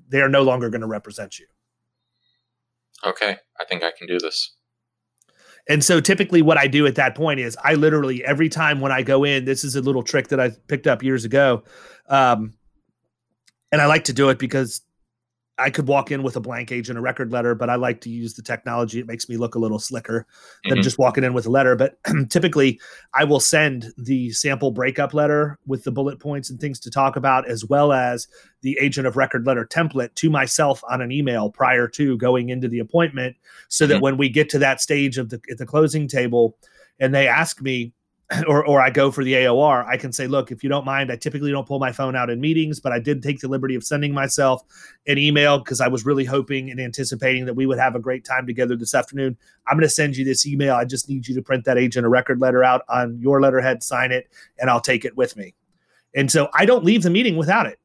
they 0.09 0.21
are 0.21 0.29
no 0.29 0.43
longer 0.43 0.69
going 0.69 0.81
to 0.81 0.87
represent 0.87 1.39
you. 1.39 1.45
Okay. 3.05 3.37
I 3.59 3.65
think 3.65 3.83
I 3.83 3.91
can 3.97 4.07
do 4.07 4.19
this. 4.19 4.53
And 5.69 5.83
so 5.83 5.99
typically 5.99 6.41
what 6.41 6.57
I 6.57 6.67
do 6.67 6.85
at 6.85 6.95
that 6.95 7.15
point 7.15 7.39
is 7.39 7.57
I 7.63 7.73
literally 7.73 8.23
every 8.23 8.49
time 8.49 8.79
when 8.79 8.91
I 8.91 9.03
go 9.03 9.23
in, 9.23 9.45
this 9.45 9.63
is 9.63 9.75
a 9.75 9.81
little 9.81 10.03
trick 10.03 10.29
that 10.29 10.39
I 10.39 10.51
picked 10.67 10.87
up 10.87 11.03
years 11.03 11.25
ago. 11.25 11.63
Um, 12.07 12.53
and 13.71 13.81
I 13.81 13.85
like 13.85 14.05
to 14.05 14.13
do 14.13 14.29
it 14.29 14.39
because 14.39 14.81
I 15.59 15.71
could 15.71 15.87
walk 15.87 16.11
in 16.11 16.21
with 16.21 16.35
a 16.35 16.39
blank 16.39 16.71
agent, 16.71 16.99
a 16.99 17.01
record 17.01 17.31
letter, 17.31 17.55
but 17.55 17.69
I 17.69 17.75
like 17.75 17.99
to 18.01 18.09
use 18.09 18.35
the 18.35 18.43
technology. 18.43 18.99
It 18.99 19.07
makes 19.07 19.27
me 19.27 19.37
look 19.37 19.55
a 19.55 19.59
little 19.59 19.79
slicker 19.79 20.27
than 20.63 20.73
mm-hmm. 20.73 20.81
just 20.81 20.99
walking 20.99 21.23
in 21.23 21.33
with 21.33 21.47
a 21.47 21.49
letter. 21.49 21.75
But 21.75 21.97
typically, 22.29 22.79
I 23.15 23.23
will 23.23 23.39
send 23.39 23.91
the 23.97 24.31
sample 24.31 24.69
breakup 24.69 25.13
letter 25.15 25.57
with 25.65 25.83
the 25.83 25.91
bullet 25.91 26.19
points 26.19 26.49
and 26.49 26.59
things 26.59 26.79
to 26.81 26.91
talk 26.91 27.15
about, 27.15 27.49
as 27.49 27.65
well 27.65 27.91
as 27.91 28.27
the 28.61 28.77
agent 28.79 29.07
of 29.07 29.17
record 29.17 29.47
letter 29.47 29.65
template 29.65 30.13
to 30.15 30.29
myself 30.29 30.83
on 30.89 31.01
an 31.01 31.11
email 31.11 31.49
prior 31.49 31.87
to 31.87 32.17
going 32.17 32.49
into 32.49 32.67
the 32.67 32.79
appointment, 32.79 33.35
so 33.67 33.85
mm-hmm. 33.85 33.93
that 33.93 34.01
when 34.01 34.17
we 34.17 34.29
get 34.29 34.49
to 34.49 34.59
that 34.59 34.79
stage 34.79 35.17
of 35.17 35.29
the 35.29 35.41
at 35.49 35.57
the 35.57 35.65
closing 35.65 36.07
table, 36.07 36.55
and 36.99 37.15
they 37.15 37.27
ask 37.27 37.61
me, 37.61 37.93
or 38.47 38.65
or 38.65 38.81
I 38.81 38.89
go 38.89 39.11
for 39.11 39.23
the 39.23 39.33
AOR, 39.33 39.85
I 39.87 39.97
can 39.97 40.11
say, 40.11 40.27
look, 40.27 40.51
if 40.51 40.63
you 40.63 40.69
don't 40.69 40.85
mind, 40.85 41.11
I 41.11 41.15
typically 41.15 41.51
don't 41.51 41.67
pull 41.67 41.79
my 41.79 41.91
phone 41.91 42.15
out 42.15 42.29
in 42.29 42.41
meetings, 42.41 42.79
but 42.79 42.91
I 42.91 42.99
did 42.99 43.23
take 43.23 43.39
the 43.39 43.47
liberty 43.47 43.75
of 43.75 43.83
sending 43.83 44.13
myself 44.13 44.63
an 45.07 45.17
email 45.17 45.59
because 45.59 45.79
I 45.79 45.87
was 45.87 46.05
really 46.05 46.25
hoping 46.25 46.69
and 46.69 46.79
anticipating 46.79 47.45
that 47.45 47.53
we 47.53 47.65
would 47.65 47.79
have 47.79 47.95
a 47.95 47.99
great 47.99 48.25
time 48.25 48.45
together 48.45 48.75
this 48.75 48.93
afternoon. 48.93 49.37
I'm 49.67 49.77
going 49.77 49.87
to 49.87 49.89
send 49.89 50.17
you 50.17 50.25
this 50.25 50.45
email. 50.45 50.75
I 50.75 50.85
just 50.85 51.07
need 51.07 51.27
you 51.27 51.35
to 51.35 51.41
print 51.41 51.63
that 51.65 51.77
agent 51.77 52.05
a 52.05 52.09
record 52.09 52.41
letter 52.41 52.63
out 52.63 52.83
on 52.89 53.17
your 53.21 53.41
letterhead, 53.41 53.81
sign 53.81 54.11
it, 54.11 54.27
and 54.59 54.69
I'll 54.69 54.81
take 54.81 55.05
it 55.05 55.15
with 55.15 55.37
me. 55.37 55.53
And 56.15 56.31
so 56.31 56.49
I 56.53 56.65
don't 56.65 56.83
leave 56.83 57.03
the 57.03 57.09
meeting 57.09 57.37
without 57.37 57.65
it. 57.65 57.79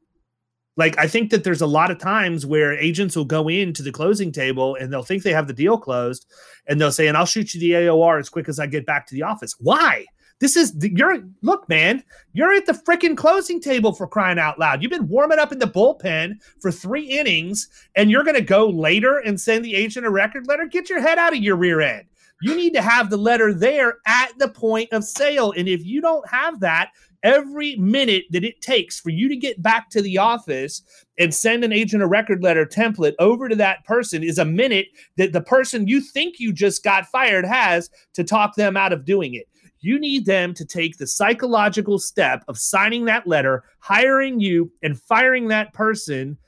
Like 0.76 0.98
I 0.98 1.06
think 1.06 1.30
that 1.30 1.44
there's 1.44 1.60
a 1.60 1.66
lot 1.66 1.90
of 1.90 1.98
times 1.98 2.46
where 2.46 2.72
agents 2.72 3.14
will 3.14 3.26
go 3.26 3.48
into 3.48 3.82
the 3.82 3.92
closing 3.92 4.32
table 4.32 4.74
and 4.76 4.92
they'll 4.92 5.02
think 5.02 5.22
they 5.22 5.32
have 5.32 5.46
the 5.46 5.52
deal 5.52 5.76
closed 5.76 6.26
and 6.66 6.80
they'll 6.80 6.92
say, 6.92 7.08
and 7.08 7.16
I'll 7.16 7.26
shoot 7.26 7.54
you 7.54 7.60
the 7.60 7.72
AOR 7.72 8.18
as 8.18 8.28
quick 8.28 8.48
as 8.48 8.58
I 8.58 8.66
get 8.66 8.86
back 8.86 9.06
to 9.08 9.14
the 9.14 9.22
office. 9.22 9.54
Why? 9.58 10.06
This 10.42 10.56
is 10.56 10.76
the, 10.76 10.92
you're 10.92 11.22
look, 11.42 11.68
man. 11.68 12.02
You're 12.32 12.52
at 12.52 12.66
the 12.66 12.72
freaking 12.72 13.16
closing 13.16 13.60
table 13.60 13.92
for 13.92 14.08
crying 14.08 14.40
out 14.40 14.58
loud. 14.58 14.82
You've 14.82 14.90
been 14.90 15.06
warming 15.06 15.38
up 15.38 15.52
in 15.52 15.60
the 15.60 15.66
bullpen 15.66 16.42
for 16.60 16.72
three 16.72 17.04
innings, 17.04 17.68
and 17.94 18.10
you're 18.10 18.24
going 18.24 18.34
to 18.34 18.40
go 18.40 18.68
later 18.68 19.18
and 19.18 19.40
send 19.40 19.64
the 19.64 19.76
agent 19.76 20.04
a 20.04 20.10
record 20.10 20.48
letter. 20.48 20.66
Get 20.66 20.90
your 20.90 21.00
head 21.00 21.16
out 21.16 21.32
of 21.32 21.38
your 21.38 21.54
rear 21.54 21.80
end. 21.80 22.06
You 22.40 22.56
need 22.56 22.74
to 22.74 22.82
have 22.82 23.08
the 23.08 23.16
letter 23.16 23.54
there 23.54 23.98
at 24.04 24.36
the 24.36 24.48
point 24.48 24.92
of 24.92 25.04
sale, 25.04 25.52
and 25.52 25.68
if 25.68 25.86
you 25.86 26.00
don't 26.00 26.28
have 26.28 26.58
that, 26.58 26.90
every 27.22 27.76
minute 27.76 28.24
that 28.30 28.44
it 28.44 28.60
takes 28.60 28.98
for 29.00 29.10
you 29.10 29.28
to 29.28 29.36
get 29.36 29.62
back 29.62 29.90
to 29.90 30.02
the 30.02 30.18
office 30.18 30.82
and 31.18 31.34
send 31.34 31.64
an 31.64 31.72
agent 31.72 32.02
a 32.02 32.06
record 32.06 32.42
letter 32.42 32.66
template 32.66 33.14
over 33.18 33.48
to 33.48 33.56
that 33.56 33.84
person 33.84 34.22
is 34.22 34.38
a 34.38 34.44
minute 34.44 34.86
that 35.16 35.32
the 35.32 35.40
person 35.40 35.86
you 35.86 36.00
think 36.00 36.38
you 36.38 36.52
just 36.52 36.82
got 36.82 37.06
fired 37.06 37.44
has 37.44 37.90
to 38.14 38.24
talk 38.24 38.54
them 38.54 38.76
out 38.76 38.92
of 38.92 39.04
doing 39.04 39.34
it. 39.34 39.46
You 39.80 39.98
need 39.98 40.26
them 40.26 40.54
to 40.54 40.64
take 40.64 40.96
the 40.96 41.06
psychological 41.06 41.98
step 41.98 42.44
of 42.46 42.56
signing 42.56 43.04
that 43.06 43.26
letter, 43.26 43.64
hiring 43.80 44.38
you, 44.38 44.70
and 44.82 44.98
firing 45.00 45.48
that 45.48 45.72
person 45.72 46.38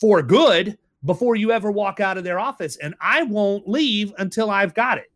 for 0.00 0.22
good 0.22 0.78
before 1.04 1.36
you 1.36 1.52
ever 1.52 1.70
walk 1.70 2.00
out 2.00 2.16
of 2.18 2.24
their 2.24 2.40
office. 2.40 2.76
And 2.76 2.94
I 3.00 3.22
won't 3.24 3.68
leave 3.68 4.12
until 4.18 4.50
I've 4.50 4.74
got 4.74 4.98
it. 4.98 5.12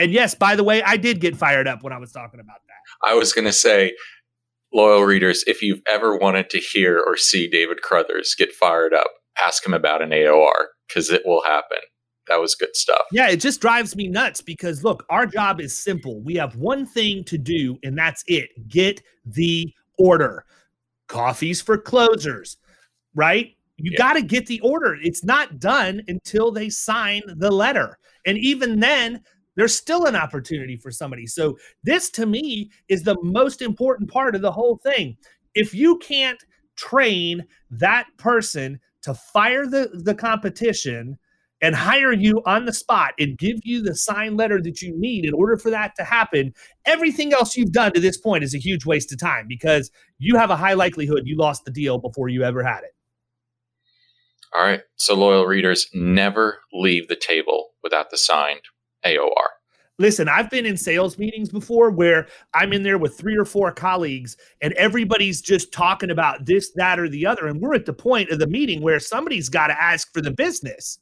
And 0.00 0.12
yes, 0.12 0.34
by 0.34 0.56
the 0.56 0.64
way, 0.64 0.82
I 0.82 0.96
did 0.96 1.20
get 1.20 1.36
fired 1.36 1.66
up 1.66 1.82
when 1.82 1.92
I 1.92 1.98
was 1.98 2.12
talking 2.12 2.40
about. 2.40 2.58
I 3.06 3.14
was 3.14 3.32
going 3.32 3.44
to 3.44 3.52
say, 3.52 3.94
loyal 4.72 5.02
readers, 5.02 5.44
if 5.46 5.62
you've 5.62 5.82
ever 5.88 6.16
wanted 6.16 6.50
to 6.50 6.58
hear 6.58 7.02
or 7.04 7.16
see 7.16 7.48
David 7.48 7.78
Carothers 7.82 8.36
get 8.36 8.52
fired 8.52 8.94
up, 8.94 9.08
ask 9.42 9.64
him 9.64 9.74
about 9.74 10.02
an 10.02 10.10
AOR 10.10 10.66
because 10.86 11.10
it 11.10 11.22
will 11.24 11.42
happen. 11.42 11.78
That 12.28 12.40
was 12.40 12.54
good 12.54 12.76
stuff. 12.76 13.02
Yeah, 13.10 13.30
it 13.30 13.40
just 13.40 13.60
drives 13.60 13.96
me 13.96 14.06
nuts 14.06 14.42
because 14.42 14.84
look, 14.84 15.04
our 15.08 15.26
job 15.26 15.60
is 15.60 15.76
simple. 15.76 16.22
We 16.22 16.34
have 16.34 16.56
one 16.56 16.86
thing 16.86 17.24
to 17.24 17.38
do, 17.38 17.78
and 17.82 17.96
that's 17.96 18.22
it 18.26 18.50
get 18.68 19.02
the 19.24 19.72
order. 19.98 20.44
Coffees 21.08 21.62
for 21.62 21.78
closers, 21.78 22.58
right? 23.14 23.54
You 23.78 23.92
yeah. 23.92 23.98
got 23.98 24.12
to 24.14 24.22
get 24.22 24.46
the 24.46 24.60
order. 24.60 24.96
It's 25.00 25.24
not 25.24 25.58
done 25.58 26.02
until 26.06 26.52
they 26.52 26.68
sign 26.68 27.22
the 27.26 27.50
letter. 27.50 27.96
And 28.26 28.36
even 28.36 28.80
then, 28.80 29.22
there's 29.58 29.74
still 29.74 30.06
an 30.06 30.14
opportunity 30.14 30.76
for 30.76 30.92
somebody. 30.92 31.26
So, 31.26 31.58
this 31.82 32.08
to 32.10 32.26
me 32.26 32.70
is 32.88 33.02
the 33.02 33.16
most 33.22 33.60
important 33.60 34.08
part 34.08 34.36
of 34.36 34.40
the 34.40 34.52
whole 34.52 34.76
thing. 34.76 35.16
If 35.54 35.74
you 35.74 35.98
can't 35.98 36.42
train 36.76 37.44
that 37.72 38.06
person 38.18 38.78
to 39.02 39.14
fire 39.14 39.66
the, 39.66 39.90
the 39.92 40.14
competition 40.14 41.18
and 41.60 41.74
hire 41.74 42.12
you 42.12 42.40
on 42.46 42.66
the 42.66 42.72
spot 42.72 43.14
and 43.18 43.36
give 43.36 43.56
you 43.64 43.82
the 43.82 43.96
signed 43.96 44.36
letter 44.36 44.62
that 44.62 44.80
you 44.80 44.96
need 44.96 45.24
in 45.24 45.34
order 45.34 45.56
for 45.56 45.70
that 45.70 45.96
to 45.96 46.04
happen, 46.04 46.54
everything 46.84 47.32
else 47.32 47.56
you've 47.56 47.72
done 47.72 47.92
to 47.92 48.00
this 48.00 48.16
point 48.16 48.44
is 48.44 48.54
a 48.54 48.58
huge 48.58 48.86
waste 48.86 49.12
of 49.12 49.18
time 49.18 49.46
because 49.48 49.90
you 50.18 50.36
have 50.36 50.50
a 50.50 50.56
high 50.56 50.74
likelihood 50.74 51.22
you 51.24 51.36
lost 51.36 51.64
the 51.64 51.72
deal 51.72 51.98
before 51.98 52.28
you 52.28 52.44
ever 52.44 52.62
had 52.62 52.84
it. 52.84 52.94
All 54.54 54.62
right. 54.62 54.82
So, 54.94 55.16
loyal 55.16 55.46
readers, 55.46 55.88
never 55.92 56.60
leave 56.72 57.08
the 57.08 57.16
table 57.16 57.70
without 57.82 58.10
the 58.10 58.16
signed 58.16 58.62
AOR. 59.04 59.48
Listen, 60.00 60.28
I've 60.28 60.48
been 60.48 60.64
in 60.64 60.76
sales 60.76 61.18
meetings 61.18 61.48
before 61.48 61.90
where 61.90 62.28
I'm 62.54 62.72
in 62.72 62.84
there 62.84 62.98
with 62.98 63.18
three 63.18 63.36
or 63.36 63.44
four 63.44 63.72
colleagues 63.72 64.36
and 64.62 64.72
everybody's 64.74 65.42
just 65.42 65.72
talking 65.72 66.10
about 66.10 66.46
this, 66.46 66.70
that, 66.76 67.00
or 67.00 67.08
the 67.08 67.26
other. 67.26 67.48
And 67.48 67.60
we're 67.60 67.74
at 67.74 67.84
the 67.84 67.92
point 67.92 68.30
of 68.30 68.38
the 68.38 68.46
meeting 68.46 68.80
where 68.80 69.00
somebody's 69.00 69.48
got 69.48 69.68
to 69.68 69.82
ask 69.82 70.12
for 70.12 70.20
the 70.20 70.30
business. 70.30 71.00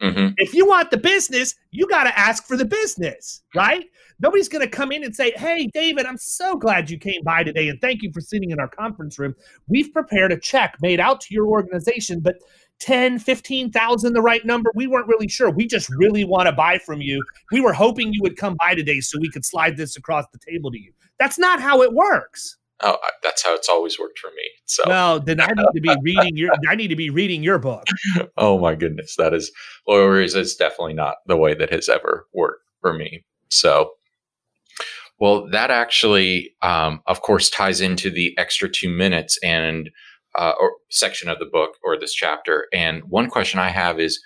Mm-hmm. 0.00 0.34
If 0.36 0.54
you 0.54 0.64
want 0.64 0.92
the 0.92 0.96
business, 0.96 1.56
you 1.72 1.88
got 1.88 2.04
to 2.04 2.16
ask 2.16 2.46
for 2.46 2.56
the 2.56 2.64
business, 2.64 3.42
right? 3.56 3.84
Nobody's 4.20 4.48
going 4.48 4.64
to 4.64 4.70
come 4.70 4.92
in 4.92 5.02
and 5.02 5.14
say, 5.14 5.32
Hey, 5.32 5.68
David, 5.74 6.06
I'm 6.06 6.16
so 6.16 6.56
glad 6.56 6.88
you 6.88 6.98
came 6.98 7.24
by 7.24 7.42
today 7.42 7.68
and 7.68 7.80
thank 7.80 8.02
you 8.02 8.12
for 8.12 8.20
sitting 8.20 8.50
in 8.50 8.60
our 8.60 8.68
conference 8.68 9.18
room. 9.18 9.34
We've 9.66 9.92
prepared 9.92 10.30
a 10.30 10.38
check 10.38 10.76
made 10.80 11.00
out 11.00 11.20
to 11.22 11.34
your 11.34 11.48
organization, 11.48 12.20
but 12.20 12.36
10, 12.80 13.18
15,000 13.18 14.12
the 14.12 14.22
right 14.22 14.44
number. 14.44 14.70
We 14.74 14.86
weren't 14.86 15.08
really 15.08 15.28
sure. 15.28 15.50
We 15.50 15.66
just 15.66 15.88
really 15.90 16.24
want 16.24 16.46
to 16.46 16.52
buy 16.52 16.78
from 16.78 17.00
you. 17.00 17.24
We 17.52 17.60
were 17.60 17.72
hoping 17.72 18.12
you 18.12 18.22
would 18.22 18.36
come 18.36 18.56
by 18.60 18.74
today 18.74 19.00
so 19.00 19.18
we 19.20 19.30
could 19.30 19.44
slide 19.44 19.76
this 19.76 19.96
across 19.96 20.24
the 20.32 20.38
table 20.38 20.70
to 20.70 20.78
you. 20.78 20.92
That's 21.18 21.38
not 21.38 21.60
how 21.60 21.82
it 21.82 21.92
works. 21.92 22.56
Oh, 22.80 22.96
that's 23.24 23.44
how 23.44 23.54
it's 23.54 23.68
always 23.68 23.98
worked 23.98 24.20
for 24.20 24.28
me. 24.28 24.48
So 24.66 24.84
well, 24.86 25.18
then 25.18 25.40
I 25.40 25.48
need 25.48 25.66
to 25.74 25.80
be 25.80 25.96
reading 26.00 26.36
your. 26.36 26.52
I 26.68 26.76
need 26.76 26.88
to 26.88 26.96
be 26.96 27.10
reading 27.10 27.42
your 27.42 27.58
book. 27.58 27.84
oh 28.36 28.58
my 28.58 28.76
goodness, 28.76 29.16
that 29.16 29.34
is 29.34 29.50
lawyers 29.88 30.36
is 30.36 30.54
definitely 30.54 30.92
not 30.92 31.16
the 31.26 31.36
way 31.36 31.54
that 31.54 31.72
has 31.72 31.88
ever 31.88 32.28
worked 32.32 32.62
for 32.80 32.94
me. 32.94 33.24
So, 33.50 33.94
well, 35.18 35.48
that 35.50 35.72
actually, 35.72 36.54
um, 36.62 37.02
of 37.06 37.20
course, 37.22 37.50
ties 37.50 37.80
into 37.80 38.10
the 38.10 38.36
extra 38.38 38.68
two 38.68 38.88
minutes 38.88 39.38
and 39.42 39.90
uh, 40.36 40.52
or 40.60 40.72
section 40.90 41.28
of 41.28 41.38
the 41.38 41.46
book 41.46 41.76
or 41.84 41.98
this 41.98 42.12
chapter. 42.12 42.66
And 42.72 43.02
one 43.04 43.28
question 43.28 43.60
I 43.60 43.70
have 43.70 44.00
is 44.00 44.20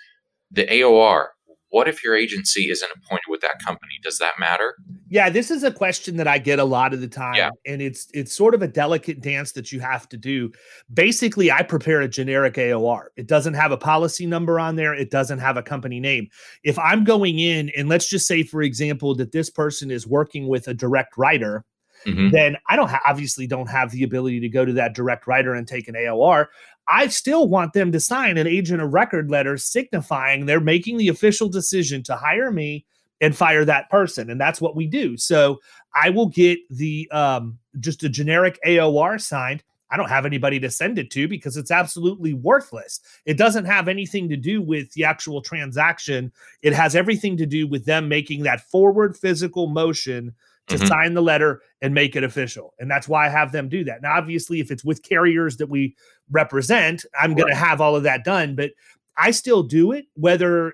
the 0.51 0.65
AOR 0.65 1.27
what 1.73 1.87
if 1.87 2.03
your 2.03 2.15
agency 2.15 2.69
isn't 2.69 2.91
appointed 2.95 3.23
with 3.29 3.41
that 3.41 3.57
company? 3.65 3.93
Does 4.03 4.19
that 4.19 4.35
matter? 4.39 4.75
Yeah, 5.09 5.31
this 5.31 5.49
is 5.49 5.63
a 5.63 5.71
question 5.71 6.17
that 6.17 6.27
I 6.27 6.37
get 6.37 6.59
a 6.59 6.63
lot 6.63 6.93
of 6.93 7.01
the 7.01 7.07
time. 7.07 7.33
Yeah. 7.33 7.49
And 7.65 7.81
it's 7.81 8.07
it's 8.13 8.31
sort 8.31 8.53
of 8.53 8.61
a 8.61 8.67
delicate 8.67 9.21
dance 9.21 9.53
that 9.53 9.71
you 9.71 9.79
have 9.79 10.07
to 10.09 10.17
do. 10.17 10.51
Basically, 10.93 11.51
I 11.51 11.63
prepare 11.63 11.99
a 11.99 12.07
generic 12.07 12.53
AOR. 12.53 13.05
It 13.17 13.25
doesn't 13.25 13.55
have 13.55 13.71
a 13.71 13.77
policy 13.77 14.27
number 14.27 14.59
on 14.59 14.75
there, 14.75 14.93
it 14.93 15.09
doesn't 15.09 15.39
have 15.39 15.57
a 15.57 15.63
company 15.63 15.99
name. 15.99 16.27
If 16.63 16.77
I'm 16.77 17.03
going 17.03 17.39
in 17.39 17.71
and 17.75 17.89
let's 17.89 18.07
just 18.07 18.27
say 18.27 18.43
for 18.43 18.61
example 18.61 19.15
that 19.15 19.31
this 19.31 19.49
person 19.49 19.89
is 19.89 20.05
working 20.05 20.47
with 20.47 20.67
a 20.67 20.75
direct 20.75 21.17
writer, 21.17 21.65
Mm-hmm. 22.05 22.29
then 22.31 22.57
I 22.67 22.75
don't 22.75 22.89
ha- 22.89 23.01
obviously 23.05 23.47
don't 23.47 23.69
have 23.69 23.91
the 23.91 24.03
ability 24.03 24.39
to 24.41 24.49
go 24.49 24.65
to 24.65 24.73
that 24.73 24.95
direct 24.95 25.27
writer 25.27 25.53
and 25.53 25.67
take 25.67 25.87
an 25.87 25.95
AOR. 25.95 26.47
I 26.87 27.07
still 27.07 27.47
want 27.47 27.73
them 27.73 27.91
to 27.91 27.99
sign 27.99 28.37
an 28.37 28.47
agent 28.47 28.81
of 28.81 28.93
record 28.93 29.29
letter 29.29 29.57
signifying 29.57 30.45
they're 30.45 30.59
making 30.59 30.97
the 30.97 31.07
official 31.07 31.49
decision 31.49 32.03
to 32.03 32.15
hire 32.15 32.51
me 32.51 32.85
and 33.21 33.35
fire 33.35 33.63
that 33.63 33.89
person. 33.89 34.29
And 34.29 34.39
that's 34.39 34.59
what 34.59 34.75
we 34.75 34.85
do. 34.85 35.15
So 35.15 35.61
I 35.95 36.09
will 36.09 36.27
get 36.27 36.59
the 36.69 37.09
um, 37.11 37.57
just 37.79 38.03
a 38.03 38.09
generic 38.09 38.59
AOR 38.65 39.19
signed. 39.19 39.63
I 39.89 39.97
don't 39.97 40.09
have 40.09 40.25
anybody 40.25 40.59
to 40.59 40.71
send 40.71 40.97
it 40.97 41.11
to 41.11 41.27
because 41.27 41.55
it's 41.55 41.69
absolutely 41.69 42.33
worthless. 42.33 42.99
It 43.25 43.37
doesn't 43.37 43.65
have 43.65 43.87
anything 43.87 44.27
to 44.29 44.35
do 44.35 44.59
with 44.59 44.91
the 44.93 45.03
actual 45.03 45.41
transaction. 45.41 46.31
It 46.63 46.73
has 46.73 46.95
everything 46.95 47.37
to 47.37 47.45
do 47.45 47.67
with 47.67 47.85
them 47.85 48.09
making 48.09 48.41
that 48.43 48.61
forward 48.69 49.15
physical 49.15 49.67
motion 49.67 50.33
to 50.67 50.75
mm-hmm. 50.75 50.87
sign 50.87 51.13
the 51.13 51.21
letter 51.21 51.61
and 51.81 51.93
make 51.93 52.15
it 52.15 52.23
official. 52.23 52.73
And 52.79 52.89
that's 52.89 53.07
why 53.07 53.25
I 53.25 53.29
have 53.29 53.51
them 53.51 53.69
do 53.69 53.83
that. 53.83 54.01
Now, 54.01 54.17
obviously, 54.17 54.59
if 54.59 54.71
it's 54.71 54.85
with 54.85 55.03
carriers 55.03 55.57
that 55.57 55.69
we 55.69 55.95
represent, 56.31 57.05
I'm 57.19 57.31
right. 57.31 57.39
going 57.39 57.53
to 57.53 57.59
have 57.59 57.81
all 57.81 57.95
of 57.95 58.03
that 58.03 58.23
done, 58.23 58.55
but 58.55 58.71
I 59.17 59.31
still 59.31 59.63
do 59.63 59.91
it 59.91 60.05
whether 60.15 60.73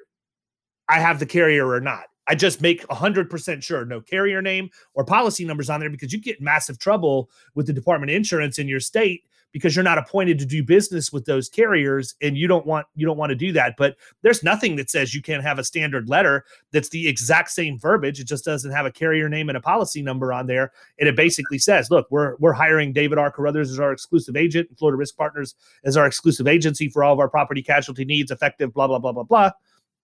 I 0.88 1.00
have 1.00 1.20
the 1.20 1.26
carrier 1.26 1.68
or 1.68 1.82
not. 1.82 2.06
I 2.28 2.36
just 2.36 2.62
make 2.62 2.86
100% 2.88 3.64
sure 3.64 3.86
no 3.86 4.02
carrier 4.02 4.42
name 4.42 4.70
or 4.94 5.04
policy 5.04 5.46
numbers 5.46 5.70
on 5.70 5.80
there 5.80 5.90
because 5.90 6.14
you 6.14 6.22
get 6.22 6.40
massive 6.40 6.78
trouble 6.78 7.30
with 7.56 7.66
the 7.66 7.74
Department 7.74 8.12
of 8.12 8.16
Insurance 8.16 8.60
in 8.60 8.68
your 8.68 8.80
state 8.80 9.24
because 9.52 9.76
you're 9.76 9.84
not 9.84 9.97
appointed 9.97 10.39
to 10.39 10.45
do 10.45 10.64
business 10.64 11.12
with 11.12 11.26
those 11.26 11.50
carriers 11.50 12.16
and 12.22 12.38
you 12.38 12.47
don't 12.47 12.66
want 12.66 12.86
you 12.95 13.06
don't 13.06 13.18
want 13.18 13.32
to 13.32 13.36
do 13.36 13.52
that. 13.54 13.76
But 13.78 13.95
there's 14.22 14.43
nothing 14.43 14.76
that 14.76 14.89
says 14.89 15.14
you 15.14 15.22
can't 15.22 15.43
have 15.43 15.60
a 15.60 15.64
standard 15.64 16.10
letter 16.10 16.45
that's 16.72 16.89
the 16.89 17.08
exact 17.08 17.52
same 17.52 17.80
verbiage. 17.80 18.20
It 18.20 18.28
just 18.28 18.45
doesn't 18.45 18.72
have 18.72 18.86
a 18.86 18.91
carrier 18.91 19.30
name 19.30 19.50
and 19.50 19.58
a 19.58 19.62
policy 19.62 20.02
number 20.02 20.32
on 20.32 20.47
there. 20.47 20.72
And 21.00 21.10
it 21.10 21.16
basically 21.16 21.58
says 21.58 21.89
look 21.89 22.08
we're 22.10 22.36
we're 22.38 22.54
hiring 22.54 22.93
David 22.93 23.18
R. 23.18 23.32
Carothers 23.32 23.70
as 23.70 23.80
our 23.80 23.91
exclusive 23.91 24.36
agent 24.36 24.70
and 24.70 24.78
Florida 24.78 24.97
Risk 24.97 25.18
Partners 25.18 25.56
as 25.84 25.97
our 25.97 26.06
exclusive 26.06 26.47
agency 26.47 26.89
for 26.89 27.04
all 27.04 27.14
of 27.14 27.20
our 27.20 27.30
property 27.30 27.62
casualty 27.62 28.06
needs 28.06 28.32
effective 28.32 28.74
blah 28.74 28.88
blah 28.88 29.00
blah 29.00 29.12
blah 29.12 29.24
blah 29.24 29.52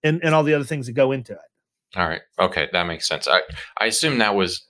and 0.03 0.23
and 0.23 0.33
all 0.33 0.43
the 0.43 0.53
other 0.53 0.65
things 0.65 0.87
that 0.87 0.93
go 0.93 1.11
into 1.11 1.33
it. 1.33 1.39
All 1.95 2.07
right. 2.07 2.21
Okay. 2.39 2.67
That 2.73 2.87
makes 2.87 3.07
sense. 3.07 3.27
I 3.27 3.41
i 3.79 3.85
assume 3.85 4.17
that 4.17 4.35
was 4.35 4.65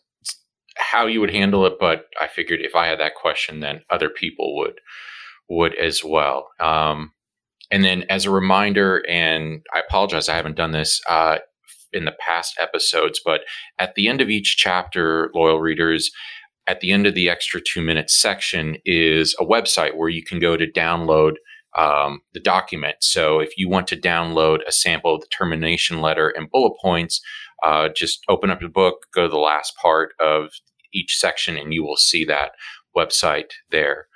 how 0.78 1.06
you 1.06 1.22
would 1.22 1.32
handle 1.32 1.66
it, 1.66 1.74
but 1.80 2.06
I 2.20 2.28
figured 2.28 2.62
if 2.62 2.76
I 2.76 2.88
had 2.88 3.00
that 3.00 3.16
question, 3.16 3.60
then 3.60 3.82
other 3.90 4.10
people 4.10 4.56
would 4.58 4.80
would 5.50 5.76
as 5.76 6.04
well. 6.04 6.50
Um, 6.60 7.12
and 7.72 7.84
then, 7.84 8.04
as 8.10 8.26
a 8.26 8.32
reminder, 8.32 9.04
and 9.10 9.62
I 9.74 9.80
apologize, 9.80 10.30
I 10.30 10.36
haven't 10.36 10.58
done 10.58 10.72
this 10.72 11.02
uh, 11.08 11.38
in 11.94 12.06
the 12.06 12.16
past 12.20 12.56
episodes, 12.60 13.22
but 13.24 13.42
at 13.80 13.96
the 13.96 14.08
end 14.08 14.22
of 14.22 14.30
each 14.30 14.58
chapter, 14.58 15.32
loyal 15.34 15.60
readers, 15.60 16.12
at 16.68 16.80
the 16.80 16.92
end 16.92 17.08
of 17.08 17.16
the 17.16 17.30
extra 17.30 17.62
two 17.62 17.82
minutes 17.82 18.20
section 18.20 18.78
is 18.86 19.36
a 19.40 19.46
website 19.46 19.96
where 19.96 20.10
you 20.10 20.24
can 20.24 20.40
go 20.40 20.58
to 20.58 20.72
download 20.72 21.34
um, 21.78 22.22
the 22.34 22.40
document. 22.40 22.98
So 23.02 23.40
if 23.40 23.58
you 23.58 23.70
want 23.70 23.88
to 23.88 23.98
download 23.98 24.60
a 24.68 24.72
sample 24.72 25.16
of 25.16 25.22
the 25.22 25.28
termination 25.28 26.02
letter 26.02 26.30
and 26.30 26.50
bullet 26.50 26.74
points, 26.82 27.22
uh, 27.66 27.90
just 27.96 28.24
open 28.30 28.52
up 28.52 28.62
your 28.62 28.70
book, 28.70 29.08
go 29.14 29.24
to 29.24 29.30
the 29.30 29.38
last 29.38 29.76
part 29.82 30.14
of 30.22 30.50
each 30.94 31.18
section, 31.18 31.58
and 31.58 31.74
you 31.74 31.84
will 31.84 31.98
see 31.98 32.24
that 32.26 32.52
website 32.96 33.52
there. 33.72 34.08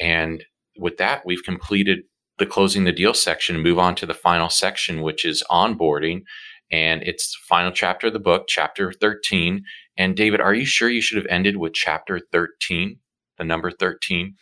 And 0.00 0.44
with 0.76 0.98
that, 0.98 1.24
we've 1.24 1.42
completed 1.44 2.00
the 2.38 2.46
closing 2.46 2.84
the 2.84 2.92
deal 2.92 3.14
section 3.14 3.54
and 3.54 3.62
move 3.62 3.78
on 3.78 3.94
to 3.94 4.06
the 4.06 4.12
final 4.12 4.50
section, 4.50 5.02
which 5.02 5.24
is 5.24 5.42
onboarding. 5.50 6.22
And 6.70 7.02
it's 7.04 7.32
the 7.32 7.46
final 7.46 7.70
chapter 7.70 8.08
of 8.08 8.12
the 8.12 8.18
book, 8.18 8.46
chapter 8.48 8.92
13. 8.92 9.64
And 9.96 10.16
David, 10.16 10.40
are 10.40 10.52
you 10.52 10.66
sure 10.66 10.90
you 10.90 11.00
should 11.00 11.16
have 11.16 11.26
ended 11.30 11.56
with 11.56 11.72
chapter 11.72 12.20
13, 12.32 12.98
the 13.38 13.44
number 13.44 13.70
13? 13.70 14.34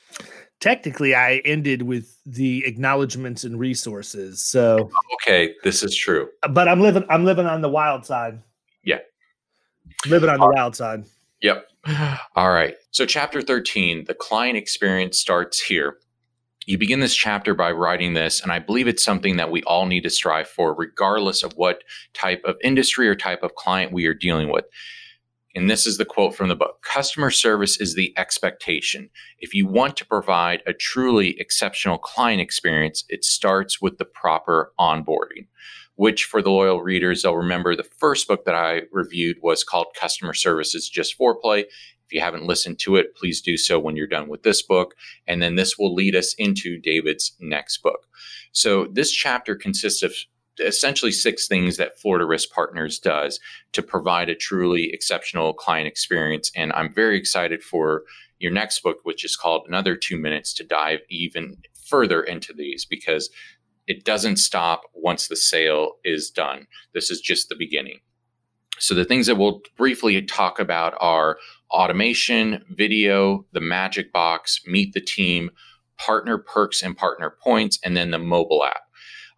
Technically, 0.59 1.15
I 1.15 1.43
ended 1.45 1.83
with 1.83 2.17
the 2.25 2.65
acknowledgments 2.65 3.45
and 3.45 3.61
resources. 3.61 4.43
So 4.43 4.91
okay, 5.15 5.55
this 5.63 5.83
is 5.83 5.95
true. 5.95 6.29
But 6.49 6.69
I'm 6.69 6.81
living 6.81 7.05
I'm 7.11 7.27
living 7.27 7.45
on 7.45 7.61
the 7.61 7.69
wild 7.69 8.07
side. 8.07 8.41
Living 10.07 10.31
on 10.31 10.41
the 10.41 10.53
wild 10.55 10.77
side. 10.77 11.05
Yep. 11.43 11.67
All 12.37 12.51
right. 12.51 12.75
So, 12.91 13.07
chapter 13.07 13.43
13, 13.43 14.05
the 14.07 14.15
client 14.15 14.57
experience 14.57 15.19
starts 15.19 15.61
here. 15.61 15.99
You 16.67 16.79
begin 16.79 17.01
this 17.01 17.15
chapter 17.15 17.55
by 17.55 17.73
writing 17.73 18.15
this, 18.15 18.41
and 18.41 18.51
I 18.51 18.59
believe 18.59 18.89
it's 18.89 19.05
something 19.05 19.37
that 19.37 19.51
we 19.51 19.63
all 19.65 19.85
need 19.85 20.03
to 20.05 20.11
strive 20.11 20.49
for, 20.49 20.75
regardless 20.75 21.43
of 21.43 21.53
what 21.57 21.83
type 22.15 22.43
of 22.45 22.57
industry 22.65 23.07
or 23.07 23.15
type 23.15 23.43
of 23.43 23.55
client 23.55 23.93
we 23.93 24.07
are 24.07 24.15
dealing 24.15 24.51
with. 24.51 24.65
And 25.55 25.71
this 25.71 25.87
is 25.87 25.99
the 25.99 26.05
quote 26.05 26.35
from 26.35 26.49
the 26.49 26.57
book 26.57 26.83
Customer 26.83 27.31
service 27.31 27.81
is 27.81 27.95
the 27.95 28.15
expectation. 28.17 29.11
If 29.39 29.55
you 29.55 29.67
want 29.67 29.97
to 29.99 30.07
provide 30.07 30.63
a 30.67 30.73
truly 30.73 31.39
exceptional 31.39 31.99
client 31.99 32.41
experience, 32.41 33.05
it 33.09 33.25
starts 33.25 33.83
with 33.83 33.99
the 33.99 34.07
proper 34.07 34.73
onboarding 34.81 35.47
which 35.97 36.25
for 36.25 36.43
the 36.43 36.51
loyal 36.51 36.83
readers, 36.83 37.23
they'll 37.23 37.37
remember 37.37 37.77
the 37.77 37.83
first 37.83 38.27
book 38.27 38.45
that 38.45 38.55
I 38.55 38.83
reviewed 38.91 39.39
was 39.43 39.65
called 39.65 39.87
Customer 39.99 40.35
Service 40.35 40.75
is 40.75 40.89
Just 40.89 41.19
Foreplay. 41.19 41.65
If 42.07 42.13
you 42.13 42.21
haven't 42.21 42.47
listened 42.47 42.79
to 42.81 42.97
it, 42.97 43.15
please 43.17 43.41
do 43.41 43.57
so 43.57 43.79
when 43.79 43.97
you're 43.97 44.07
done 44.07 44.29
with 44.29 44.43
this 44.43 44.63
book. 44.63 44.95
And 45.27 45.41
then 45.41 45.55
this 45.55 45.79
will 45.79 45.95
lead 45.95 46.15
us 46.15 46.35
into 46.37 46.79
David's 46.79 47.37
next 47.41 47.79
book. 47.83 48.07
So 48.53 48.87
this 48.87 49.11
chapter 49.11 49.55
consists 49.55 50.03
of 50.03 50.15
essentially 50.61 51.13
six 51.13 51.49
things 51.49 51.77
that 51.77 51.99
Florida 51.99 52.25
Risk 52.25 52.51
Partners 52.51 52.99
does 52.99 53.41
to 53.73 53.83
provide 53.83 54.29
a 54.29 54.35
truly 54.35 54.91
exceptional 54.93 55.53
client 55.55 55.89
experience. 55.89 56.51
And 56.55 56.73
I'm 56.75 56.93
very 56.93 57.19
excited 57.19 57.63
for 57.63 58.03
your 58.39 58.53
next 58.53 58.81
book, 58.83 58.99
which 59.03 59.25
is 59.25 59.37
called 59.37 59.65
Another 59.67 59.97
Two 59.97 60.19
Minutes, 60.19 60.53
to 60.55 60.65
dive 60.65 61.01
even 61.09 61.57
further 61.87 62.23
into 62.23 62.53
these 62.53 62.85
because 62.85 63.31
it 63.87 64.05
doesn't 64.05 64.37
stop 64.37 64.83
once 64.95 65.29
the 65.29 65.37
sale 65.37 65.97
is 66.05 66.31
done. 66.31 66.67
This 66.93 67.11
is 67.11 67.21
just 67.21 67.49
the 67.49 67.57
beginning. 67.57 68.01
So, 68.79 68.95
the 68.95 69.05
things 69.05 69.27
that 69.27 69.37
we'll 69.37 69.63
briefly 69.77 70.21
talk 70.23 70.59
about 70.59 70.95
are 71.01 71.39
automation, 71.71 72.65
video, 72.71 73.47
the 73.53 73.61
magic 73.61 74.13
box, 74.13 74.61
meet 74.67 74.95
the 74.95 75.01
team, 75.01 75.51
partner 75.97 76.39
perks 76.39 76.83
and 76.83 76.97
partner 76.97 77.37
points, 77.43 77.79
and 77.85 77.97
then 77.97 78.11
the 78.11 78.19
mobile 78.19 78.65
app. 78.65 78.83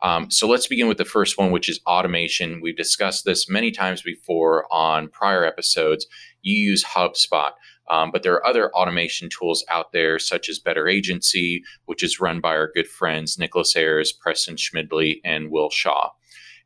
Um, 0.03 0.31
so 0.31 0.47
let's 0.47 0.67
begin 0.67 0.89
with 0.89 0.99
the 0.99 1.05
first 1.05 1.39
one, 1.39 1.51
which 1.51 1.69
is 1.69 1.81
automation. 1.87 2.61
We've 2.61 2.77
discussed 2.77 3.25
this 3.25 3.49
many 3.49 3.71
times 3.71 4.03
before 4.03 4.67
on 4.73 5.09
prior 5.09 5.45
episodes. 5.45 6.07
You 6.43 6.57
use 6.57 6.85
HubSpot. 6.85 7.53
Um, 7.89 8.11
but 8.11 8.23
there 8.23 8.35
are 8.35 8.47
other 8.47 8.73
automation 8.75 9.29
tools 9.29 9.65
out 9.71 9.93
there, 9.93 10.19
such 10.19 10.49
as 10.49 10.59
Better 10.59 10.89
Agency, 10.89 11.63
which 11.85 12.03
is 12.03 12.21
run 12.21 12.41
by 12.41 12.57
our 12.57 12.71
good 12.75 12.89
friends 12.89 13.39
Nicholas 13.39 13.77
Ayers, 13.77 14.13
Preston 14.13 14.57
Schmidley, 14.57 15.21
and 15.25 15.51
Will 15.51 15.71
Shaw. 15.71 16.11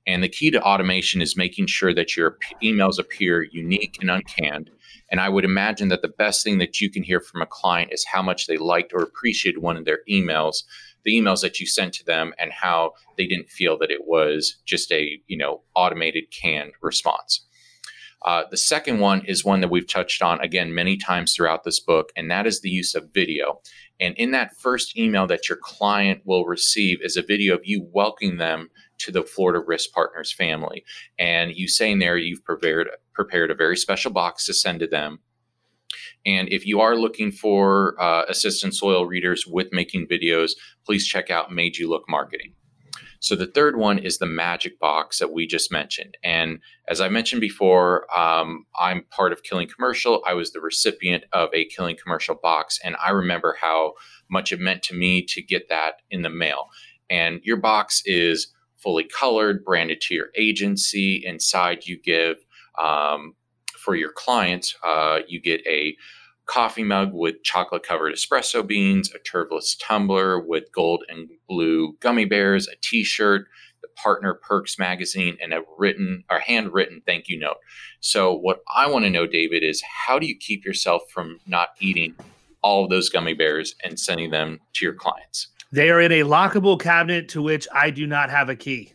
And 0.07 0.23
the 0.23 0.29
key 0.29 0.51
to 0.51 0.63
automation 0.63 1.21
is 1.21 1.37
making 1.37 1.67
sure 1.67 1.95
that 1.95 2.17
your 2.17 2.33
p- 2.33 2.73
emails 2.73 2.99
appear 2.99 3.43
unique 3.43 3.99
and 4.01 4.11
uncanned. 4.11 4.71
And 5.11 5.21
I 5.21 5.29
would 5.29 5.45
imagine 5.45 5.89
that 5.89 6.03
the 6.03 6.09
best 6.09 6.43
thing 6.43 6.59
that 6.59 6.81
you 6.81 6.91
can 6.91 7.03
hear 7.03 7.21
from 7.21 7.43
a 7.43 7.47
client 7.47 7.93
is 7.93 8.05
how 8.05 8.23
much 8.23 8.47
they 8.47 8.57
liked 8.57 8.93
or 8.95 9.03
appreciated 9.03 9.61
one 9.61 9.77
of 9.77 9.85
their 9.85 10.01
emails, 10.09 10.63
the 11.05 11.13
emails 11.13 11.43
that 11.43 11.61
you 11.61 11.67
sent 11.67 11.93
to 11.95 12.05
them, 12.05 12.33
and 12.39 12.53
how 12.53 12.93
they 13.17 13.27
didn't 13.27 13.51
feel 13.51 13.77
that 13.79 13.91
it 13.91 14.07
was 14.07 14.57
just 14.65 14.91
a 14.93 15.21
you 15.27 15.37
know 15.37 15.63
automated 15.75 16.25
canned 16.31 16.73
response. 16.81 17.47
Uh, 18.23 18.45
the 18.51 18.57
second 18.57 19.01
one 19.01 19.25
is 19.25 19.45
one 19.45 19.61
that 19.61 19.71
we've 19.71 19.89
touched 19.89 20.23
on 20.23 20.41
again 20.41 20.75
many 20.75 20.97
times 20.97 21.35
throughout 21.35 21.65
this 21.65 21.81
book, 21.81 22.11
and 22.17 22.31
that 22.31 22.47
is 22.47 22.61
the 22.61 22.69
use 22.69 22.95
of 22.95 23.13
video. 23.15 23.61
And 23.99 24.15
in 24.17 24.31
that 24.33 24.57
first 24.57 24.97
email 24.97 25.27
that 25.27 25.49
your 25.49 25.59
client 25.61 26.23
will 26.25 26.45
receive 26.45 26.99
is 27.03 27.17
a 27.17 27.23
video 27.23 27.55
of 27.55 27.63
you 27.65 27.87
welcoming 27.93 28.39
them 28.39 28.71
to 28.99 29.13
the 29.13 29.23
Florida 29.23 29.63
Risk 29.67 29.93
Partners 29.93 30.33
family. 30.33 30.85
And 31.19 31.53
you 31.55 31.69
saying 31.69 31.99
there 31.99 32.17
you've 32.17 32.45
prepared 32.45 32.89
prepared 33.15 33.51
a 33.51 33.55
very 33.55 33.77
special 33.77 34.11
box 34.11 34.47
to 34.47 34.55
send 34.55 34.81
to 34.81 34.87
them. 34.87 35.21
And 36.25 36.49
if 36.51 36.67
you 36.67 36.81
are 36.81 36.97
looking 36.97 37.33
for 37.33 38.01
uh, 38.01 38.25
assistant 38.29 38.75
soil 38.75 39.07
readers 39.07 39.47
with 39.47 39.73
making 39.73 40.07
videos, 40.07 40.53
please 40.85 41.07
check 41.07 41.31
out 41.31 41.53
Made 41.53 41.77
You 41.77 41.89
Look 41.89 42.05
Marketing. 42.09 42.55
So 43.21 43.37
the 43.37 43.47
third 43.47 43.77
one 43.77 43.99
is 43.99 44.19
the 44.19 44.27
magic 44.27 44.79
box 44.81 45.19
that 45.19 45.33
we 45.33 45.47
just 45.47 45.71
mentioned. 45.71 46.17
And 46.25 46.59
as 46.89 47.01
I 47.01 47.09
mentioned 47.09 47.43
before, 47.43 48.07
um, 48.17 48.65
I'm 48.79 49.05
part 49.11 49.33
of 49.33 49.43
Killing 49.43 49.69
Commercial. 49.69 50.23
I 50.27 50.33
was 50.33 50.53
the 50.53 50.61
recipient 50.61 51.25
of 51.33 51.51
a 51.53 51.67
Killing 51.67 51.97
Commercial 52.03 52.35
box, 52.35 52.81
and 52.83 52.97
I 53.05 53.11
remember 53.11 53.57
how 53.61 53.93
much 54.31 54.53
it 54.53 54.61
meant 54.61 54.83
to 54.85 54.95
me 54.95 55.23
to 55.27 55.43
get 55.43 55.69
that 55.69 55.97
in 56.11 56.23
the 56.23 56.31
mail. 56.31 56.71
And 57.11 57.41
your 57.45 57.59
box 57.59 58.03
is 58.07 58.53
fully 58.77 59.05
colored, 59.05 59.65
branded 59.65 60.01
to 60.01 60.15
your 60.15 60.29
agency. 60.37 61.23
Inside, 61.25 61.87
you 61.87 62.01
give 62.03 62.39
um, 62.83 63.35
for 63.79 63.95
your 63.95 64.13
clients, 64.13 64.75
uh, 64.83 65.21
you 65.29 65.41
get 65.41 65.61
a 65.67 65.95
coffee 66.51 66.83
mug 66.83 67.13
with 67.13 67.43
chocolate 67.45 67.85
covered 67.85 68.13
espresso 68.13 68.67
beans, 68.67 69.11
a 69.15 69.19
Tervis 69.21 69.77
tumbler 69.81 70.41
with 70.41 70.65
gold 70.73 71.05
and 71.09 71.31
blue 71.49 71.97
gummy 72.01 72.25
bears, 72.25 72.67
a 72.67 72.75
t 72.83 73.05
shirt, 73.05 73.47
the 73.83 73.89
Partner 73.97 74.35
Perks 74.35 74.77
magazine, 74.79 75.39
and 75.41 75.55
a 75.55 75.63
written 75.79 76.25
or 76.29 76.41
handwritten 76.41 77.03
thank 77.07 77.29
you 77.29 77.39
note. 77.39 77.59
So, 78.01 78.35
what 78.35 78.63
I 78.75 78.91
want 78.91 79.05
to 79.05 79.11
know, 79.11 79.27
David, 79.27 79.63
is 79.63 79.81
how 79.83 80.19
do 80.19 80.27
you 80.27 80.37
keep 80.37 80.65
yourself 80.65 81.03
from 81.09 81.39
not 81.47 81.69
eating 81.79 82.17
all 82.63 82.85
of 82.85 82.91
those 82.91 83.09
gummy 83.09 83.35
bears 83.35 83.77
and 83.85 83.99
sending 83.99 84.31
them 84.31 84.59
to 84.75 84.85
your 84.85 84.95
clients? 84.95 85.49
They 85.71 85.91
are 85.91 86.01
in 86.01 86.11
a 86.11 86.23
lockable 86.23 86.81
cabinet 86.81 87.29
to 87.29 87.43
which 87.43 87.69
I 87.73 87.91
do 87.91 88.09
not 88.09 88.29
have 88.29 88.49
a 88.49 88.57
key. 88.57 88.93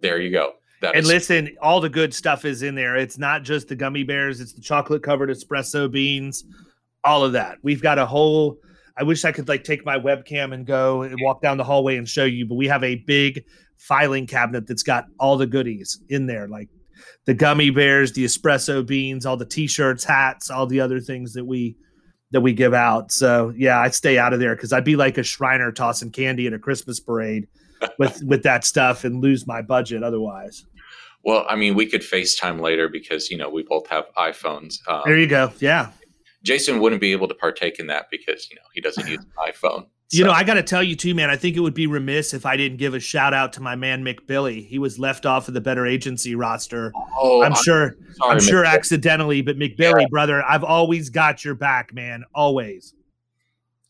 There 0.00 0.18
you 0.18 0.30
go. 0.30 0.54
That 0.80 0.94
and 0.94 1.02
is- 1.02 1.08
listen, 1.08 1.58
all 1.60 1.82
the 1.82 1.90
good 1.90 2.14
stuff 2.14 2.46
is 2.46 2.62
in 2.62 2.74
there. 2.74 2.96
It's 2.96 3.18
not 3.18 3.42
just 3.42 3.68
the 3.68 3.76
gummy 3.76 4.02
bears, 4.02 4.40
it's 4.40 4.54
the 4.54 4.62
chocolate 4.62 5.02
covered 5.02 5.28
espresso 5.28 5.90
beans 5.90 6.42
all 7.04 7.24
of 7.24 7.32
that. 7.32 7.58
We've 7.62 7.82
got 7.82 7.98
a 7.98 8.06
whole. 8.06 8.58
I 8.96 9.02
wish 9.02 9.24
I 9.24 9.32
could 9.32 9.48
like 9.48 9.64
take 9.64 9.84
my 9.84 9.98
webcam 9.98 10.52
and 10.52 10.66
go 10.66 11.02
and 11.02 11.16
walk 11.22 11.40
down 11.42 11.56
the 11.56 11.64
hallway 11.64 11.96
and 11.96 12.08
show 12.08 12.24
you, 12.24 12.46
but 12.46 12.56
we 12.56 12.66
have 12.68 12.84
a 12.84 12.96
big 12.96 13.44
filing 13.78 14.26
cabinet 14.26 14.66
that's 14.66 14.82
got 14.82 15.06
all 15.18 15.36
the 15.36 15.46
goodies 15.46 16.02
in 16.10 16.26
there, 16.26 16.46
like 16.48 16.68
the 17.24 17.34
gummy 17.34 17.70
bears, 17.70 18.12
the 18.12 18.24
espresso 18.24 18.86
beans, 18.86 19.24
all 19.24 19.36
the 19.36 19.46
t-shirts, 19.46 20.04
hats, 20.04 20.50
all 20.50 20.66
the 20.66 20.80
other 20.80 21.00
things 21.00 21.32
that 21.32 21.44
we 21.44 21.76
that 22.32 22.40
we 22.42 22.52
give 22.52 22.74
out. 22.74 23.10
So 23.10 23.52
yeah, 23.56 23.80
I 23.80 23.88
stay 23.88 24.18
out 24.18 24.32
of 24.32 24.40
there 24.40 24.54
because 24.54 24.72
I'd 24.72 24.84
be 24.84 24.96
like 24.96 25.18
a 25.18 25.22
Shriner 25.22 25.72
tossing 25.72 26.10
candy 26.10 26.46
at 26.46 26.52
a 26.52 26.58
Christmas 26.58 27.00
parade 27.00 27.48
with 27.98 28.22
with 28.26 28.42
that 28.42 28.64
stuff 28.64 29.04
and 29.04 29.22
lose 29.22 29.46
my 29.46 29.62
budget 29.62 30.02
otherwise. 30.02 30.64
Well, 31.22 31.44
I 31.48 31.56
mean, 31.56 31.74
we 31.74 31.86
could 31.86 32.00
FaceTime 32.00 32.60
later 32.60 32.88
because 32.88 33.30
you 33.30 33.36
know 33.36 33.48
we 33.50 33.62
both 33.62 33.86
have 33.88 34.06
iPhones. 34.16 34.76
Um, 34.88 35.02
there 35.04 35.18
you 35.18 35.26
go. 35.26 35.52
Yeah. 35.58 35.90
Jason 36.42 36.80
wouldn't 36.80 37.00
be 37.00 37.12
able 37.12 37.28
to 37.28 37.34
partake 37.34 37.78
in 37.78 37.86
that 37.88 38.06
because 38.10 38.48
you 38.50 38.56
know 38.56 38.62
he 38.72 38.80
doesn't 38.80 39.06
use 39.06 39.18
an 39.18 39.52
iPhone. 39.52 39.86
So. 40.12 40.18
You 40.18 40.24
know, 40.24 40.32
I 40.32 40.42
got 40.42 40.54
to 40.54 40.62
tell 40.64 40.82
you 40.82 40.96
too, 40.96 41.14
man. 41.14 41.30
I 41.30 41.36
think 41.36 41.56
it 41.56 41.60
would 41.60 41.74
be 41.74 41.86
remiss 41.86 42.34
if 42.34 42.44
I 42.44 42.56
didn't 42.56 42.78
give 42.78 42.94
a 42.94 43.00
shout 43.00 43.32
out 43.32 43.52
to 43.52 43.62
my 43.62 43.76
man 43.76 44.04
McBilly. 44.04 44.66
He 44.66 44.76
was 44.76 44.98
left 44.98 45.24
off 45.24 45.46
of 45.46 45.54
the 45.54 45.60
Better 45.60 45.86
Agency 45.86 46.34
roster. 46.34 46.92
Oh, 47.16 47.42
I'm, 47.42 47.52
I'm 47.52 47.62
sure. 47.62 47.94
Sorry, 48.14 48.32
I'm 48.32 48.40
sure 48.40 48.64
accidentally, 48.64 49.40
but 49.40 49.56
McBilly, 49.56 50.00
yeah. 50.00 50.08
brother, 50.10 50.42
I've 50.42 50.64
always 50.64 51.10
got 51.10 51.44
your 51.44 51.54
back, 51.54 51.94
man. 51.94 52.24
Always. 52.34 52.92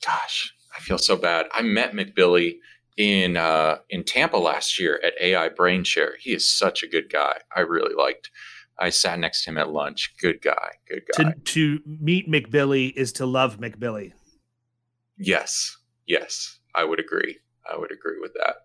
Gosh, 0.05 0.53
I 0.77 0.81
feel 0.81 0.99
so 0.99 1.17
bad. 1.17 1.47
I 1.55 1.63
met 1.63 1.93
McBilly 1.93 2.57
in 3.01 3.39
uh, 3.39 3.79
in 3.89 4.05
Tampa 4.05 4.37
last 4.37 4.79
year 4.79 5.01
at 5.03 5.15
AI 5.21 5.49
BrainShare. 5.49 6.13
He 6.21 6.35
is 6.35 6.47
such 6.47 6.83
a 6.83 6.87
good 6.87 7.11
guy. 7.11 7.39
I 7.57 7.61
really 7.61 7.95
liked 7.95 8.31
I 8.79 8.91
sat 8.91 9.19
next 9.19 9.45
to 9.45 9.51
him 9.51 9.59
at 9.59 9.71
lunch. 9.71 10.15
Good 10.21 10.43
guy. 10.43 10.73
Good 10.89 11.03
guy. 11.17 11.33
To, 11.33 11.33
to 11.33 11.81
meet 11.87 12.31
McBilly 12.31 12.93
is 12.95 13.13
to 13.15 13.27
love 13.27 13.59
McBilly. 13.59 14.13
Yes. 15.19 15.77
Yes. 16.07 16.59
I 16.75 16.85
would 16.85 17.01
agree. 17.01 17.39
I 17.71 17.77
would 17.77 17.93
agree 17.93 18.19
with 18.21 18.33
that. 18.35 18.57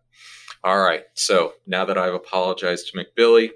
All 0.63 0.81
right. 0.81 1.03
So 1.13 1.53
now 1.67 1.85
that 1.85 1.97
I've 1.97 2.13
apologized 2.13 2.91
to 2.91 2.97
McBilly, 2.97 3.51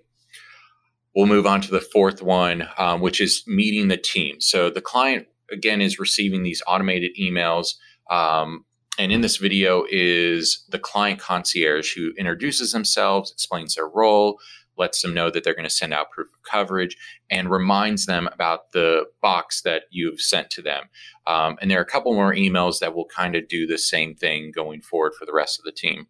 we'll 1.16 1.28
move 1.28 1.46
on 1.46 1.62
to 1.62 1.72
the 1.72 1.82
fourth 1.82 2.22
one, 2.22 2.68
um, 2.78 3.00
which 3.00 3.22
is 3.22 3.44
meeting 3.48 3.88
the 3.88 3.98
team. 3.98 4.42
So 4.42 4.70
the 4.70 4.82
client, 4.82 5.28
again, 5.52 5.82
is 5.82 5.98
receiving 5.98 6.44
these 6.44 6.62
automated 6.68 7.12
emails. 7.20 7.76
Um, 8.10 8.66
and 9.00 9.14
in 9.14 9.22
this 9.22 9.38
video 9.38 9.86
is 9.90 10.66
the 10.68 10.78
client 10.78 11.20
concierge 11.20 11.96
who 11.96 12.12
introduces 12.18 12.74
themselves, 12.74 13.32
explains 13.32 13.76
their 13.76 13.88
role, 13.88 14.40
lets 14.78 15.02
them 15.02 15.14
know 15.14 15.30
that 15.30 15.44
they're 15.44 15.56
going 15.56 15.64
to 15.64 15.70
send 15.70 15.94
out 15.94 16.12
proof 16.12 16.28
of 16.28 16.44
coverage 16.44 16.98
and 17.30 17.50
reminds 17.50 18.06
them 18.06 18.28
about 18.34 18.74
the 18.74 19.06
box 19.22 19.62
that 19.62 19.84
you've 19.90 20.20
sent 20.20 20.50
to 20.50 20.62
them. 20.62 20.84
Um, 21.26 21.58
and 21.62 21.72
there 21.72 21.80
are 21.80 21.84
a 21.84 21.86
couple 21.86 22.14
more 22.14 22.34
emails 22.34 22.80
that 22.80 22.94
will 22.94 23.06
kind 23.06 23.36
of 23.36 23.48
do 23.48 23.66
the 23.66 23.78
same 23.78 24.16
thing 24.16 24.52
going 24.54 24.82
forward 24.82 25.14
for 25.18 25.26
the 25.26 25.34
rest 25.34 25.60
of 25.60 25.66
the 25.66 25.72
team. 25.72 26.08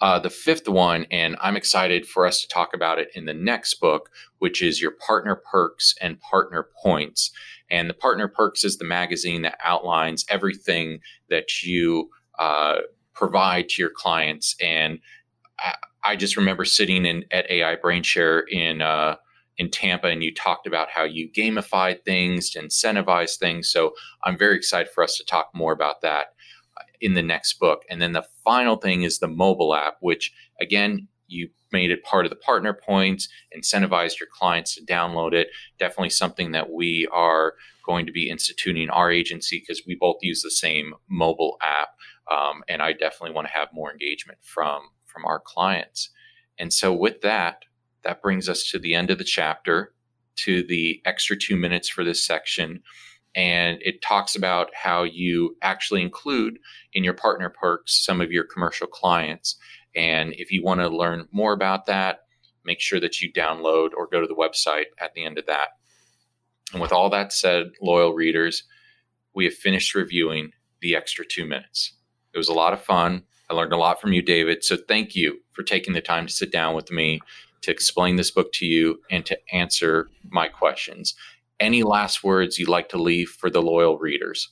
Uh, 0.00 0.18
the 0.18 0.30
fifth 0.30 0.68
one, 0.68 1.06
and 1.10 1.36
I'm 1.40 1.56
excited 1.56 2.06
for 2.06 2.26
us 2.26 2.40
to 2.42 2.48
talk 2.48 2.74
about 2.74 2.98
it 2.98 3.08
in 3.14 3.24
the 3.24 3.34
next 3.34 3.74
book, 3.80 4.10
which 4.38 4.62
is 4.62 4.80
your 4.80 4.92
partner 4.92 5.36
perks 5.36 5.94
and 6.00 6.20
partner 6.20 6.68
points. 6.82 7.30
And 7.70 7.88
the 7.88 7.94
partner 7.94 8.28
perks 8.28 8.64
is 8.64 8.78
the 8.78 8.84
magazine 8.84 9.42
that 9.42 9.58
outlines 9.64 10.24
everything 10.28 11.00
that 11.30 11.62
you 11.62 12.10
uh, 12.38 12.78
provide 13.14 13.68
to 13.70 13.82
your 13.82 13.90
clients. 13.90 14.54
And 14.60 14.98
I 16.04 16.16
just 16.16 16.36
remember 16.36 16.64
sitting 16.64 17.06
in 17.06 17.24
at 17.30 17.50
AI 17.50 17.76
BrainShare 17.76 18.42
in 18.50 18.82
uh, 18.82 19.16
in 19.56 19.70
Tampa, 19.70 20.08
and 20.08 20.22
you 20.22 20.34
talked 20.34 20.66
about 20.66 20.90
how 20.90 21.04
you 21.04 21.30
gamified 21.30 22.04
things 22.04 22.50
to 22.50 22.60
incentivize 22.60 23.38
things. 23.38 23.70
So 23.70 23.94
I'm 24.24 24.36
very 24.36 24.56
excited 24.56 24.92
for 24.92 25.04
us 25.04 25.16
to 25.16 25.24
talk 25.24 25.50
more 25.54 25.72
about 25.72 26.02
that 26.02 26.34
in 27.04 27.14
the 27.14 27.22
next 27.22 27.60
book. 27.60 27.80
And 27.90 28.00
then 28.02 28.12
the 28.12 28.26
final 28.44 28.76
thing 28.76 29.02
is 29.04 29.18
the 29.18 29.28
mobile 29.28 29.74
app, 29.74 29.96
which 30.00 30.32
again 30.60 31.08
you 31.28 31.48
made 31.72 31.90
it 31.90 32.04
part 32.04 32.26
of 32.26 32.30
the 32.30 32.36
partner 32.36 32.74
points, 32.74 33.28
incentivized 33.56 34.20
your 34.20 34.28
clients 34.38 34.74
to 34.74 34.84
download 34.84 35.32
it. 35.34 35.48
Definitely 35.78 36.10
something 36.10 36.52
that 36.52 36.70
we 36.70 37.08
are 37.12 37.54
going 37.86 38.06
to 38.06 38.12
be 38.12 38.30
instituting 38.30 38.90
our 38.90 39.10
agency 39.10 39.58
because 39.60 39.82
we 39.86 39.96
both 39.96 40.18
use 40.22 40.42
the 40.42 40.50
same 40.50 40.94
mobile 41.08 41.56
app. 41.62 41.90
Um, 42.30 42.62
and 42.68 42.82
I 42.82 42.92
definitely 42.92 43.34
want 43.34 43.48
to 43.48 43.54
have 43.54 43.68
more 43.72 43.92
engagement 43.92 44.38
from 44.42 44.82
from 45.06 45.24
our 45.26 45.40
clients. 45.40 46.10
And 46.58 46.72
so, 46.72 46.92
with 46.92 47.20
that, 47.22 47.64
that 48.04 48.22
brings 48.22 48.48
us 48.48 48.70
to 48.70 48.78
the 48.78 48.94
end 48.94 49.10
of 49.10 49.18
the 49.18 49.24
chapter. 49.24 49.92
to 50.36 50.62
the 50.64 51.00
extra 51.04 51.36
two 51.36 51.56
minutes 51.56 51.88
for 51.88 52.04
this 52.04 52.26
section. 52.26 52.82
And 53.34 53.78
it 53.82 54.02
talks 54.02 54.36
about 54.36 54.70
how 54.74 55.02
you 55.02 55.56
actually 55.62 56.02
include 56.02 56.58
in 56.92 57.02
your 57.02 57.14
partner 57.14 57.48
perks 57.48 58.04
some 58.04 58.20
of 58.20 58.30
your 58.30 58.44
commercial 58.44 58.86
clients. 58.86 59.56
And 59.96 60.32
if 60.34 60.52
you 60.52 60.62
want 60.62 60.80
to 60.80 60.88
learn 60.88 61.28
more 61.32 61.52
about 61.52 61.86
that, 61.86 62.20
make 62.64 62.80
sure 62.80 63.00
that 63.00 63.20
you 63.20 63.32
download 63.32 63.90
or 63.96 64.06
go 64.06 64.20
to 64.20 64.26
the 64.26 64.34
website 64.34 64.86
at 65.00 65.14
the 65.14 65.24
end 65.24 65.38
of 65.38 65.46
that. 65.46 65.68
And 66.72 66.80
with 66.80 66.92
all 66.92 67.10
that 67.10 67.32
said, 67.32 67.72
loyal 67.82 68.14
readers, 68.14 68.64
we 69.34 69.44
have 69.44 69.54
finished 69.54 69.94
reviewing 69.94 70.52
the 70.80 70.96
extra 70.96 71.24
two 71.26 71.46
minutes. 71.46 71.92
It 72.32 72.38
was 72.38 72.48
a 72.48 72.54
lot 72.54 72.72
of 72.72 72.82
fun. 72.82 73.24
I 73.50 73.54
learned 73.54 73.72
a 73.72 73.78
lot 73.78 74.00
from 74.00 74.12
you, 74.12 74.22
David. 74.22 74.64
So 74.64 74.76
thank 74.76 75.14
you 75.14 75.40
for 75.52 75.62
taking 75.62 75.92
the 75.92 76.00
time 76.00 76.26
to 76.26 76.32
sit 76.32 76.50
down 76.50 76.74
with 76.74 76.90
me 76.90 77.20
to 77.62 77.70
explain 77.70 78.16
this 78.16 78.30
book 78.30 78.52
to 78.52 78.66
you 78.66 79.00
and 79.10 79.24
to 79.26 79.38
answer 79.52 80.08
my 80.30 80.48
questions. 80.48 81.14
Any 81.64 81.82
last 81.82 82.22
words 82.22 82.58
you'd 82.58 82.68
like 82.68 82.90
to 82.90 82.98
leave 82.98 83.30
for 83.30 83.48
the 83.48 83.62
loyal 83.62 83.96
readers? 83.96 84.50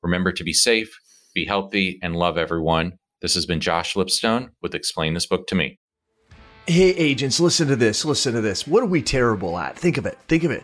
Remember 0.01 0.31
to 0.31 0.43
be 0.43 0.53
safe 0.53 0.99
be 1.33 1.45
healthy 1.45 1.99
and 2.01 2.15
love 2.15 2.37
everyone. 2.37 2.93
This 3.21 3.35
has 3.35 3.45
been 3.45 3.59
josh 3.59 3.93
lipstone 3.95 4.51
with 4.61 4.73
explain 4.73 5.13
this 5.13 5.25
book 5.25 5.47
to 5.47 5.55
me. 5.55 5.79
Hey 6.65 6.91
agents 6.91 7.39
listen 7.39 7.67
to 7.67 7.75
this 7.75 8.05
listen 8.05 8.33
to 8.33 8.41
this. 8.41 8.65
What 8.65 8.81
are 8.81 8.87
we 8.87 9.01
terrible 9.01 9.57
at? 9.59 9.77
Think 9.77 9.97
of 9.97 10.05
it 10.05 10.17
think 10.27 10.43
of 10.43 10.51
it 10.51 10.63